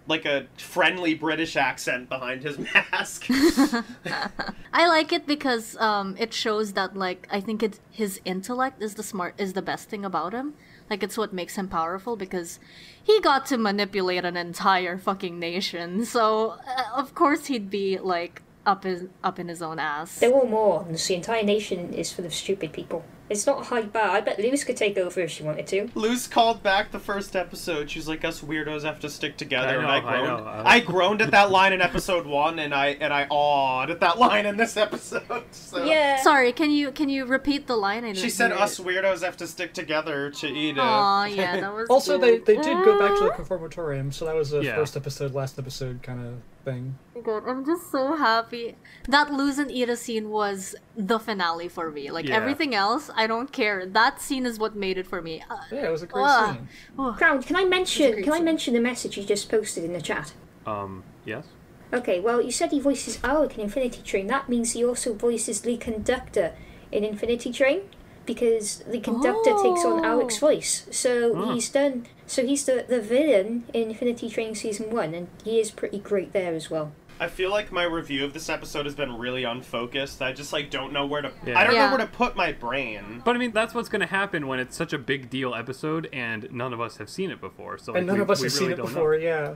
like 0.08 0.24
a 0.24 0.46
friendly 0.56 1.14
British 1.14 1.56
accent 1.56 2.08
behind 2.08 2.42
his 2.42 2.58
mask. 2.58 3.26
I 4.72 4.86
like 4.86 5.12
it 5.12 5.26
because 5.26 5.76
um, 5.78 6.16
it 6.18 6.32
shows 6.32 6.72
that 6.74 6.96
like 6.96 7.26
I 7.30 7.40
think 7.40 7.62
it 7.62 7.80
his 7.90 8.20
intellect 8.24 8.82
is 8.82 8.94
the 8.94 9.02
smart 9.02 9.34
is 9.38 9.52
the 9.52 9.62
best 9.62 9.88
thing 9.88 10.04
about 10.04 10.32
him. 10.32 10.54
Like 10.88 11.02
it's 11.02 11.18
what 11.18 11.32
makes 11.32 11.56
him 11.56 11.68
powerful 11.68 12.16
because 12.16 12.60
he 13.02 13.20
got 13.20 13.46
to 13.46 13.58
manipulate 13.58 14.24
an 14.24 14.36
entire 14.36 14.98
fucking 14.98 15.38
nation. 15.38 16.04
So 16.16 16.56
uh, 16.66 16.84
of 16.94 17.14
course 17.14 17.46
he'd 17.46 17.68
be 17.68 17.98
like 17.98 18.42
up 18.64 18.86
in 18.86 19.10
up 19.22 19.38
in 19.38 19.48
his 19.48 19.60
own 19.60 19.78
ass. 19.78 20.18
They're 20.18 20.32
all 20.32 20.46
morons. 20.46 21.06
The 21.06 21.14
entire 21.14 21.42
nation 21.42 21.92
is 21.92 22.12
full 22.12 22.24
of 22.24 22.32
stupid 22.32 22.72
people. 22.72 23.04
It's 23.28 23.46
not 23.46 23.60
a 23.60 23.64
high 23.64 23.82
bar. 23.82 24.10
I 24.10 24.20
bet 24.20 24.38
Luz 24.38 24.62
could 24.64 24.76
take 24.76 24.96
over 24.96 25.20
if 25.20 25.30
she 25.30 25.42
wanted 25.42 25.66
to. 25.68 25.88
Luz 25.94 26.26
called 26.28 26.62
back 26.62 26.92
the 26.92 26.98
first 27.00 27.34
episode. 27.34 27.90
She's 27.90 28.06
like, 28.06 28.24
"Us 28.24 28.40
weirdos 28.40 28.82
have 28.84 29.00
to 29.00 29.10
stick 29.10 29.36
together." 29.36 29.68
I 29.68 29.72
know, 29.72 29.78
and 29.80 29.86
I 29.88 29.96
I 29.96 30.00
groaned. 30.00 30.44
know. 30.44 30.62
I 30.64 30.80
groaned 30.80 31.22
at 31.22 31.30
that 31.32 31.50
line 31.50 31.72
in 31.72 31.80
episode 31.80 32.26
one, 32.26 32.58
and 32.58 32.72
I 32.74 32.88
and 33.00 33.12
I 33.12 33.26
awed 33.28 33.90
at 33.90 34.00
that 34.00 34.18
line 34.18 34.46
in 34.46 34.56
this 34.56 34.76
episode. 34.76 35.22
So. 35.50 35.84
Yeah. 35.84 36.22
Sorry, 36.22 36.52
can 36.52 36.70
you 36.70 36.92
can 36.92 37.08
you 37.08 37.24
repeat 37.24 37.66
the 37.66 37.76
line? 37.76 38.04
I 38.04 38.12
She 38.12 38.30
said, 38.30 38.52
"Us 38.52 38.78
weirdos 38.78 39.22
have 39.22 39.36
to 39.38 39.46
stick 39.46 39.72
together 39.74 40.30
to 40.30 40.46
eat 40.46 40.76
it." 40.76 40.80
Aw, 40.80 41.24
yeah, 41.26 41.60
that 41.60 41.74
was. 41.74 41.88
Also, 41.88 42.18
they, 42.18 42.38
they 42.38 42.54
did 42.56 42.84
go 42.84 42.98
back 42.98 43.16
to 43.18 43.24
the 43.24 43.32
Ah. 43.32 43.36
conformatorium, 43.36 44.12
so 44.14 44.24
that 44.26 44.34
was 44.34 44.52
a 44.52 44.62
Yeah. 44.62 44.76
first 44.76 44.96
episode, 44.96 45.34
last 45.34 45.58
episode 45.58 46.02
kind 46.02 46.24
of 46.24 46.34
thing. 46.64 46.96
Oh 47.16 47.20
God, 47.22 47.44
I'm 47.48 47.64
just 47.64 47.90
so 47.92 48.16
happy. 48.16 48.76
That 49.08 49.32
Luz 49.32 49.58
and 49.58 49.70
Eda 49.70 49.96
scene 49.96 50.30
was 50.30 50.74
the 50.96 51.18
finale 51.18 51.68
for 51.68 51.90
me. 51.90 52.10
Like 52.10 52.28
Yeah. 52.28 52.36
everything 52.36 52.74
else, 52.74 53.08
I 53.16 53.26
don't 53.26 53.50
care. 53.50 53.86
That 53.86 54.20
scene 54.20 54.46
is 54.46 54.58
what 54.58 54.76
made 54.76 54.98
it 54.98 55.06
for 55.06 55.20
me. 55.22 55.42
Uh, 55.50 55.56
Yeah, 55.72 55.86
it 55.88 55.90
was 55.90 56.02
a 56.02 56.06
great 56.06 56.24
Ah. 56.24 56.56
scene. 56.96 57.14
Crown, 57.14 57.42
can 57.42 57.56
I 57.56 57.64
mention 57.64 58.12
great 58.12 58.24
can 58.24 58.32
I 58.34 58.40
mention 58.40 58.74
the 58.74 58.80
message 58.80 59.16
you 59.16 59.24
just 59.24 59.48
posted 59.50 59.84
in 59.84 59.92
the 59.92 60.00
chat? 60.02 60.32
Um. 60.66 61.02
Yes. 61.24 61.44
Okay, 61.92 62.18
well 62.20 62.42
you 62.42 62.50
said 62.50 62.70
he 62.72 62.80
voices 62.80 63.18
Alec 63.24 63.54
in 63.56 63.60
Infinity 63.62 64.02
Train. 64.02 64.26
That 64.26 64.48
means 64.48 64.72
he 64.72 64.84
also 64.84 65.14
voices 65.14 65.60
the 65.62 65.76
conductor 65.76 66.52
in 66.92 67.04
Infinity 67.04 67.52
Train. 67.52 67.80
Because 68.26 68.78
the 68.90 68.98
conductor 68.98 69.52
takes 69.62 69.84
on 69.84 70.04
Oh. 70.04 70.10
Alec's 70.10 70.38
voice. 70.38 70.86
So 70.90 71.12
Huh. 71.36 71.54
he's 71.54 71.68
done 71.68 72.06
so 72.26 72.44
he's 72.44 72.64
the, 72.66 72.84
the 72.88 73.00
villain 73.00 73.64
in 73.72 73.90
Infinity 73.90 74.28
Train 74.28 74.54
season 74.56 74.90
one 74.90 75.14
and 75.14 75.28
he 75.44 75.60
is 75.60 75.70
pretty 75.70 76.00
great 76.00 76.32
there 76.32 76.52
as 76.54 76.68
well. 76.68 76.90
I 77.18 77.28
feel 77.28 77.50
like 77.50 77.72
my 77.72 77.84
review 77.84 78.24
of 78.24 78.32
this 78.34 78.48
episode 78.50 78.84
has 78.86 78.94
been 78.94 79.16
really 79.18 79.44
unfocused. 79.44 80.20
I 80.20 80.32
just 80.32 80.52
like 80.52 80.70
don't 80.70 80.92
know 80.92 81.06
where 81.06 81.22
to. 81.22 81.32
Yeah. 81.46 81.58
I 81.58 81.64
don't 81.64 81.74
Yeah. 81.74 81.86
know 81.90 81.96
where 81.96 82.06
to 82.06 82.12
put 82.12 82.36
my 82.36 82.52
brain. 82.52 83.22
But 83.24 83.36
I 83.36 83.38
mean, 83.38 83.52
that's 83.52 83.72
what's 83.74 83.88
going 83.88 84.00
to 84.00 84.06
happen 84.06 84.46
when 84.46 84.58
it's 84.60 84.76
such 84.76 84.92
a 84.92 84.98
big 84.98 85.30
deal 85.30 85.54
episode, 85.54 86.08
and 86.12 86.46
none 86.52 86.72
of 86.74 86.80
us 86.80 86.98
have 86.98 87.08
seen 87.08 87.30
it 87.30 87.40
before. 87.40 87.78
So 87.78 87.92
like, 87.92 87.98
and 88.00 88.06
none 88.06 88.16
we- 88.16 88.22
of 88.22 88.30
us 88.30 88.40
we 88.40 88.46
have 88.46 88.52
seen 88.52 88.62
really 88.68 88.72
it 88.74 88.76
don't 88.76 88.86
know. 88.86 88.94
before, 88.94 89.14
yeah. 89.16 89.54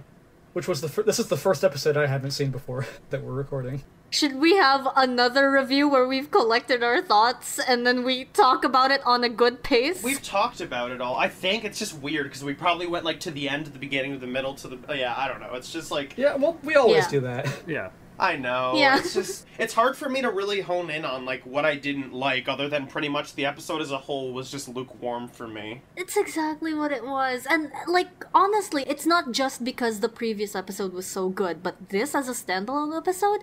Which 0.54 0.66
was 0.66 0.80
the 0.80 0.88
fir- 0.88 1.02
this 1.04 1.18
is 1.18 1.26
the 1.28 1.36
first 1.36 1.62
episode 1.62 1.96
I 1.96 2.06
haven't 2.06 2.30
seen 2.32 2.50
before 2.50 2.86
that 3.10 3.22
we're 3.22 3.32
recording. 3.32 3.82
Should 4.12 4.40
we 4.40 4.56
have 4.56 4.88
another 4.96 5.50
review 5.52 5.88
where 5.88 6.06
we've 6.06 6.30
collected 6.32 6.82
our 6.82 7.00
thoughts 7.00 7.60
and 7.60 7.86
then 7.86 8.02
we 8.02 8.24
talk 8.24 8.64
about 8.64 8.90
it 8.90 9.00
on 9.06 9.22
a 9.22 9.28
good 9.28 9.62
pace? 9.62 10.02
We've 10.02 10.20
talked 10.22 10.60
about 10.60 10.90
it 10.90 11.00
all. 11.00 11.14
I 11.16 11.28
think 11.28 11.64
it's 11.64 11.78
just 11.78 11.96
weird 12.00 12.24
because 12.24 12.42
we 12.42 12.52
probably 12.54 12.88
went 12.88 13.04
like 13.04 13.20
to 13.20 13.30
the 13.30 13.48
end, 13.48 13.66
to 13.66 13.70
the 13.70 13.78
beginning, 13.78 14.12
to 14.14 14.18
the 14.18 14.26
middle, 14.26 14.54
to 14.56 14.68
the. 14.68 14.78
oh, 14.88 14.94
yeah, 14.94 15.14
I 15.16 15.28
don't 15.28 15.40
know. 15.40 15.54
It's 15.54 15.72
just 15.72 15.92
like 15.92 16.18
Yeah, 16.18 16.34
well, 16.34 16.58
we 16.64 16.74
always 16.74 17.04
Yeah. 17.04 17.10
do 17.10 17.20
that. 17.20 17.62
Yeah. 17.68 17.90
I 18.18 18.36
know. 18.36 18.74
Yeah. 18.76 18.98
It's 18.98 19.14
just 19.14 19.46
it's 19.58 19.72
hard 19.72 19.96
for 19.96 20.08
me 20.08 20.20
to 20.22 20.30
really 20.30 20.60
hone 20.60 20.90
in 20.90 21.04
on 21.06 21.24
like 21.24 21.46
what 21.46 21.64
I 21.64 21.76
didn't 21.76 22.12
like, 22.12 22.48
other 22.48 22.68
than 22.68 22.86
pretty 22.88 23.08
much 23.08 23.34
the 23.36 23.46
episode 23.46 23.80
as 23.80 23.92
a 23.92 23.96
whole 23.96 24.32
was 24.34 24.50
just 24.50 24.68
lukewarm 24.68 25.28
for 25.28 25.46
me. 25.48 25.80
It's 25.96 26.16
exactly 26.18 26.74
what 26.74 26.92
it 26.92 27.06
was. 27.06 27.46
And, 27.48 27.70
like, 27.86 28.26
honestly, 28.34 28.84
it's 28.88 29.06
not 29.06 29.32
just 29.32 29.64
because 29.64 30.00
the 30.00 30.08
previous 30.10 30.54
episode 30.54 30.92
was 30.92 31.06
so 31.06 31.30
good, 31.30 31.62
but 31.62 31.88
this 31.88 32.14
as 32.14 32.28
a 32.28 32.32
standalone 32.32 32.94
episode, 32.94 33.42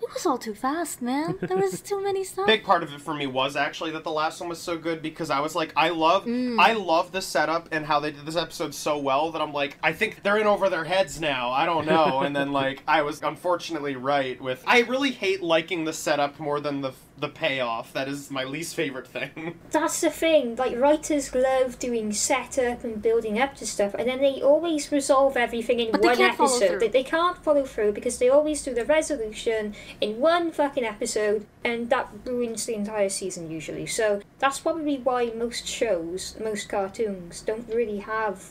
it 0.00 0.14
was 0.14 0.24
all 0.26 0.38
too 0.38 0.54
fast, 0.54 1.02
man. 1.02 1.36
There 1.40 1.56
was 1.56 1.80
too 1.80 2.02
many 2.02 2.24
stuff. 2.24 2.46
Big 2.46 2.64
part 2.64 2.82
of 2.82 2.92
it 2.92 3.00
for 3.00 3.14
me 3.14 3.26
was 3.26 3.56
actually 3.56 3.90
that 3.92 4.04
the 4.04 4.10
last 4.10 4.40
one 4.40 4.48
was 4.48 4.60
so 4.60 4.78
good 4.78 5.02
because 5.02 5.28
I 5.30 5.40
was 5.40 5.54
like, 5.54 5.72
I 5.76 5.88
love, 5.90 6.24
Mm. 6.24 6.58
I 6.58 6.72
love 6.74 7.12
the 7.12 7.20
setup 7.22 7.68
and 7.72 7.84
how 7.84 8.00
they 8.00 8.10
did 8.12 8.24
this 8.26 8.36
episode 8.36 8.74
so 8.74 8.98
well 8.98 9.32
that 9.32 9.42
I'm 9.42 9.52
like, 9.52 9.76
I 9.82 9.92
think 9.92 10.22
they're 10.22 10.38
in 10.38 10.46
over 10.46 10.68
their 10.70 10.84
heads 10.84 11.20
now. 11.20 11.50
I 11.50 11.66
don't 11.66 11.86
know. 11.86 12.20
and 12.20 12.34
then 12.34 12.52
like, 12.52 12.82
I 12.86 13.02
was 13.02 13.22
unfortunately 13.22 13.96
right 13.96 14.40
with. 14.40 14.62
I 14.66 14.80
really 14.80 15.10
hate 15.10 15.42
liking 15.42 15.84
the 15.84 15.92
setup 15.92 16.38
more 16.40 16.60
than 16.60 16.80
the 16.80 16.92
the 17.20 17.28
payoff. 17.28 17.92
That 17.92 18.08
is 18.08 18.30
my 18.30 18.44
least 18.44 18.74
favorite 18.74 19.06
thing. 19.06 19.58
That's 19.70 20.00
the 20.00 20.10
thing. 20.10 20.56
Like 20.56 20.76
writers 20.76 21.34
love 21.34 21.78
doing 21.78 22.12
setup 22.12 22.84
and 22.84 23.00
building 23.02 23.40
up 23.40 23.56
to 23.56 23.66
stuff, 23.66 23.94
and 23.94 24.08
then 24.08 24.20
they 24.20 24.40
always 24.42 24.90
resolve 24.92 25.36
everything 25.36 25.80
in 25.80 25.92
But 25.92 26.02
one 26.02 26.16
can't 26.16 26.34
episode. 26.40 26.80
They, 26.80 26.88
they 26.88 27.04
can't 27.04 27.36
follow 27.38 27.64
through 27.64 27.92
because 27.92 28.18
they 28.18 28.28
always 28.28 28.62
do 28.62 28.74
the 28.74 28.84
resolution 28.84 29.74
in 30.00 30.18
one 30.20 30.52
fucking 30.52 30.84
episode, 30.84 31.46
and 31.64 31.90
that 31.90 32.08
ruins 32.24 32.66
the 32.66 32.74
entire 32.74 33.08
season 33.08 33.50
usually. 33.50 33.86
So 33.86 34.20
that's 34.38 34.60
probably 34.60 34.98
why 34.98 35.32
most 35.34 35.66
shows, 35.66 36.36
most 36.42 36.68
cartoons, 36.68 37.40
don't 37.42 37.68
really 37.68 37.98
have 37.98 38.50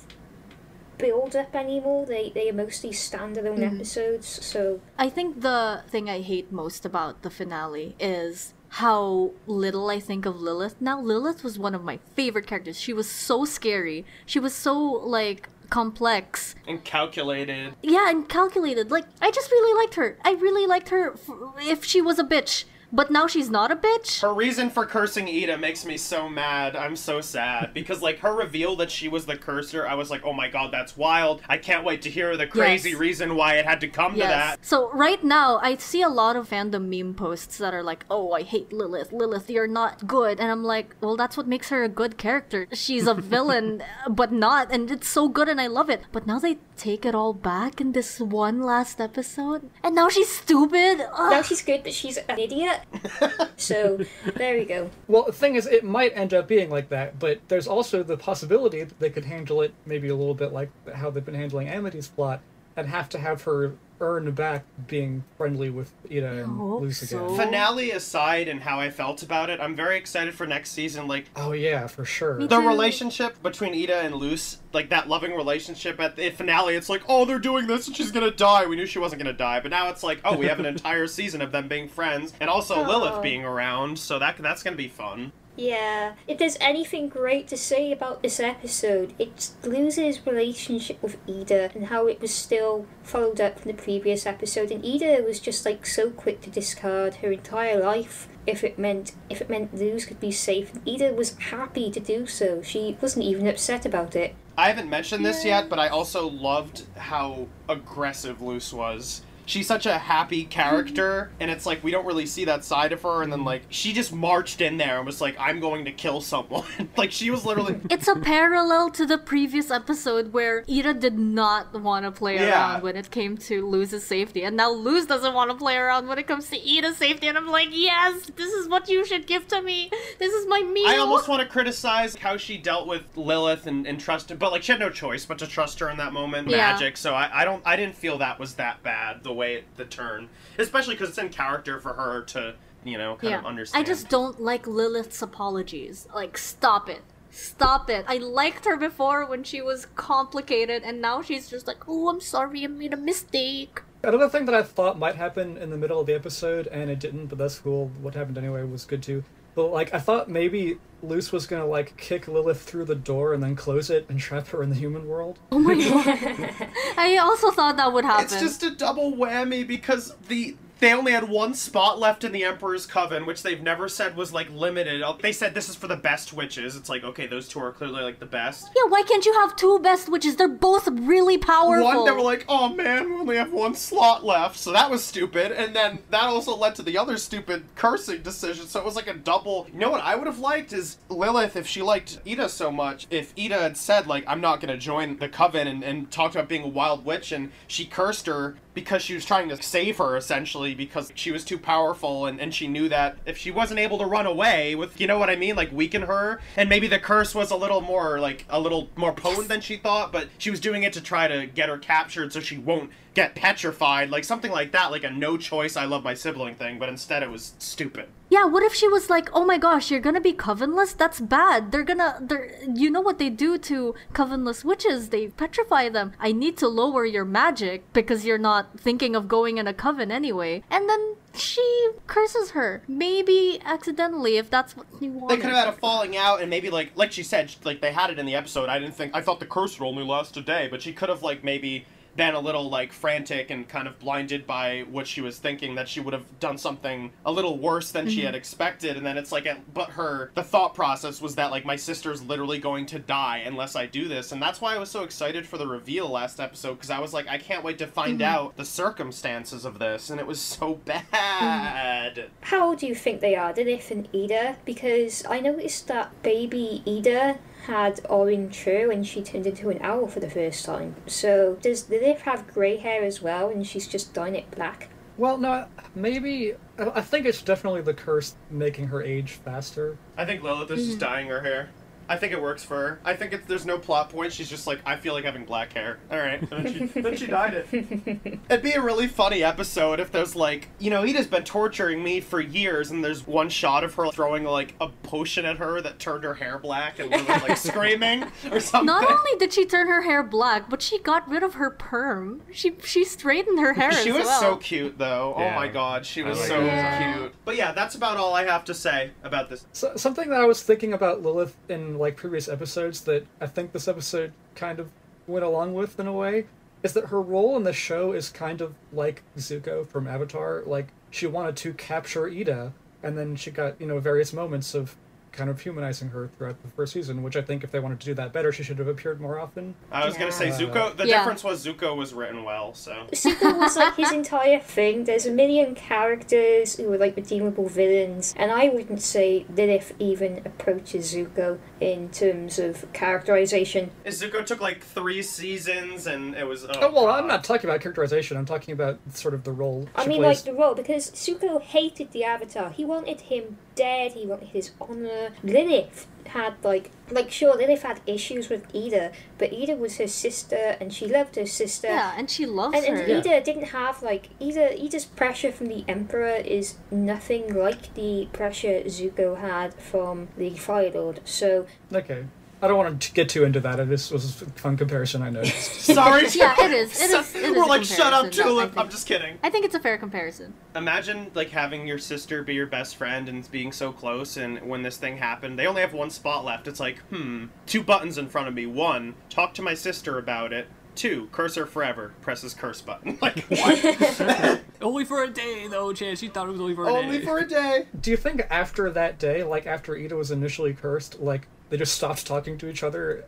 build 0.97 1.35
up 1.35 1.55
anymore. 1.55 2.05
They 2.05 2.31
they 2.33 2.49
are 2.49 2.53
mostly 2.53 2.89
standalone 2.89 3.57
Mm-hmm. 3.59 3.75
episodes. 3.75 4.27
So 4.45 4.81
I 4.97 5.09
think 5.09 5.41
the 5.41 5.83
thing 5.89 6.09
I 6.09 6.21
hate 6.21 6.51
most 6.51 6.85
about 6.85 7.21
the 7.21 7.29
finale 7.29 7.95
is 7.99 8.53
how 8.69 9.31
little 9.45 9.89
I 9.89 9.99
think 9.99 10.25
of 10.25 10.41
Lilith. 10.41 10.75
Now, 10.81 10.99
Lilith 10.99 11.43
was 11.43 11.57
one 11.57 11.73
of 11.75 11.83
my 11.83 11.99
favorite 12.15 12.47
characters. 12.47 12.79
She 12.79 12.93
was 12.93 13.09
so 13.09 13.45
scary. 13.45 14.05
She 14.25 14.39
was 14.39 14.53
so, 14.53 14.77
like, 14.79 15.49
complex. 15.69 16.55
And 16.67 16.83
calculated. 16.83 17.73
Yeah, 17.81 18.09
and 18.09 18.27
calculated. 18.27 18.91
Like, 18.91 19.05
I 19.21 19.31
just 19.31 19.51
really 19.51 19.83
liked 19.83 19.95
her. 19.95 20.17
I 20.23 20.31
really 20.33 20.67
liked 20.67 20.89
her 20.89 21.13
f- 21.13 21.29
if 21.61 21.83
she 21.83 22.01
was 22.01 22.19
a 22.19 22.23
bitch. 22.23 22.65
But 22.91 23.11
now 23.11 23.27
she's 23.27 23.49
not 23.49 23.71
a 23.71 23.75
bitch. 23.75 24.21
Her 24.21 24.33
reason 24.33 24.69
for 24.69 24.85
cursing 24.85 25.27
Eda 25.27 25.57
makes 25.57 25.85
me 25.85 25.97
so 25.97 26.29
mad. 26.29 26.75
I'm 26.75 26.95
so 26.95 27.19
sad 27.19 27.71
because 27.73 28.01
like 28.01 28.19
her 28.19 28.33
reveal 28.33 28.75
that 28.77 28.89
she 28.91 29.07
was 29.09 29.25
the 29.25 29.35
cursor, 29.37 29.85
I 29.85 29.95
was 29.95 30.09
like, 30.09 30.21
"Oh 30.25 30.31
my 30.33 30.47
god, 30.47 30.71
that's 30.71 30.95
wild. 30.95 31.41
I 31.49 31.57
can't 31.57 31.83
wait 31.83 32.01
to 32.03 32.09
hear 32.09 32.37
the 32.37 32.47
crazy 32.47 32.91
Yes. 32.91 32.99
reason 32.99 33.35
why 33.35 33.55
it 33.55 33.65
had 33.65 33.81
to 33.81 33.87
come 33.89 34.13
to 34.13 34.19
that." 34.19 34.65
So 34.65 34.89
right 34.91 35.21
now, 35.23 35.59
I 35.61 35.75
see 35.75 36.01
a 36.01 36.09
lot 36.09 36.35
of 36.37 36.49
fandom 36.49 36.87
meme 36.87 37.13
posts 37.13 37.57
that 37.57 37.73
are 37.73 37.83
like, 37.83 38.05
"Oh, 38.09 38.31
I 38.31 38.43
hate 38.43 38.71
Lilith. 38.71 39.11
Lilith, 39.11 39.49
you're 39.49 39.67
not 39.67 40.07
good." 40.07 40.39
And 40.39 40.49
I'm 40.49 40.63
like, 40.63 40.95
"Well, 41.01 41.17
that's 41.17 41.35
what 41.35 41.47
makes 41.47 41.69
her 41.69 41.83
a 41.83 41.89
good 41.89 42.17
character. 42.17 42.67
She's 42.71 43.05
a 43.05 43.13
villain, 43.33 43.83
but 44.09 44.31
not, 44.31 44.71
and 44.71 44.89
it's 44.89 45.09
so 45.09 45.27
good, 45.27 45.49
and 45.49 45.59
I 45.59 45.67
love 45.67 45.89
it." 45.89 46.03
But 46.13 46.25
now 46.25 46.39
they 46.39 46.57
take 46.77 47.05
it 47.05 47.15
all 47.15 47.33
back 47.33 47.81
in 47.81 47.91
this 47.91 48.19
one 48.19 48.61
last 48.61 49.01
episode, 49.01 49.69
and 49.83 49.95
now 49.95 50.09
she's 50.09 50.29
stupid. 50.29 51.01
Ugh. 51.01 51.31
now 51.31 51.41
she's 51.41 51.61
good, 51.61 51.83
but 51.83 51.93
she's 51.93 52.17
an 52.17 52.39
idiot. 52.39 52.81
so 53.57 53.99
there 54.35 54.57
we 54.57 54.65
go. 54.65 54.89
Well, 55.07 55.23
the 55.23 55.33
thing 55.33 55.55
is, 55.55 55.65
it 55.65 55.83
might 55.83 56.11
end 56.15 56.33
up 56.33 56.47
being 56.47 56.69
like 56.69 56.89
that, 56.89 57.19
but 57.19 57.39
there's 57.47 57.67
also 57.67 58.03
the 58.03 58.17
possibility 58.17 58.83
that 58.83 58.99
they 58.99 59.09
could 59.09 59.25
handle 59.25 59.61
it 59.61 59.73
maybe 59.85 60.07
a 60.07 60.15
little 60.15 60.35
bit 60.35 60.53
like 60.53 60.69
how 60.95 61.09
they've 61.09 61.25
been 61.25 61.35
handling 61.35 61.67
Amity's 61.67 62.07
plot, 62.07 62.41
and 62.77 62.87
have 62.87 63.09
to 63.09 63.17
have 63.17 63.41
her 63.41 63.73
earn 63.99 64.31
back 64.31 64.63
being 64.85 65.23
friendly 65.37 65.71
with 65.71 65.91
Eda 66.07 66.43
and 66.43 66.59
Luz 66.59 67.01
again. 67.01 67.27
so. 67.29 67.35
Finale 67.35 67.89
aside 67.91 68.47
and 68.47 68.61
how 68.61 68.79
I 68.79 68.91
felt 68.91 69.23
about 69.23 69.49
it, 69.49 69.59
I'm 69.59 69.75
very 69.75 69.97
excited 69.97 70.35
for 70.35 70.45
next 70.45 70.69
season. 70.71 71.07
Like 71.07 71.25
Oh 71.35 71.51
yeah, 71.51 71.87
for 71.87 72.05
sure. 72.05 72.35
Me 72.35 72.45
the 72.45 72.59
too. 72.59 72.67
relationship 72.67 73.41
between 73.41 73.73
Eda 73.73 73.97
and 74.01 74.15
Luz, 74.15 74.59
like 74.71 74.89
that 74.89 75.09
loving 75.09 75.33
relationship 75.33 75.99
at 75.99 76.15
the 76.15 76.29
finale, 76.29 76.75
it's 76.75 76.89
like, 76.89 77.01
oh, 77.09 77.25
they're 77.25 77.39
doing 77.39 77.65
this 77.65 77.87
and 77.87 77.95
she's 77.95 78.11
gonna 78.11 78.29
die. 78.31 78.67
We 78.67 78.75
knew 78.75 78.85
she 78.85 78.99
wasn't 78.99 79.21
gonna 79.23 79.33
die, 79.33 79.59
but 79.59 79.71
now 79.71 79.89
it's 79.89 80.03
like, 80.03 80.21
oh, 80.23 80.37
we 80.37 80.45
have 80.45 80.59
an 80.59 80.65
entire 80.77 81.07
season 81.07 81.41
of 81.41 81.51
them 81.51 81.67
being 81.67 81.89
friends 81.89 82.33
and 82.39 82.49
also 82.51 82.75
Aw. 82.75 82.87
Lilith 82.87 83.23
being 83.23 83.43
around, 83.43 83.97
so 83.97 84.19
that 84.19 84.37
that's 84.37 84.61
gonna 84.61 84.75
be 84.75 84.87
fun. 84.89 85.31
Yeah, 85.57 86.13
if 86.27 86.37
there's 86.37 86.55
anything 86.61 87.09
great 87.09 87.47
to 87.47 87.57
say 87.57 87.91
about 87.91 88.21
this 88.21 88.39
episode, 88.39 89.13
it's 89.17 89.55
Luz's 89.63 90.25
relationship 90.25 91.01
with 91.01 91.17
Eda 91.25 91.71
and 91.73 91.87
how 91.87 92.05
it 92.05 92.21
was 92.21 92.33
still 92.33 92.85
followed 93.01 93.41
up 93.41 93.59
from 93.59 93.71
the 93.71 93.81
previous 93.81 94.27
episode. 94.27 94.71
And 94.71 94.85
Eda 94.85 95.23
was 95.25 95.39
just 95.39 95.65
like 95.65 95.87
so 95.87 96.11
quick 96.11 96.41
to 96.41 96.51
discard 96.51 97.15
her 97.15 97.31
entire 97.31 97.79
life 97.79 98.27
if 98.45 98.63
it 98.63 98.77
meant 98.77 99.13
if 99.29 99.41
it 99.41 99.49
meant 99.49 99.73
Luz 99.73 100.05
could 100.05 100.19
be 100.19 100.31
safe. 100.31 100.73
And 100.73 100.87
Eda 100.87 101.13
was 101.13 101.35
happy 101.37 101.89
to 101.91 101.99
do 101.99 102.27
so. 102.27 102.61
She 102.61 102.95
wasn't 103.01 103.25
even 103.25 103.47
upset 103.47 103.85
about 103.85 104.15
it. 104.15 104.35
I 104.59 104.69
haven't 104.69 104.89
mentioned 104.89 105.25
this 105.25 105.43
yet, 105.43 105.69
but 105.69 105.79
I 105.79 105.87
also 105.87 106.27
loved 106.27 106.83
how 106.95 107.47
aggressive 107.67 108.41
Luz 108.41 108.73
was. 108.73 109.21
She's 109.47 109.65
such 109.65 109.85
a 109.85 109.97
happy 109.97 110.43
character, 110.43 111.31
and 111.39 111.49
it's 111.49 111.65
like 111.65 111.83
we 111.83 111.89
don't 111.89 112.05
really 112.05 112.25
see 112.25 112.45
that 112.45 112.63
side 112.63 112.91
of 112.91 113.01
her. 113.03 113.23
And 113.23 113.31
then 113.31 113.43
like 113.43 113.63
she 113.69 113.93
just 113.93 114.13
marched 114.13 114.61
in 114.61 114.77
there 114.77 114.97
and 114.97 115.05
was 115.05 115.21
like, 115.21 115.35
"I'm 115.39 115.59
going 115.59 115.85
to 115.85 115.91
kill 115.91 116.21
someone." 116.21 116.65
like 116.97 117.11
she 117.11 117.31
was 117.31 117.45
literally. 117.45 117.79
It's 117.89 118.07
a 118.07 118.15
parallel 118.17 118.91
to 118.91 119.05
the 119.05 119.17
previous 119.17 119.71
episode 119.71 120.33
where 120.33 120.63
Eda 120.67 120.93
did 120.93 121.17
not 121.17 121.73
want 121.81 122.05
to 122.05 122.11
play 122.11 122.35
Yeah. 122.35 122.49
around 122.73 122.83
when 122.83 122.95
it 122.97 123.09
came 123.09 123.37
to 123.37 123.65
Luz's 123.65 124.05
safety, 124.05 124.43
and 124.43 124.55
now 124.55 124.69
Luz 124.71 125.05
doesn't 125.07 125.33
want 125.33 125.49
to 125.49 125.57
play 125.57 125.77
around 125.77 126.07
when 126.07 126.19
it 126.19 126.27
comes 126.27 126.49
to 126.49 126.57
Eda's 126.57 126.97
safety. 126.97 127.27
And 127.27 127.37
I'm 127.37 127.47
like, 127.47 127.69
yes, 127.71 128.29
this 128.35 128.51
is 128.53 128.67
what 128.67 128.89
you 128.89 129.05
should 129.05 129.25
give 129.25 129.47
to 129.47 129.61
me. 129.61 129.89
This 130.19 130.33
is 130.33 130.45
my 130.47 130.61
meal. 130.61 130.87
I 130.87 130.97
almost 130.97 131.27
want 131.27 131.41
to 131.41 131.47
criticize 131.47 132.15
how 132.15 132.35
she 132.37 132.57
dealt 132.57 132.85
with 132.87 133.03
Lilith 133.15 133.65
and, 133.65 133.87
and 133.87 133.99
trust 133.99 134.37
but 134.37 134.51
like 134.51 134.61
she 134.63 134.73
had 134.73 134.81
no 134.81 134.89
choice 134.89 135.25
but 135.25 135.39
to 135.39 135.47
trust 135.47 135.79
her 135.79 135.89
in 135.89 135.97
that 135.97 136.11
moment. 136.13 136.49
Yeah. 136.49 136.57
Magic. 136.73 136.97
So 136.97 137.13
I, 137.13 137.41
I 137.41 137.45
don't 137.45 137.61
I 137.65 137.75
didn't 137.77 137.95
feel 137.95 138.17
that 138.17 138.39
was 138.39 138.55
that 138.55 138.83
bad 138.83 139.23
the 139.23 139.36
way 139.37 139.57
at 139.57 139.63
the 139.77 139.85
turn, 139.85 140.29
especially 140.57 140.95
because 140.95 141.09
it's 141.09 141.17
in 141.17 141.29
character 141.29 141.79
for 141.79 141.93
her 141.93 142.23
to 142.23 142.55
you 142.83 142.97
know 142.97 143.15
kind 143.15 143.31
yeah. 143.31 143.39
of 143.39 143.45
understand. 143.45 143.81
I 143.81 143.87
just 143.87 144.09
don't 144.09 144.41
like 144.41 144.67
Lilith's 144.67 145.21
apologies. 145.21 146.07
Like, 146.13 146.37
stop 146.37 146.89
it. 146.89 147.03
Stop 147.29 147.89
it. 147.89 148.03
I 148.07 148.17
liked 148.17 148.65
her 148.65 148.77
before 148.77 149.25
when 149.25 149.43
she 149.43 149.61
was 149.61 149.85
complicated, 149.95 150.83
and 150.83 151.01
now 151.01 151.21
she's 151.21 151.49
just 151.49 151.67
like, 151.67 151.87
oh, 151.87 152.09
I'm 152.09 152.19
sorry, 152.19 152.63
I 152.63 152.67
made 152.67 152.93
a 152.93 152.97
mistake. 152.97 153.81
Another 154.03 154.29
thing 154.29 154.45
that 154.45 154.55
I 154.55 154.63
thought 154.63 154.97
might 154.97 155.15
happen 155.15 155.57
in 155.57 155.69
the 155.69 155.77
middle 155.77 155.99
of 155.99 156.07
the 156.07 156.15
episode, 156.15 156.67
and 156.67 156.89
it 156.89 156.99
didn't, 156.99 157.27
but 157.27 157.37
that's 157.37 157.59
cool. 157.59 157.91
What 158.01 158.15
happened 158.15 158.37
anyway 158.37 158.63
was 158.63 158.85
good 158.85 159.03
too. 159.03 159.23
But 159.57 159.71
like, 159.71 159.91
I 159.91 159.97
thought 159.97 160.29
maybe 160.29 160.77
Luz 161.01 161.31
was 161.31 161.47
gonna 161.47 161.65
like 161.65 161.97
kick 161.97 162.27
Lilith 162.27 162.61
through 162.61 162.85
the 162.85 162.93
door 162.93 163.33
and 163.33 163.41
then 163.41 163.55
close 163.55 163.89
it 163.89 164.05
and 164.07 164.19
trap 164.19 164.49
her 164.49 164.61
in 164.61 164.69
the 164.69 164.75
human 164.75 165.07
world. 165.07 165.39
Oh 165.51 165.57
my 165.57 165.73
god. 165.73 166.69
I 166.95 167.17
also 167.17 167.49
thought 167.49 167.75
that 167.77 167.91
would 167.91 168.05
happen. 168.05 168.25
It's 168.25 168.39
just 168.39 168.61
a 168.61 168.69
double 168.69 169.13
whammy 169.13 169.65
because 169.65 170.13
the 170.27 170.55
they 170.79 170.93
only 170.93 171.11
had 171.11 171.27
one 171.27 171.53
spot 171.53 171.99
left 171.99 172.23
in 172.23 172.31
the 172.31 172.43
Emperor's 172.43 172.85
Coven, 172.85 173.25
which 173.25 173.43
they've 173.43 173.61
never 173.61 173.89
said 173.89 174.15
was 174.15 174.33
like 174.33 174.49
limited. 174.51 175.01
Oh, 175.01 175.17
They 175.21 175.31
said 175.31 175.53
this 175.53 175.69
is 175.69 175.75
for 175.75 175.87
the 175.87 175.95
best 175.95 176.33
witches. 176.33 176.75
It's 176.75 176.89
like 176.89 177.03
okay, 177.03 177.27
those 177.27 177.47
two 177.47 177.59
are 177.59 177.71
clearly 177.71 178.03
like 178.03 178.19
the 178.19 178.25
best. 178.25 178.69
Yeah, 178.75 178.89
why 178.89 179.03
can't 179.03 179.25
you 179.25 179.33
have 179.33 179.55
two 179.55 179.79
best 179.79 180.09
witches? 180.09 180.35
They're 180.35 180.47
both 180.47 180.87
really 180.87 181.37
powerful. 181.37 181.85
One 181.85 182.05
they 182.05 182.11
were 182.11 182.21
like, 182.21 182.45
oh 182.47 182.69
man, 182.69 183.09
we 183.09 183.15
only 183.15 183.37
have 183.37 183.51
one 183.51 183.75
slot 183.75 184.23
left, 184.23 184.57
so 184.57 184.71
that 184.71 184.89
was 184.89 185.03
stupid. 185.03 185.51
And 185.51 185.75
then 185.75 185.99
that 186.09 186.23
also 186.23 186.55
led 186.55 186.75
to 186.75 186.83
the 186.83 186.97
other 186.97 187.17
stupid 187.17 187.63
cursing 187.75 188.21
decision. 188.21 188.67
So 188.67 188.79
it 188.79 188.85
was 188.85 188.95
like 188.95 189.07
a 189.07 189.13
double. 189.13 189.67
You 189.71 189.79
know 189.79 189.89
what 189.89 190.03
I 190.03 190.15
would 190.15 190.27
have 190.27 190.39
liked 190.39 190.73
is 190.73 190.97
Lilith 191.09 191.55
if 191.55 191.67
she 191.67 191.81
liked 191.81 192.19
Eda 192.25 192.49
so 192.49 192.71
much. 192.71 193.07
If 193.09 193.33
Eda 193.35 193.59
had 193.59 193.77
said 193.77 194.07
like, 194.07 194.23
I'm 194.27 194.41
not 194.41 194.59
gonna 194.59 194.77
join 194.77 195.17
the 195.17 195.29
coven 195.29 195.67
and, 195.67 195.83
and 195.83 196.11
talked 196.11 196.35
about 196.35 196.49
being 196.49 196.63
a 196.63 196.67
wild 196.67 197.05
witch, 197.05 197.31
and 197.31 197.51
she 197.67 197.85
cursed 197.85 198.27
her 198.27 198.55
because 198.77 199.01
she 199.01 199.15
was 199.15 199.25
trying 199.25 199.49
to 199.49 199.59
save 199.59 199.97
her 199.97 200.15
essentially 200.15 200.75
because 200.75 201.11
she 201.15 201.31
was 201.31 201.43
too 201.43 201.57
powerful 201.57 202.27
and, 202.27 202.39
and 202.39 202.53
she 202.53 202.67
knew 202.67 202.87
that 202.87 203.17
if 203.25 203.35
she 203.35 203.49
wasn't 203.49 203.79
able 203.79 203.97
to 203.97 204.05
run 204.05 204.27
away 204.27 204.75
with 204.75 205.01
you 205.01 205.07
know 205.07 205.17
what 205.17 205.31
I 205.31 205.35
mean 205.35 205.55
like 205.55 205.71
weaken 205.71 206.03
her 206.03 206.39
and 206.55 206.69
maybe 206.69 206.85
the 206.85 206.99
curse 206.99 207.33
was 207.33 207.49
a 207.49 207.55
little 207.55 207.81
more 207.81 208.19
like 208.19 208.45
a 208.51 208.61
little 208.61 208.91
more 208.95 209.11
potent 209.11 209.47
than 209.47 209.61
she 209.61 209.77
thought 209.77 210.11
but 210.11 210.29
she 210.37 210.51
was 210.51 210.59
doing 210.59 210.83
it 210.83 210.93
to 210.93 211.01
try 211.01 211.27
to 211.27 211.47
get 211.47 211.69
her 211.69 211.79
captured 211.79 212.31
so 212.31 212.39
she 212.39 212.59
won't 212.59 212.91
get 213.15 213.33
petrified 213.33 214.11
like 214.11 214.23
something 214.23 214.51
like 214.51 214.71
that 214.73 214.91
like 214.91 215.03
a 215.03 215.09
no 215.09 215.37
choice 215.37 215.75
I 215.75 215.85
love 215.85 216.03
my 216.03 216.13
sibling 216.13 216.53
thing 216.53 216.77
but 216.77 216.87
instead 216.87 217.23
it 217.23 217.31
was 217.31 217.53
stupid 217.57 218.09
Yeah, 218.29 218.45
what 218.45 218.63
if 218.63 218.73
she 218.73 218.87
was 218.87 219.09
like, 219.09 219.29
"Oh 219.33 219.45
my 219.45 219.57
gosh, 219.57 219.89
you're 219.89 220.01
gonna 220.01 220.21
be 220.21 220.33
covenless? 220.33 220.93
That's 220.93 221.19
bad. 221.19 221.71
They're 221.71 221.83
gonna, 221.83 222.17
they're, 222.19 222.51
you 222.73 222.89
know 222.89 223.01
what 223.01 223.19
they 223.19 223.29
do 223.29 223.57
to 223.57 223.95
covenless 224.13 224.65
witches? 224.65 225.09
They 225.09 225.27
petrify 225.27 225.89
them. 225.89 226.13
I 226.19 226.31
need 226.31 226.57
to 226.57 226.67
lower 226.67 227.05
your 227.05 227.25
magic 227.25 227.91
because 227.93 228.25
you're 228.25 228.37
not 228.37 228.79
thinking 228.79 229.15
of 229.15 229.27
going 229.27 229.57
in 229.57 229.67
a 229.67 229.73
coven 229.73 230.11
anyway." 230.11 230.63
And 230.69 230.89
then 230.89 231.15
she 231.33 231.89
curses 232.07 232.51
her, 232.51 232.81
maybe 232.87 233.59
accidentally, 233.63 234.37
if 234.37 234.49
that's 234.49 234.75
what 234.75 234.87
you 234.99 235.11
want. 235.11 235.29
they 235.29 235.37
could 235.37 235.51
have 235.51 235.65
had 235.65 235.73
a 235.73 235.77
falling 235.77 236.17
out 236.17 236.41
and 236.41 236.49
maybe 236.49 236.69
like 236.69 236.91
like 236.95 237.11
she 237.11 237.23
said 237.23 237.53
like 237.63 237.79
they 237.81 237.91
had 237.91 238.09
it 238.09 238.17
in 238.19 238.25
the 238.25 238.35
episode 238.35 238.69
I 238.69 238.79
didn't 238.79 238.95
think 238.95 239.15
I 239.15 239.21
thought 239.21 239.39
the 239.39 239.45
curse 239.45 239.79
would 239.79 239.85
only 239.85 240.03
last 240.03 240.35
a 240.37 240.41
day 240.41 240.67
but 240.69 240.81
she 240.81 240.93
could 240.93 241.09
have 241.09 241.21
like 241.21 241.43
maybe 241.43 241.85
been 242.17 242.33
a 242.33 242.39
little 242.39 242.69
like 242.69 242.91
frantic 242.91 243.51
and 243.51 243.69
kind 243.69 243.87
of 243.87 243.97
blinded 243.99 244.45
by 244.45 244.83
what 244.89 245.07
she 245.07 245.21
was 245.21 245.37
thinking 245.37 245.75
that 245.75 245.87
she 245.87 245.99
would 245.99 246.13
have 246.13 246.39
done 246.39 246.57
something 246.57 247.11
a 247.25 247.31
little 247.31 247.57
worse 247.57 247.91
than 247.91 248.09
she 248.09 248.17
mm-hmm. 248.17 248.25
had 248.25 248.35
expected. 248.35 248.97
And 248.97 249.05
then 249.05 249.17
it's 249.17 249.31
like 249.31 249.47
but 249.73 249.91
her 249.91 250.31
the 250.33 250.43
thought 250.43 250.73
process 250.73 251.21
was 251.21 251.35
that 251.35 251.51
like 251.51 251.63
my 251.63 251.75
sister's 251.75 252.21
literally 252.23 252.57
going 252.57 252.87
to 252.87 252.99
die 252.99 253.43
unless 253.45 253.75
I 253.75 253.85
do 253.85 254.07
this. 254.07 254.31
And 254.31 254.41
that's 254.41 254.59
why 254.59 254.75
I 254.75 254.79
was 254.79 254.89
so 254.89 255.03
excited 255.03 255.47
for 255.47 255.57
the 255.57 255.67
reveal 255.67 256.09
last 256.09 256.39
episode 256.39 256.73
because 256.73 256.89
I 256.89 256.99
was 256.99 257.13
like 257.13 257.27
I 257.27 257.37
can't 257.37 257.63
wait 257.63 257.77
to 257.77 257.87
find 257.87 258.19
mm-hmm. 258.19 258.35
out 258.35 258.57
the 258.57 258.65
circumstances 258.65 259.63
of 259.63 259.79
this. 259.79 260.09
And 260.09 260.19
it 260.19 260.27
was 260.27 260.41
so 260.41 260.73
mm-hmm. 260.73 261.11
bad. 261.11 262.31
How 262.41 262.69
old 262.69 262.79
do 262.79 262.87
you 262.87 262.95
think 262.95 263.21
they 263.21 263.35
are, 263.35 263.53
Lilith 263.53 263.91
and 263.91 264.07
Eda? 264.11 264.57
Because 264.65 265.23
I 265.29 265.39
noticed 265.39 265.87
that 265.87 266.23
baby 266.23 266.81
Eda 266.85 267.37
had 267.67 268.01
orange 268.09 268.63
hair 268.63 268.87
when 268.87 269.03
she 269.03 269.21
turned 269.21 269.45
into 269.45 269.69
an 269.69 269.79
owl 269.81 270.07
for 270.07 270.19
the 270.19 270.29
first 270.29 270.65
time. 270.65 270.95
So 271.05 271.57
does 271.61 271.89
Lilith 271.89 272.21
have 272.21 272.47
grey 272.47 272.77
hair 272.77 273.03
as 273.03 273.21
well 273.21 273.49
and 273.49 273.67
she's 273.67 273.87
just 273.87 274.13
dyeing 274.13 274.35
it 274.35 274.49
black? 274.51 274.89
Well, 275.17 275.37
no, 275.37 275.65
maybe 275.95 276.53
I 276.77 276.91
I 276.95 277.01
think 277.01 277.25
it's 277.25 277.41
definitely 277.41 277.81
the 277.81 277.93
curse 277.93 278.35
making 278.49 278.87
her 278.87 279.01
age 279.01 279.33
faster. 279.33 279.97
I 280.17 280.25
think 280.25 280.43
Lilith 280.43 280.71
is 280.71 280.85
just 280.85 280.97
mm. 280.97 281.01
dyeing 281.01 281.27
her 281.27 281.41
hair. 281.41 281.69
I 282.09 282.17
think 282.17 282.33
it 282.33 282.41
works 282.41 282.63
for 282.63 282.75
her. 282.77 282.99
I 283.03 283.15
think 283.15 283.33
it's, 283.33 283.45
there's 283.47 283.65
no 283.65 283.77
plot 283.77 284.09
point. 284.09 284.31
She's 284.33 284.49
just 284.49 284.67
like, 284.67 284.79
I 284.85 284.95
feel 284.95 285.13
like 285.13 285.25
having 285.25 285.45
black 285.45 285.73
hair. 285.73 285.99
All 286.11 286.17
right. 286.17 286.39
And 286.41 286.49
then 286.65 286.73
she, 286.73 287.01
then 287.01 287.17
she 287.17 287.27
dyed 287.27 287.53
it. 287.53 288.39
It'd 288.49 288.63
be 288.63 288.71
a 288.73 288.81
really 288.81 289.07
funny 289.07 289.43
episode 289.43 289.99
if 289.99 290.11
there's 290.11 290.35
like, 290.35 290.69
you 290.79 290.89
know, 290.89 291.03
Eda's 291.03 291.27
been 291.27 291.43
torturing 291.43 292.03
me 292.03 292.19
for 292.21 292.39
years, 292.39 292.91
and 292.91 293.03
there's 293.03 293.25
one 293.27 293.49
shot 293.49 293.83
of 293.83 293.93
her 293.95 294.09
throwing 294.11 294.43
like 294.43 294.75
a 294.79 294.89
potion 295.03 295.45
at 295.45 295.57
her 295.57 295.81
that 295.81 295.99
turned 295.99 296.23
her 296.23 296.35
hair 296.35 296.57
black 296.57 296.99
and 296.99 297.09
Lilith 297.09 297.27
like 297.47 297.57
screaming 297.57 298.23
or 298.51 298.59
something. 298.59 298.85
Not 298.85 299.09
only 299.09 299.31
did 299.39 299.53
she 299.53 299.65
turn 299.65 299.87
her 299.87 300.01
hair 300.03 300.23
black, 300.23 300.69
but 300.69 300.81
she 300.81 300.99
got 300.99 301.27
rid 301.29 301.43
of 301.43 301.55
her 301.55 301.69
perm. 301.69 302.41
She 302.51 302.75
she 302.83 303.03
straightened 303.03 303.59
her 303.59 303.73
hair 303.73 303.91
She 303.91 304.09
as 304.09 304.15
was 304.17 304.25
well. 304.25 304.39
so 304.41 304.55
cute, 304.57 304.97
though. 304.97 305.33
Oh 305.35 305.49
my 305.51 305.67
god, 305.67 306.05
she 306.05 306.23
was 306.23 306.39
like 306.39 306.47
so 306.47 306.61
her 306.61 306.69
design. 306.69 307.19
cute. 307.19 307.33
But 307.45 307.55
yeah, 307.55 307.71
that's 307.73 307.95
about 307.95 308.17
all 308.17 308.33
I 308.33 308.45
have 308.45 308.63
to 308.65 308.73
say 308.73 309.11
about 309.23 309.49
this. 309.49 309.65
So, 309.73 309.95
something 309.95 310.29
that 310.29 310.41
I 310.41 310.45
was 310.45 310.63
thinking 310.63 310.93
about 310.93 311.21
Lilith 311.21 311.55
in 311.69 311.96
like 311.97 312.15
previous 312.15 312.47
episodes 312.47 313.01
that 313.01 313.25
I 313.41 313.47
think 313.47 313.71
this 313.71 313.87
episode 313.87 314.33
kind 314.55 314.79
of 314.79 314.91
went 315.27 315.45
along 315.45 315.73
with 315.73 315.99
in 315.99 316.07
a 316.07 316.13
way 316.13 316.45
is 316.83 316.93
that 316.93 317.07
her 317.07 317.21
role 317.21 317.57
in 317.57 317.63
the 317.63 317.73
show 317.73 318.13
is 318.13 318.29
kind 318.29 318.61
of 318.61 318.73
like 318.93 319.23
Zuko 319.37 319.87
from 319.87 320.07
Avatar. 320.07 320.63
Like 320.65 320.87
she 321.09 321.27
wanted 321.27 321.55
to 321.57 321.73
capture 321.73 322.27
Eda, 322.27 322.73
and 323.03 323.17
then 323.17 323.35
she 323.35 323.51
got 323.51 323.79
you 323.79 323.87
know 323.87 323.99
various 323.99 324.33
moments 324.33 324.73
of 324.73 324.95
kind 325.37 325.49
of 325.49 325.61
humanizing 325.61 326.09
her 326.09 326.29
throughout 326.37 326.61
the 326.63 326.67
first 326.69 326.91
season. 326.93 327.21
Which 327.23 327.37
I 327.37 327.41
think 327.41 327.63
if 327.63 327.71
they 327.71 327.79
wanted 327.79 327.99
to 328.01 328.05
do 328.07 328.13
that 328.15 328.33
better, 328.33 328.51
she 328.51 328.63
should 328.63 328.79
have 328.79 328.87
appeared 328.87 329.21
more 329.21 329.39
often. 329.39 329.75
I 329.91 330.05
was 330.05 330.17
gonna 330.17 330.31
say 330.31 330.49
Zuko. 330.49 330.95
The 330.97 331.07
Yeah. 331.07 331.19
difference 331.19 331.43
was 331.43 331.65
Zuko 331.65 331.95
was 331.95 332.13
written 332.13 332.43
well, 332.43 332.73
so. 332.73 333.05
Zuko 333.11 333.57
was 333.57 333.77
like 333.77 333.95
his 333.95 334.11
entire 334.11 334.59
thing. 334.59 335.03
There's 335.05 335.25
a 335.25 335.31
million 335.31 335.75
characters 335.75 336.75
who 336.77 336.89
were 336.89 336.97
like 336.97 337.15
redeemable 337.15 337.67
villains, 337.69 338.33
and 338.37 338.51
I 338.51 338.69
wouldn't 338.69 339.01
say 339.01 339.45
Lilith 339.55 339.93
even 339.99 340.41
approaches 340.45 341.13
Zuko 341.13 341.59
in 341.79 342.09
terms 342.09 342.57
of 342.59 342.91
characterization. 342.93 343.91
Zuko 344.05 344.45
took 344.45 344.61
like 344.61 344.81
three 344.83 345.21
seasons, 345.21 346.07
and 346.07 346.33
it 346.35 346.45
was. 346.47 346.65
Oh, 346.65 346.69
Oh 346.81 346.91
well, 346.91 347.07
I'm 347.09 347.27
not 347.27 347.43
talking 347.43 347.69
about 347.69 347.81
characterization. 347.81 348.37
I'm 348.37 348.45
talking 348.45 348.73
about 348.73 348.97
sort 349.13 349.33
of 349.33 349.43
the 349.43 349.51
role. 349.51 349.87
I 349.95 350.07
mean, 350.07 350.21
plays. 350.21 350.37
like 350.37 350.45
the 350.45 350.59
role 350.59 350.73
because 350.73 351.11
Zuko 351.11 351.61
hated 351.61 352.11
the 352.11 352.23
Avatar. 352.23 352.69
He 352.71 352.85
wanted 352.85 353.21
him 353.21 353.57
dead. 353.77 354.13
He 354.13 354.25
wanted 354.25 354.49
his 354.49 354.71
honor. 354.81 355.29
Lilith 355.43 356.07
had 356.27 356.55
like 356.63 356.91
like 357.09 357.31
sure 357.31 357.55
Lilith 357.55 357.83
had 357.83 358.01
issues 358.05 358.49
with 358.49 358.63
Eda, 358.73 359.11
but 359.37 359.53
Eda 359.53 359.75
was 359.77 359.97
her 359.97 360.07
sister, 360.07 360.75
and 360.81 360.93
she 360.93 361.07
loved 361.07 361.35
her 361.37 361.45
sister. 361.45 361.87
Yeah, 361.87 362.13
and 362.17 362.29
she 362.29 362.45
loves 362.45 362.75
And, 362.75 362.85
her. 362.85 363.03
and 363.03 363.25
Eda 363.25 363.41
didn't 363.41 363.69
have 363.79 364.03
like 364.03 364.29
Eda. 364.39 364.77
Eda's 364.77 365.05
pressure 365.05 365.51
from 365.51 365.67
the 365.67 365.85
Emperor 365.87 366.35
is 366.35 366.75
nothing 366.91 367.53
like 367.55 367.93
the 367.93 368.27
pressure 368.33 368.81
Zuko 368.87 369.37
had 369.39 369.73
from 369.75 370.27
the 370.37 370.49
Fire 370.51 370.91
Lord. 370.91 371.21
So 371.23 371.65
Okay. 371.93 372.25
I 372.61 372.67
don't 372.67 372.77
want 372.77 373.01
to 373.01 373.11
get 373.13 373.29
too 373.29 373.43
into 373.43 373.59
that. 373.59 373.87
This 373.87 374.09
was 374.09 374.41
a 374.41 374.45
fun 374.45 374.77
comparison, 374.77 375.21
I 375.21 375.29
noticed. 375.29 375.71
Sorry. 375.81 376.27
Yeah, 376.37 376.55
it 376.59 376.71
is. 376.71 376.99
It 376.99 377.11
is. 377.11 377.35
It 377.35 377.43
is 377.43 377.51
We're 377.55 377.63
a 377.63 377.67
like, 377.67 377.83
shut 377.83 378.13
up, 378.13 378.25
comparison, 378.25 378.43
Tulip. 378.43 378.63
I 378.63 378.67
think. 378.67 378.77
I'm 378.79 378.89
just 378.89 379.07
kidding. 379.07 379.37
I 379.43 379.49
think 379.49 379.65
it's 379.65 379.75
a 379.75 379.79
fair 379.79 379.97
comparison. 379.97 380.53
Imagine 380.75 381.31
like 381.33 381.49
having 381.49 381.87
your 381.87 381.97
sister 381.97 382.43
be 382.43 382.53
your 382.53 382.67
best 382.67 382.95
friend 382.95 383.29
and 383.29 383.49
being 383.51 383.71
so 383.71 383.91
close, 383.91 384.37
and 384.37 384.59
when 384.67 384.81
this 384.81 384.97
thing 384.97 385.17
happened, 385.17 385.57
they 385.57 385.65
only 385.67 385.81
have 385.81 385.93
one 385.93 386.09
spot 386.09 386.43
left. 386.45 386.67
It's 386.67 386.79
like, 386.79 386.99
hmm, 387.09 387.45
two 387.65 387.81
buttons 387.83 388.17
in 388.17 388.27
front 388.27 388.47
of 388.47 388.53
me. 388.53 388.65
One, 388.65 389.15
talk 389.29 389.53
to 389.55 389.61
my 389.61 389.73
sister 389.73 390.17
about 390.17 390.51
it. 390.53 390.67
Two, 390.95 391.29
curse 391.31 391.53
her 391.55 391.67
forever. 391.67 392.13
Presses 392.21 392.55
curse 392.55 392.81
button. 392.81 393.17
Like 393.21 393.39
what? 393.45 394.61
Only 394.81 395.05
for 395.05 395.23
a 395.23 395.27
day, 395.29 395.67
though, 395.67 395.93
Chance. 395.93 396.19
She 396.19 396.27
thought 396.27 396.47
it 396.49 396.51
was 396.51 396.61
only 396.61 396.75
for 396.75 396.85
a 396.85 396.91
only 396.91 397.19
day. 397.19 397.25
for 397.25 397.37
a 397.37 397.47
day. 397.47 397.85
Do 397.99 398.09
you 398.11 398.17
think 398.17 398.41
after 398.49 398.89
that 398.91 399.19
day, 399.19 399.43
like 399.43 399.67
after 399.67 399.95
Eda 399.95 400.15
was 400.15 400.31
initially 400.31 400.73
cursed, 400.73 401.19
like 401.19 401.47
they 401.69 401.77
just 401.77 401.95
stopped 401.95 402.25
talking 402.25 402.57
to 402.59 402.69
each 402.69 402.83
other 402.83 403.25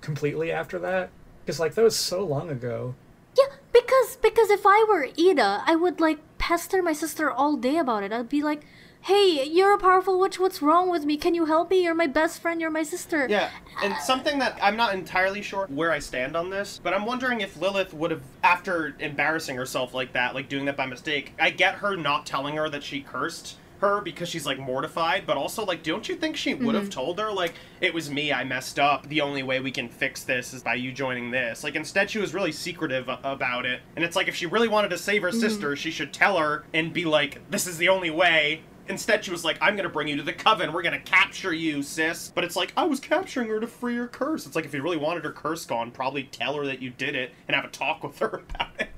completely 0.00 0.50
after 0.50 0.78
that? 0.78 1.10
Because 1.44 1.60
like 1.60 1.74
that 1.74 1.82
was 1.82 1.96
so 1.96 2.24
long 2.24 2.50
ago. 2.50 2.94
Yeah, 3.36 3.54
because 3.72 4.16
because 4.22 4.50
if 4.50 4.64
I 4.64 4.84
were 4.88 5.08
Eda, 5.16 5.62
I 5.66 5.76
would 5.76 6.00
like 6.00 6.18
pester 6.38 6.82
my 6.82 6.92
sister 6.92 7.30
all 7.30 7.56
day 7.56 7.78
about 7.78 8.02
it. 8.02 8.12
I'd 8.12 8.28
be 8.28 8.42
like, 8.42 8.62
"Hey, 9.02 9.44
you're 9.44 9.74
a 9.74 9.78
powerful 9.78 10.18
witch. 10.20 10.38
What's 10.38 10.62
wrong 10.62 10.90
with 10.90 11.04
me? 11.04 11.16
Can 11.16 11.34
you 11.34 11.46
help 11.46 11.70
me? 11.70 11.82
You're 11.82 11.94
my 11.94 12.06
best 12.06 12.40
friend. 12.40 12.60
You're 12.60 12.70
my 12.70 12.84
sister." 12.84 13.26
Yeah, 13.28 13.50
and 13.82 13.94
something 13.98 14.38
that 14.38 14.58
I'm 14.62 14.76
not 14.76 14.94
entirely 14.94 15.42
sure 15.42 15.66
where 15.66 15.90
I 15.90 15.98
stand 15.98 16.36
on 16.36 16.50
this, 16.50 16.80
but 16.82 16.94
I'm 16.94 17.04
wondering 17.04 17.40
if 17.40 17.60
Lilith 17.60 17.92
would 17.92 18.10
have, 18.10 18.22
after 18.42 18.94
embarrassing 19.00 19.56
herself 19.56 19.92
like 19.92 20.12
that, 20.12 20.34
like 20.34 20.48
doing 20.48 20.64
that 20.66 20.76
by 20.76 20.86
mistake, 20.86 21.34
I 21.40 21.50
get 21.50 21.76
her 21.76 21.96
not 21.96 22.24
telling 22.24 22.56
her 22.56 22.68
that 22.70 22.82
she 22.82 23.00
cursed 23.00 23.56
her 23.78 24.00
because 24.00 24.28
she's 24.28 24.46
like 24.46 24.58
mortified, 24.58 25.26
but 25.26 25.36
also 25.36 25.64
like, 25.64 25.82
don't 25.82 26.08
you 26.08 26.14
think 26.14 26.36
she 26.36 26.54
would 26.54 26.74
have 26.74 26.84
mm-hmm. 26.84 26.90
told 26.90 27.18
her 27.18 27.32
like 27.32 27.54
it 27.80 27.92
was 27.92 28.10
me, 28.10 28.32
I 28.32 28.44
messed 28.44 28.78
up. 28.78 29.08
The 29.08 29.20
only 29.20 29.42
way 29.42 29.60
we 29.60 29.70
can 29.70 29.88
fix 29.88 30.24
this 30.24 30.54
is 30.54 30.62
by 30.62 30.74
you 30.74 30.92
joining 30.92 31.30
this. 31.30 31.64
Like 31.64 31.74
instead, 31.74 32.10
she 32.10 32.18
was 32.18 32.34
really 32.34 32.52
secretive 32.52 33.08
about 33.08 33.66
it, 33.66 33.82
and 33.96 34.04
it's 34.04 34.16
like 34.16 34.28
if 34.28 34.34
she 34.34 34.46
really 34.46 34.68
wanted 34.68 34.88
to 34.90 34.98
save 34.98 35.22
her 35.22 35.30
mm-hmm. 35.30 35.40
sister, 35.40 35.76
she 35.76 35.90
should 35.90 36.12
tell 36.12 36.38
her 36.38 36.64
and 36.72 36.92
be 36.92 37.04
like, 37.04 37.48
this 37.50 37.66
is 37.66 37.78
the 37.78 37.88
only 37.88 38.10
way. 38.10 38.62
Instead, 38.86 39.24
she 39.24 39.30
was 39.30 39.44
like, 39.46 39.56
I'm 39.62 39.76
gonna 39.76 39.88
bring 39.88 40.08
you 40.08 40.16
to 40.16 40.22
the 40.22 40.32
coven. 40.32 40.72
We're 40.72 40.82
gonna 40.82 41.00
capture 41.00 41.54
you, 41.54 41.82
sis. 41.82 42.30
But 42.34 42.44
it's 42.44 42.56
like, 42.56 42.72
I 42.76 42.84
was 42.84 43.00
capturing 43.00 43.48
her 43.48 43.58
to 43.58 43.66
free 43.66 43.96
her 43.96 44.06
curse. 44.06 44.46
It's 44.46 44.54
like, 44.54 44.66
if 44.66 44.74
you 44.74 44.82
really 44.82 44.98
wanted 44.98 45.24
her 45.24 45.32
curse 45.32 45.64
gone, 45.64 45.90
probably 45.90 46.24
tell 46.24 46.54
her 46.56 46.66
that 46.66 46.82
you 46.82 46.90
did 46.90 47.14
it 47.14 47.32
and 47.48 47.54
have 47.54 47.64
a 47.64 47.68
talk 47.68 48.04
with 48.04 48.18
her 48.18 48.42
about 48.50 48.78
it. 48.78 48.90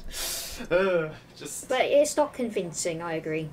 Ugh, 0.70 1.12
just, 1.36 1.68
But 1.68 1.82
it's 1.82 2.16
not 2.16 2.32
convincing. 2.32 3.00
I 3.00 3.14
agree. 3.14 3.48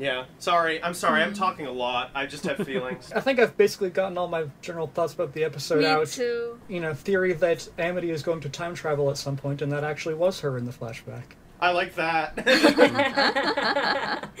Yeah. 0.00 0.24
Sorry. 0.38 0.82
I'm 0.82 0.94
sorry. 0.94 1.22
I'm 1.22 1.30
hmm. 1.30 1.34
talking 1.34 1.66
a 1.66 1.72
lot. 1.72 2.10
I 2.14 2.26
just 2.26 2.44
have 2.44 2.56
feelings. 2.66 3.12
I 3.16 3.20
think 3.20 3.38
I've 3.38 3.56
basically 3.56 3.90
gotten 3.90 4.18
all 4.18 4.28
my 4.28 4.46
general 4.62 4.86
thoughts 4.88 5.14
about 5.14 5.34
the 5.34 5.44
episode 5.44 5.80
Me 5.80 5.86
out. 5.86 6.08
too. 6.08 6.58
You 6.68 6.80
know, 6.80 6.94
theory 6.94 7.34
that 7.34 7.68
Amity 7.78 8.10
is 8.10 8.22
going 8.22 8.40
to 8.40 8.48
time 8.48 8.74
travel 8.74 9.10
at 9.10 9.18
some 9.18 9.36
point, 9.36 9.62
and 9.62 9.70
that 9.72 9.84
actually 9.84 10.14
was 10.14 10.40
her 10.40 10.56
in 10.56 10.64
the 10.64 10.72
flashback. 10.72 11.24
I 11.60 11.72
like 11.72 11.94
that. 11.96 12.38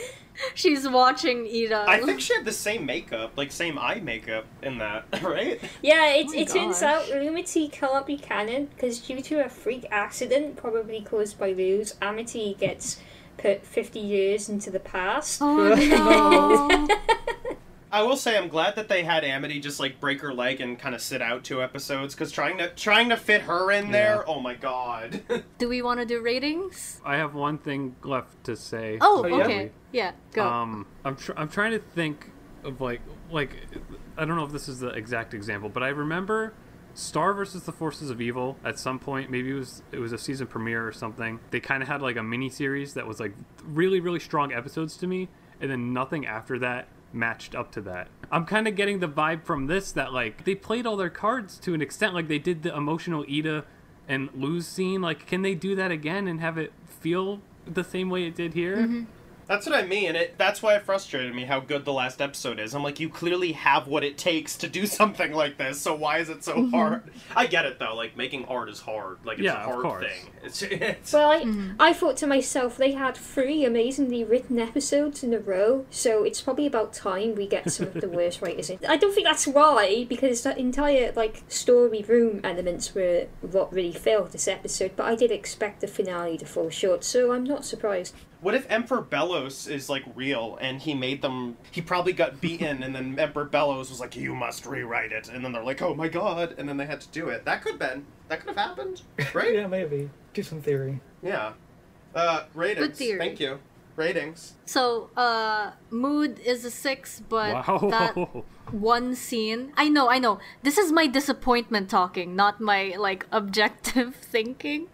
She's 0.54 0.88
watching 0.88 1.46
Eda. 1.46 1.84
I 1.86 2.00
think 2.00 2.20
she 2.20 2.34
had 2.34 2.46
the 2.46 2.52
same 2.52 2.86
makeup, 2.86 3.32
like 3.36 3.52
same 3.52 3.78
eye 3.78 4.00
makeup 4.02 4.46
in 4.62 4.78
that, 4.78 5.04
right? 5.22 5.60
Yeah, 5.82 6.06
it, 6.14 6.28
Oh 6.28 6.32
my 6.32 6.38
it 6.38 6.48
turns 6.48 6.82
out 6.82 7.02
Lumity 7.04 7.70
can't 7.70 8.06
be 8.06 8.16
canon 8.16 8.70
because 8.74 9.00
due 9.00 9.20
to 9.20 9.44
a 9.44 9.50
freak 9.50 9.86
accident, 9.90 10.56
probably 10.56 11.02
caused 11.02 11.38
by 11.38 11.52
Luz, 11.52 11.94
Amity 12.00 12.56
gets 12.58 12.98
put 13.40 13.64
50 13.66 13.98
years 14.00 14.48
into 14.48 14.70
the 14.70 14.80
past. 14.80 15.40
Oh 15.42 15.74
no. 15.74 16.88
I 17.92 18.02
will 18.02 18.16
say 18.16 18.38
I'm 18.38 18.48
glad 18.48 18.76
that 18.76 18.88
they 18.88 19.02
had 19.02 19.24
Amity 19.24 19.58
just 19.58 19.80
like 19.80 19.98
break 19.98 20.20
her 20.20 20.32
leg 20.32 20.60
and 20.60 20.78
kind 20.78 20.94
of 20.94 21.00
sit 21.00 21.20
out 21.20 21.42
two 21.42 21.60
episodes 21.60 22.14
because 22.14 22.30
trying 22.30 22.58
to 22.58 22.68
trying 22.70 23.08
to 23.08 23.16
fit 23.16 23.42
her 23.42 23.72
in 23.72 23.90
there, 23.90 24.22
oh 24.28 24.38
my 24.38 24.54
god. 24.54 25.22
do 25.58 25.68
we 25.68 25.82
want 25.82 25.98
to 25.98 26.06
do 26.06 26.20
ratings? 26.20 27.00
I 27.04 27.16
have 27.16 27.34
one 27.34 27.58
thing 27.58 27.96
left 28.04 28.44
to 28.44 28.54
say. 28.56 28.98
Oh, 29.00 29.24
Oh, 29.24 29.26
yeah? 29.26 29.44
okay. 29.44 29.70
Yeah, 29.90 30.12
go. 30.32 30.46
Um, 30.46 30.86
I'm 31.04 31.16
tr- 31.16 31.32
I'm 31.36 31.48
trying 31.48 31.72
to 31.72 31.80
think 31.80 32.30
of 32.62 32.80
like 32.80 33.00
like 33.28 33.56
I 34.16 34.24
don't 34.24 34.36
know 34.36 34.44
if 34.44 34.52
this 34.52 34.68
is 34.68 34.78
the 34.78 34.90
exact 34.90 35.34
example, 35.34 35.68
but 35.68 35.82
I 35.82 35.88
remember 35.88 36.52
Star 37.00 37.32
versus 37.32 37.62
the 37.64 37.72
Forces 37.72 38.10
of 38.10 38.20
Evil 38.20 38.56
at 38.64 38.78
some 38.78 38.98
point. 38.98 39.30
Maybe 39.30 39.50
it 39.50 39.54
was 39.54 39.82
it 39.92 39.98
was 39.98 40.12
a 40.12 40.18
season 40.18 40.46
premiere 40.46 40.86
or 40.86 40.92
something. 40.92 41.40
They 41.50 41.60
kind 41.60 41.82
of 41.82 41.88
had 41.88 42.02
like 42.02 42.16
a 42.16 42.22
mini 42.22 42.50
series 42.50 42.94
that 42.94 43.06
was 43.06 43.20
like 43.20 43.32
really 43.64 44.00
really 44.00 44.20
strong 44.20 44.52
episodes 44.52 44.96
to 44.98 45.06
me, 45.06 45.28
and 45.60 45.70
then 45.70 45.92
nothing 45.92 46.26
after 46.26 46.58
that 46.58 46.88
matched 47.12 47.54
up 47.54 47.72
to 47.72 47.80
that. 47.82 48.08
I'm 48.30 48.44
kind 48.44 48.68
of 48.68 48.76
getting 48.76 49.00
the 49.00 49.08
vibe 49.08 49.44
from 49.44 49.66
this 49.66 49.92
that 49.92 50.12
like 50.12 50.44
they 50.44 50.54
played 50.54 50.86
all 50.86 50.96
their 50.96 51.10
cards 51.10 51.58
to 51.60 51.74
an 51.74 51.82
extent. 51.82 52.14
Like 52.14 52.28
they 52.28 52.38
did 52.38 52.62
the 52.62 52.74
emotional 52.74 53.24
Eda 53.26 53.64
and 54.08 54.28
Luz 54.34 54.66
scene. 54.66 55.00
Like 55.00 55.26
can 55.26 55.42
they 55.42 55.54
do 55.54 55.74
that 55.76 55.90
again 55.90 56.28
and 56.28 56.40
have 56.40 56.58
it 56.58 56.72
feel 56.86 57.40
the 57.66 57.84
same 57.84 58.10
way 58.10 58.26
it 58.26 58.34
did 58.34 58.54
here? 58.54 58.76
Mm-hmm. 58.76 59.04
That's 59.50 59.66
what 59.66 59.74
I 59.74 59.82
mean. 59.82 60.14
It 60.14 60.38
that's 60.38 60.62
why 60.62 60.76
it 60.76 60.84
frustrated 60.84 61.34
me 61.34 61.44
how 61.44 61.58
good 61.58 61.84
the 61.84 61.92
last 61.92 62.22
episode 62.22 62.60
is. 62.60 62.72
I'm 62.72 62.84
like, 62.84 63.00
you 63.00 63.08
clearly 63.08 63.50
have 63.50 63.88
what 63.88 64.04
it 64.04 64.16
takes 64.16 64.56
to 64.58 64.68
do 64.68 64.86
something 65.00 65.32
like 65.32 65.58
this. 65.58 65.80
So 65.80 65.92
why 65.92 66.18
is 66.18 66.28
it 66.28 66.44
so 66.44 66.54
mm-hmm. 66.54 66.70
hard? 66.70 67.02
I 67.34 67.48
get 67.48 67.66
it 67.66 67.80
though. 67.80 67.96
Like 67.96 68.16
making 68.16 68.44
art 68.44 68.68
is 68.68 68.78
hard. 68.78 69.18
Like 69.24 69.38
it's 69.38 69.46
Yeah, 69.46 69.60
a 69.60 69.66
hard 69.66 69.82
course. 69.82 70.04
thing. 70.06 70.32
It's, 70.44 70.62
it's 70.62 71.12
Well, 71.12 71.32
I, 71.32 71.40
mm-hmm. 71.42 71.72
I 71.80 71.92
thought 71.92 72.16
to 72.18 72.28
myself, 72.28 72.76
they 72.76 72.92
had 72.92 73.16
three 73.16 73.64
amazingly 73.64 74.22
written 74.22 74.60
episodes 74.60 75.24
in 75.24 75.34
a 75.34 75.40
row, 75.40 75.84
so 75.90 76.22
it's 76.22 76.40
probably 76.40 76.66
about 76.66 76.92
time 76.92 77.34
we 77.34 77.48
get 77.48 77.72
some 77.72 77.88
of 77.88 77.94
the 77.94 78.08
worst 78.08 78.40
writers 78.42 78.70
in. 78.70 78.78
I 78.88 78.96
don't 78.96 79.12
think 79.12 79.26
that's 79.26 79.48
why, 79.48 80.06
because 80.08 80.42
the 80.42 80.56
entire 80.56 81.10
like 81.16 81.42
story 81.48 82.04
room 82.06 82.40
elements 82.44 82.94
were 82.94 83.26
what 83.40 83.72
really 83.72 83.90
failed 83.90 84.30
this 84.30 84.46
episode. 84.46 84.92
But 84.94 85.06
I 85.06 85.16
did 85.16 85.32
expect 85.32 85.80
the 85.80 85.88
finale 85.88 86.38
to 86.38 86.46
fall 86.46 86.70
short, 86.70 87.02
so 87.02 87.32
I'm 87.32 87.42
not 87.42 87.64
surprised. 87.64 88.14
What 88.40 88.54
if 88.54 88.66
Emperor 88.70 89.02
Belos 89.02 89.68
is 89.70 89.90
like 89.90 90.02
real 90.14 90.56
and 90.60 90.80
he 90.80 90.94
made 90.94 91.20
them? 91.22 91.56
He 91.70 91.82
probably 91.82 92.12
got 92.14 92.40
beaten, 92.40 92.82
and 92.82 92.94
then 92.94 93.18
Emperor 93.18 93.44
Belos 93.46 93.90
was 93.90 94.00
like, 94.00 94.16
"You 94.16 94.34
must 94.34 94.64
rewrite 94.66 95.12
it," 95.12 95.28
and 95.28 95.44
then 95.44 95.52
they're 95.52 95.62
like, 95.62 95.82
"Oh 95.82 95.94
my 95.94 96.08
god!" 96.08 96.54
and 96.58 96.68
then 96.68 96.76
they 96.78 96.86
had 96.86 97.00
to 97.02 97.08
do 97.08 97.28
it. 97.28 97.44
That 97.44 97.62
could 97.62 97.72
have 97.72 97.78
been. 97.80 98.06
That 98.28 98.40
could 98.40 98.48
have 98.48 98.68
happened, 98.68 99.02
right? 99.34 99.54
Yeah, 99.54 99.66
maybe. 99.66 100.08
Do 100.32 100.42
some 100.42 100.62
theory. 100.62 101.00
Yeah. 101.22 101.52
Uh, 102.14 102.44
ratings. 102.54 102.86
Good 102.88 102.96
theory. 102.96 103.18
Thank 103.18 103.40
you. 103.40 103.58
ratings. 103.96 104.54
So, 104.64 105.10
uh, 105.16 105.72
mood 105.90 106.38
is 106.38 106.64
a 106.64 106.70
six, 106.70 107.20
but 107.28 107.52
Wow. 107.68 107.88
that 107.90 108.16
one 108.72 109.14
scene. 109.14 109.72
I 109.76 109.88
know, 109.90 110.08
I 110.08 110.18
know. 110.18 110.38
This 110.62 110.78
is 110.78 110.90
my 110.90 111.06
disappointment 111.06 111.90
talking, 111.90 112.34
not 112.34 112.60
my 112.62 112.94
like 112.96 113.26
objective 113.30 114.14
thinking. 114.34 114.86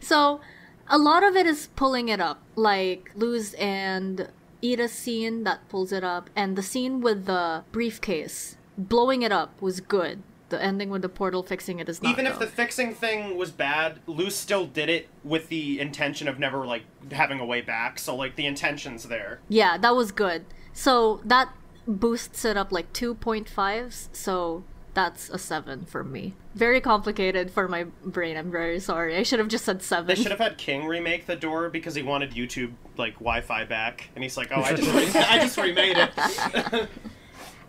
So, 0.00 0.40
a 0.88 0.98
lot 0.98 1.24
of 1.24 1.36
it 1.36 1.46
is 1.46 1.68
pulling 1.76 2.08
it 2.08 2.20
up, 2.20 2.42
like 2.56 3.10
Luz 3.14 3.54
and 3.54 4.28
Eda's 4.62 4.92
scene 4.92 5.44
that 5.44 5.68
pulls 5.68 5.92
it 5.92 6.04
up, 6.04 6.30
and 6.34 6.56
the 6.56 6.62
scene 6.62 7.00
with 7.00 7.26
the 7.26 7.64
briefcase 7.72 8.56
blowing 8.76 9.22
it 9.22 9.32
up 9.32 9.60
was 9.60 9.80
good. 9.80 10.22
The 10.50 10.62
ending 10.62 10.90
with 10.90 11.02
the 11.02 11.08
portal 11.08 11.42
fixing 11.42 11.80
it 11.80 11.88
is 11.88 12.02
not. 12.02 12.12
Even 12.12 12.26
if 12.26 12.34
though. 12.34 12.44
the 12.44 12.50
fixing 12.50 12.94
thing 12.94 13.36
was 13.36 13.50
bad, 13.50 13.98
Luz 14.06 14.34
still 14.34 14.66
did 14.66 14.88
it 14.88 15.08
with 15.24 15.48
the 15.48 15.80
intention 15.80 16.28
of 16.28 16.38
never 16.38 16.66
like 16.66 16.84
having 17.10 17.40
a 17.40 17.46
way 17.46 17.60
back. 17.60 17.98
So 17.98 18.14
like 18.14 18.36
the 18.36 18.46
intention's 18.46 19.04
there. 19.04 19.40
Yeah, 19.48 19.78
that 19.78 19.96
was 19.96 20.12
good. 20.12 20.44
So 20.72 21.20
that 21.24 21.48
boosts 21.86 22.44
it 22.44 22.56
up 22.56 22.72
like 22.72 22.92
2.5s, 22.92 24.08
so 24.12 24.64
that's 24.94 25.28
a 25.30 25.38
7 25.38 25.84
for 25.86 26.02
me. 26.04 26.34
Very 26.54 26.80
complicated 26.80 27.50
for 27.50 27.66
my 27.68 27.84
brain, 28.04 28.36
I'm 28.36 28.50
very 28.50 28.78
sorry. 28.80 29.16
I 29.16 29.22
should 29.24 29.38
have 29.40 29.48
just 29.48 29.64
said 29.64 29.82
7. 29.82 30.06
They 30.06 30.14
should 30.14 30.30
have 30.30 30.38
had 30.40 30.56
King 30.56 30.86
remake 30.86 31.26
the 31.26 31.36
door 31.36 31.68
because 31.68 31.94
he 31.94 32.02
wanted 32.02 32.30
YouTube 32.32 32.72
like 32.96 33.14
Wi-Fi 33.14 33.64
back, 33.64 34.08
and 34.14 34.22
he's 34.22 34.36
like, 34.36 34.50
"Oh, 34.54 34.62
I 34.62 34.74
just 34.74 34.92
re- 35.14 35.22
I 35.22 35.38
just 35.38 35.56
remade 35.58 35.96
it." 35.98 36.88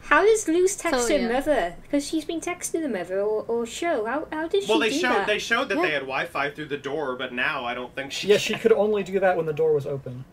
How 0.02 0.24
does 0.24 0.48
Luz 0.48 0.76
text 0.76 1.08
So, 1.08 1.14
her 1.18 1.20
yeah. 1.20 1.32
mother? 1.34 1.76
Because 1.82 2.06
she's 2.08 2.26
been 2.26 2.40
texting 2.40 2.84
the 2.84 2.90
mother 2.90 3.20
or, 3.22 3.44
or 3.48 3.66
show. 3.66 4.06
How, 4.06 4.28
how 4.32 4.48
does 4.48 4.64
she 4.66 4.70
well, 4.70 4.78
they 4.80 4.90
do 4.92 5.00
showed 5.00 5.10
that? 5.10 5.26
they 5.28 5.40
showed 5.40 5.68
that 5.70 5.78
Yeah. 5.78 5.82
they 5.82 5.92
had 5.94 6.02
Wi-Fi 6.02 6.52
through 6.52 6.68
the 6.68 6.78
door, 6.78 7.16
but 7.16 7.34
now 7.34 7.66
I 7.66 7.74
don't 7.74 7.94
think 7.96 8.12
she. 8.12 8.28
Yeah, 8.28 8.38
she 8.38 8.54
could 8.54 8.72
only 8.72 9.02
do 9.02 9.20
that 9.20 9.36
when 9.36 9.48
the 9.48 9.54
door 9.54 9.74
was 9.74 9.88
open. 9.88 10.24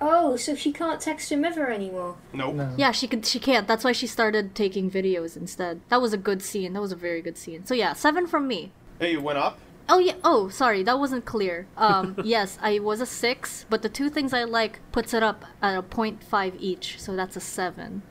Oh, 0.00 0.36
so 0.36 0.54
she 0.54 0.72
can't 0.72 1.00
text 1.00 1.32
him 1.32 1.44
ever 1.44 1.70
anymore. 1.70 2.16
Nope. 2.32 2.54
No. 2.54 2.72
Yeah, 2.76 2.92
she 2.92 3.08
could 3.08 3.26
she 3.26 3.38
can't. 3.38 3.66
That's 3.66 3.84
why 3.84 3.92
she 3.92 4.06
started 4.06 4.54
taking 4.54 4.90
videos 4.90 5.36
instead. 5.36 5.80
That 5.88 6.00
was 6.00 6.12
a 6.12 6.16
good 6.16 6.42
scene. 6.42 6.72
That 6.72 6.80
was 6.80 6.92
a 6.92 6.96
very 6.96 7.20
good 7.20 7.36
scene. 7.36 7.64
So 7.64 7.74
yeah, 7.74 7.92
7 7.94 8.26
from 8.26 8.46
me. 8.46 8.72
Hey, 9.00 9.12
you 9.12 9.20
went 9.20 9.38
up. 9.38 9.58
Oh 9.88 9.98
yeah. 9.98 10.14
Oh, 10.22 10.48
sorry, 10.48 10.82
that 10.82 10.98
wasn't 10.98 11.24
clear. 11.24 11.66
Um, 11.76 12.14
yes, 12.24 12.58
I 12.60 12.78
was 12.78 13.00
a 13.00 13.06
six, 13.06 13.64
but 13.70 13.82
the 13.82 13.88
two 13.88 14.10
things 14.10 14.32
I 14.32 14.44
like 14.44 14.80
puts 14.92 15.14
it 15.14 15.22
up 15.22 15.44
at 15.62 15.76
a 15.76 15.82
0.5 15.82 16.54
each, 16.58 17.00
so 17.00 17.16
that's 17.16 17.36
a 17.36 17.40
seven. 17.40 18.02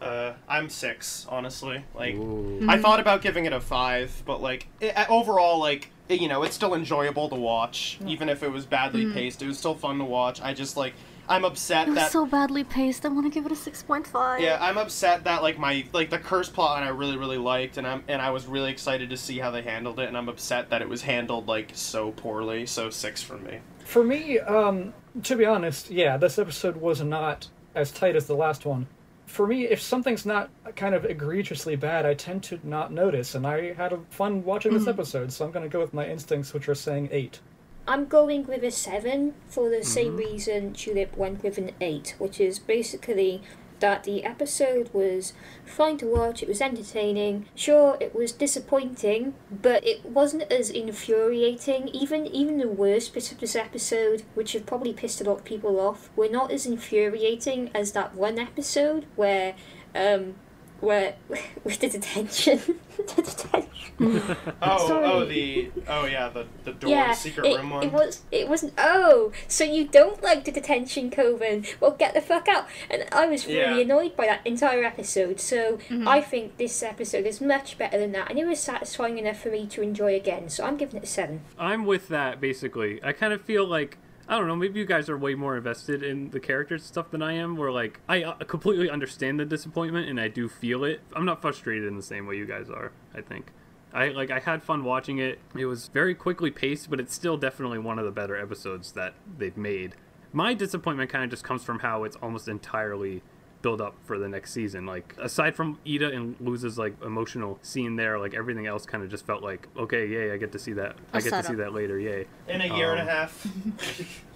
Uh, 0.00 0.34
I'm 0.48 0.68
six, 0.68 1.26
honestly. 1.30 1.84
Like, 1.94 2.14
Ooh. 2.14 2.66
I 2.68 2.78
thought 2.78 3.00
about 3.00 3.22
giving 3.22 3.46
it 3.46 3.52
a 3.52 3.60
five, 3.60 4.22
but 4.26 4.42
like 4.42 4.66
i 4.82 5.06
overall, 5.08 5.58
like 5.58 5.84
it- 5.84 5.88
you 6.08 6.28
know, 6.28 6.42
it's 6.42 6.54
still 6.54 6.74
enjoyable 6.74 7.28
to 7.28 7.34
watch, 7.34 7.98
even 8.06 8.28
if 8.28 8.42
it 8.42 8.50
was 8.52 8.66
badly 8.66 9.12
paced. 9.12 9.42
It 9.42 9.46
was 9.46 9.58
still 9.58 9.74
fun 9.74 9.98
to 9.98 10.04
watch. 10.04 10.40
I 10.40 10.52
just 10.52 10.76
like 10.76 10.94
I'm 11.28 11.44
upset 11.44 11.86
It 11.88 11.90
was 11.92 11.98
that 12.00 12.12
so 12.12 12.26
badly 12.26 12.64
paced. 12.64 13.06
I 13.06 13.08
want 13.08 13.24
to 13.24 13.30
give 13.30 13.46
it 13.46 13.52
a 13.52 13.54
6.5. 13.54 14.40
yeah, 14.40 14.58
I'm 14.60 14.76
upset 14.76 15.24
that 15.24 15.42
like 15.42 15.58
my 15.58 15.84
like 15.92 16.10
the 16.10 16.18
curse 16.18 16.48
plot 16.48 16.78
and 16.78 16.86
I 16.86 16.90
really 16.90 17.16
really 17.16 17.38
liked, 17.38 17.78
and 17.78 17.86
I'm 17.86 18.04
and 18.08 18.20
I 18.20 18.30
was 18.30 18.46
really 18.46 18.70
excited 18.70 19.10
to 19.10 19.16
see 19.16 19.38
how 19.38 19.50
they 19.50 19.62
handled 19.62 19.98
it, 19.98 20.08
and 20.08 20.16
I'm 20.16 20.28
upset 20.28 20.70
that 20.70 20.82
it 20.82 20.88
was 20.88 21.02
handled 21.02 21.48
like 21.48 21.70
so 21.74 22.10
poorly. 22.12 22.66
So 22.66 22.90
six 22.90 23.22
for 23.22 23.38
me. 23.38 23.60
For 23.84 24.04
me, 24.04 24.38
um, 24.40 24.92
to 25.22 25.36
be 25.36 25.44
honest, 25.44 25.90
yeah, 25.90 26.16
this 26.16 26.38
episode 26.38 26.76
was 26.76 27.00
not 27.02 27.48
as 27.74 27.90
tight 27.90 28.16
as 28.16 28.26
the 28.26 28.36
last 28.36 28.66
one. 28.66 28.86
For 29.26 29.46
me, 29.46 29.66
if 29.66 29.80
something's 29.80 30.26
not 30.26 30.50
kind 30.76 30.94
of 30.94 31.04
egregiously 31.04 31.76
bad, 31.76 32.06
I 32.06 32.14
tend 32.14 32.42
to 32.44 32.60
not 32.62 32.92
notice, 32.92 33.34
and 33.34 33.46
I 33.46 33.72
had 33.72 33.92
a 33.92 33.98
fun 34.10 34.44
watching 34.44 34.74
this 34.74 34.84
hmm. 34.84 34.90
episode, 34.90 35.32
so 35.32 35.44
I'm 35.44 35.50
going 35.50 35.64
to 35.64 35.72
go 35.72 35.80
with 35.80 35.94
my 35.94 36.06
instincts, 36.06 36.52
which 36.52 36.68
are 36.68 36.74
saying 36.74 37.08
eight. 37.10 37.40
I'm 37.86 38.06
going 38.06 38.46
with 38.46 38.64
a 38.64 38.70
7 38.70 39.34
for 39.46 39.68
the 39.68 39.84
same 39.84 40.12
hmm. 40.12 40.18
reason 40.18 40.72
Tulip 40.72 41.16
went 41.16 41.42
with 41.42 41.58
an 41.58 41.72
8, 41.80 42.16
which 42.18 42.40
is 42.40 42.58
basically 42.58 43.42
that 43.84 44.04
the 44.04 44.24
episode 44.24 44.88
was 44.94 45.34
fine 45.66 45.98
to 45.98 46.06
watch, 46.06 46.42
it 46.42 46.48
was 46.48 46.62
entertaining. 46.62 47.44
Sure, 47.54 47.98
it 48.00 48.14
was 48.14 48.32
disappointing, 48.32 49.34
but 49.50 49.86
it 49.86 50.06
wasn't 50.06 50.50
as 50.50 50.70
infuriating. 50.70 51.88
Even 51.88 52.26
even 52.26 52.56
the 52.56 52.66
worst 52.66 53.12
bits 53.12 53.30
of 53.30 53.40
this 53.40 53.54
episode, 53.54 54.22
which 54.32 54.54
have 54.54 54.64
probably 54.64 54.94
pissed 54.94 55.20
a 55.20 55.24
lot 55.24 55.40
of 55.40 55.44
people 55.44 55.78
off, 55.78 56.08
were 56.16 56.30
not 56.30 56.50
as 56.50 56.64
infuriating 56.64 57.70
as 57.74 57.92
that 57.92 58.14
one 58.14 58.38
episode 58.38 59.04
where 59.16 59.54
um 59.94 60.36
where 60.80 61.14
with 61.64 61.78
the 61.80 61.88
detention 61.88 62.58
the 62.96 63.22
detention 63.22 63.70
oh, 64.00 64.36
oh 64.62 64.88
Sorry. 64.88 65.04
oh 65.06 65.24
the 65.24 65.70
oh 65.88 66.04
yeah 66.04 66.28
the 66.28 66.46
the 66.64 66.72
door 66.72 66.90
yeah, 66.90 67.08
the 67.08 67.14
secret 67.14 67.46
it, 67.46 67.56
room 67.58 67.70
one. 67.70 67.84
it 67.84 67.92
was. 67.92 68.22
It 68.32 68.48
wasn't. 68.48 68.74
Oh, 68.76 69.32
so 69.46 69.62
you 69.62 69.86
don't 69.86 70.22
like 70.22 70.44
the 70.44 70.50
detention, 70.50 71.10
Coven? 71.10 71.64
Well, 71.78 71.92
get 71.92 72.14
the 72.14 72.20
fuck 72.20 72.48
out. 72.48 72.66
And 72.90 73.06
I 73.12 73.26
was 73.26 73.46
really 73.46 73.58
Yeah. 73.58 73.76
annoyed 73.76 74.16
by 74.16 74.26
that 74.26 74.44
entire 74.44 74.82
episode. 74.82 75.38
So 75.40 75.76
mm-hmm. 75.76 76.08
I 76.08 76.20
think 76.20 76.56
this 76.56 76.82
episode 76.82 77.26
is 77.26 77.40
much 77.40 77.78
better 77.78 77.98
than 77.98 78.12
that, 78.12 78.30
and 78.30 78.38
it 78.38 78.46
was 78.46 78.58
satisfying 78.58 79.18
enough 79.18 79.40
for 79.40 79.50
me 79.50 79.66
to 79.68 79.82
enjoy 79.82 80.14
again. 80.16 80.48
So 80.48 80.64
I'm 80.64 80.76
giving 80.76 80.96
it 80.96 81.04
a 81.04 81.06
seven. 81.06 81.42
I'm 81.58 81.84
with 81.84 82.08
that 82.08 82.40
basically. 82.40 83.00
I 83.02 83.12
kind 83.12 83.32
of 83.32 83.42
feel 83.42 83.64
like 83.66 83.98
I 84.26 84.38
don't 84.38 84.48
know. 84.48 84.56
Maybe 84.56 84.80
you 84.80 84.86
guys 84.86 85.08
are 85.08 85.18
way 85.18 85.34
more 85.34 85.56
invested 85.56 86.02
in 86.02 86.30
the 86.30 86.40
characters 86.40 86.82
and 86.82 86.88
stuff 86.88 87.10
than 87.10 87.22
I 87.22 87.34
am. 87.34 87.56
Where 87.56 87.70
like 87.70 88.00
I 88.08 88.22
uh, 88.22 88.34
completely 88.44 88.88
understand 88.88 89.38
the 89.38 89.44
disappointment 89.44 90.08
and 90.08 90.18
I 90.18 90.28
do 90.28 90.48
feel 90.48 90.84
it. 90.84 91.00
I'm 91.14 91.24
not 91.24 91.42
frustrated 91.42 91.86
in 91.86 91.96
the 91.96 92.02
same 92.02 92.26
way 92.26 92.36
you 92.36 92.46
guys 92.46 92.70
are. 92.70 92.92
I 93.14 93.20
think. 93.20 93.52
I 93.92 94.08
like 94.08 94.30
I 94.30 94.40
had 94.40 94.62
fun 94.62 94.82
watching 94.82 95.18
it. 95.18 95.38
It 95.54 95.66
was 95.66 95.88
very 95.88 96.14
quickly 96.14 96.50
paced, 96.50 96.90
but 96.90 97.00
it's 97.00 97.14
still 97.14 97.36
definitely 97.36 97.78
one 97.78 97.98
of 97.98 98.04
the 98.04 98.10
better 98.10 98.36
episodes 98.36 98.92
that 98.92 99.14
they've 99.38 99.56
made. 99.56 99.94
My 100.32 100.52
disappointment 100.52 101.10
kind 101.10 101.22
of 101.22 101.30
just 101.30 101.44
comes 101.44 101.62
from 101.62 101.78
how 101.78 102.02
it's 102.02 102.16
almost 102.16 102.48
entirely 102.48 103.22
build 103.64 103.80
up 103.80 103.94
for 104.04 104.18
the 104.18 104.28
next 104.28 104.52
season. 104.52 104.84
Like 104.84 105.14
aside 105.18 105.56
from 105.56 105.78
Eda 105.86 106.10
and 106.10 106.36
Luz's 106.38 106.76
like 106.78 106.94
emotional 107.02 107.58
scene 107.62 107.96
there, 107.96 108.18
like 108.18 108.34
everything 108.34 108.66
else 108.66 108.84
kind 108.84 109.02
of 109.02 109.10
just 109.10 109.24
felt 109.26 109.42
like 109.42 109.66
okay, 109.76 110.06
yay, 110.06 110.30
I 110.32 110.36
get 110.36 110.52
to 110.52 110.58
see 110.58 110.74
that. 110.74 110.96
I 111.14 111.18
A 111.18 111.22
get 111.22 111.30
to 111.30 111.42
see 111.42 111.54
that 111.54 111.72
later, 111.72 111.98
yay. 111.98 112.26
in 112.46 112.60
a 112.60 112.76
year 112.76 112.92
and 112.92 113.00
Um, 113.00 113.08
a 113.08 113.10
half. 113.10 113.46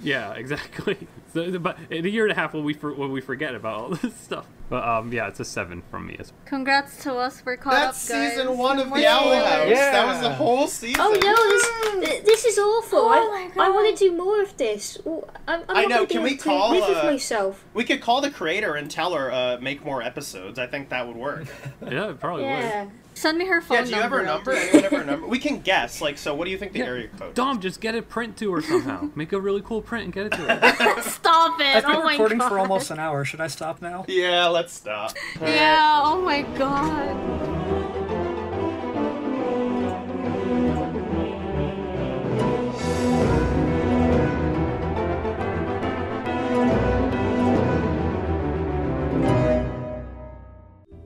Yeah, 0.00 0.32
exactly. 0.34 0.96
So, 1.34 1.58
but 1.58 1.76
in 1.90 2.06
a 2.06 2.08
year 2.08 2.22
and 2.24 2.32
a 2.32 2.34
half, 2.34 2.54
will 2.54 2.62
we 2.62 2.72
for, 2.72 2.90
will 2.94 3.10
we 3.10 3.20
forget 3.20 3.54
about 3.54 3.74
all 3.80 3.88
this 4.02 4.14
stuff? 4.16 4.46
But 4.70 4.82
um, 4.82 5.12
yeah, 5.12 5.28
it's 5.28 5.40
a 5.40 5.44
seven 5.44 5.82
from 5.90 6.06
me. 6.06 6.16
As 6.18 6.32
well. 6.32 6.40
Congrats 6.46 7.02
to 7.02 7.14
us. 7.16 7.42
We're 7.44 7.58
caught 7.58 7.72
That's 7.74 8.10
up, 8.10 8.16
guys. 8.16 8.30
season 8.32 8.56
one 8.56 8.78
of 8.78 8.88
the 8.88 9.06
Owl. 9.06 9.34
House. 9.34 9.68
Yeah. 9.68 9.90
That 9.92 10.06
was 10.06 10.20
the 10.22 10.30
whole 10.32 10.66
season. 10.66 11.00
Oh 11.00 11.12
no, 11.12 12.00
this 12.00 12.22
this 12.24 12.44
is 12.46 12.58
awful. 12.58 13.00
Oh 13.00 13.50
I, 13.58 13.66
I 13.66 13.68
want 13.68 13.94
to 13.94 14.04
do 14.08 14.16
more 14.16 14.40
of 14.40 14.56
this. 14.56 14.96
I'm, 15.46 15.62
I'm 15.68 15.76
I 15.76 15.82
know, 15.84 16.06
gonna 16.06 16.06
be 16.06 16.14
can 16.14 16.22
we 16.22 16.30
able 16.30 16.38
to 16.38 16.44
call, 16.48 16.70
live 16.70 16.88
with 16.88 16.98
uh, 16.98 17.04
myself. 17.04 17.64
We 17.74 17.84
could 17.84 18.00
call 18.00 18.22
the 18.22 18.30
creator 18.30 18.74
and 18.76 18.90
tell 18.90 19.12
her 19.12 19.17
uh, 19.32 19.58
make 19.60 19.84
more 19.84 20.02
episodes. 20.02 20.58
I 20.58 20.66
think 20.66 20.88
that 20.90 21.06
would 21.06 21.16
work. 21.16 21.46
yeah, 21.90 22.10
it 22.10 22.20
probably 22.20 22.44
Yeah. 22.44 22.86
Send 23.14 23.36
me 23.36 23.46
her 23.46 23.60
phone 23.60 23.78
yeah, 23.78 23.82
do 23.82 23.90
you 23.90 23.96
have 23.96 24.12
her 24.12 24.22
number. 24.22 24.52
number? 24.52 24.68
Anyone 24.68 24.82
have 24.84 24.92
her 24.92 25.04
number? 25.04 25.26
We 25.26 25.40
can 25.40 25.58
guess. 25.60 26.00
Like, 26.00 26.18
so 26.18 26.36
what 26.36 26.44
do 26.44 26.52
you 26.52 26.58
think 26.58 26.72
the 26.72 26.82
area 26.82 27.08
code? 27.08 27.20
would. 27.20 27.28
is? 27.30 27.34
Dom, 27.34 27.60
just 27.60 27.80
get 27.80 27.96
it 27.96 28.08
print 28.08 28.36
to 28.36 28.52
her 28.52 28.62
somehow. 28.62 29.10
Make 29.16 29.32
a 29.32 29.40
really 29.40 29.60
cool 29.60 29.82
print 29.82 30.04
and 30.04 30.12
get 30.12 30.26
it 30.26 30.32
to 30.32 30.38
her. 30.38 31.02
Stop 31.02 31.60
it! 31.60 31.66
I've 31.66 31.82
been 31.84 31.96
oh 31.96 32.04
my 32.04 32.12
recording 32.12 32.38
god. 32.38 32.48
for 32.48 32.60
almost 32.60 32.92
an 32.92 33.00
hour. 33.00 33.24
Should 33.24 33.40
I 33.40 33.48
stop 33.48 33.82
now? 33.82 34.04
Yeah, 34.06 34.46
let's 34.46 34.72
stop. 34.72 35.16
Yeah. 35.40 36.00
Oh 36.04 36.22
my 36.22 36.42
god. 36.42 37.87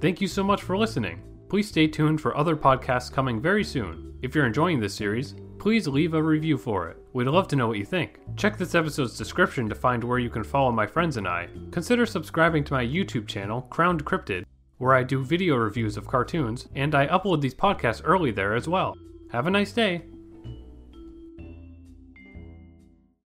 Thank 0.03 0.21
you 0.21 0.27
so 0.27 0.43
much 0.43 0.63
for 0.63 0.77
listening. 0.77 1.23
Please 1.49 1.69
stay 1.69 1.87
tuned 1.87 2.21
for 2.21 2.37
other 2.37 2.57
podcasts 2.57 3.13
coming 3.13 3.41
very 3.41 3.63
soon. 3.63 4.19
If 4.21 4.35
you're 4.35 4.47
enjoying 4.47 4.81
this 4.81 4.97
series, 4.97 5.37
please 5.61 5.87
leave 5.87 6.15
a 6.15 6.21
review 6.21 6.59
for 6.59 6.89
it. 6.89 6.97
We'd 7.13 7.29
love 7.29 7.47
to 7.49 7.57
know 7.57 7.69
what 7.69 7.79
you 7.79 7.85
think. 7.85 8.19
Check 8.37 8.59
this 8.59 8.75
episode's 8.75 9.17
description 9.17 9.69
to 9.69 9.77
find 9.77 10.03
where 10.03 10.19
you 10.19 10.29
can 10.29 10.43
follow 10.43 10.73
my 10.73 10.89
friends 10.89 11.19
and 11.19 11.29
I. 11.29 11.47
Consider 11.71 12.05
subscribing 12.05 12.65
to 12.65 12.73
my 12.73 12.85
YouTube 12.85 13.29
channel, 13.29 13.63
Crowned 13.71 14.05
Cryptid, 14.05 14.45
where 14.79 14.93
I 14.93 15.05
do 15.05 15.23
video 15.23 15.55
reviews 15.55 15.97
of 15.97 16.09
cartoons, 16.09 16.67
and 16.75 16.97
I 16.97 17.07
upload 17.07 17.41
these 17.41 17.55
podcasts 17.55 18.03
early 18.05 18.33
there 18.33 18.57
as 18.57 18.67
well. 18.67 18.97
Have 19.31 19.47
a 19.47 19.53
nice 19.53 19.71
day. 19.71 20.03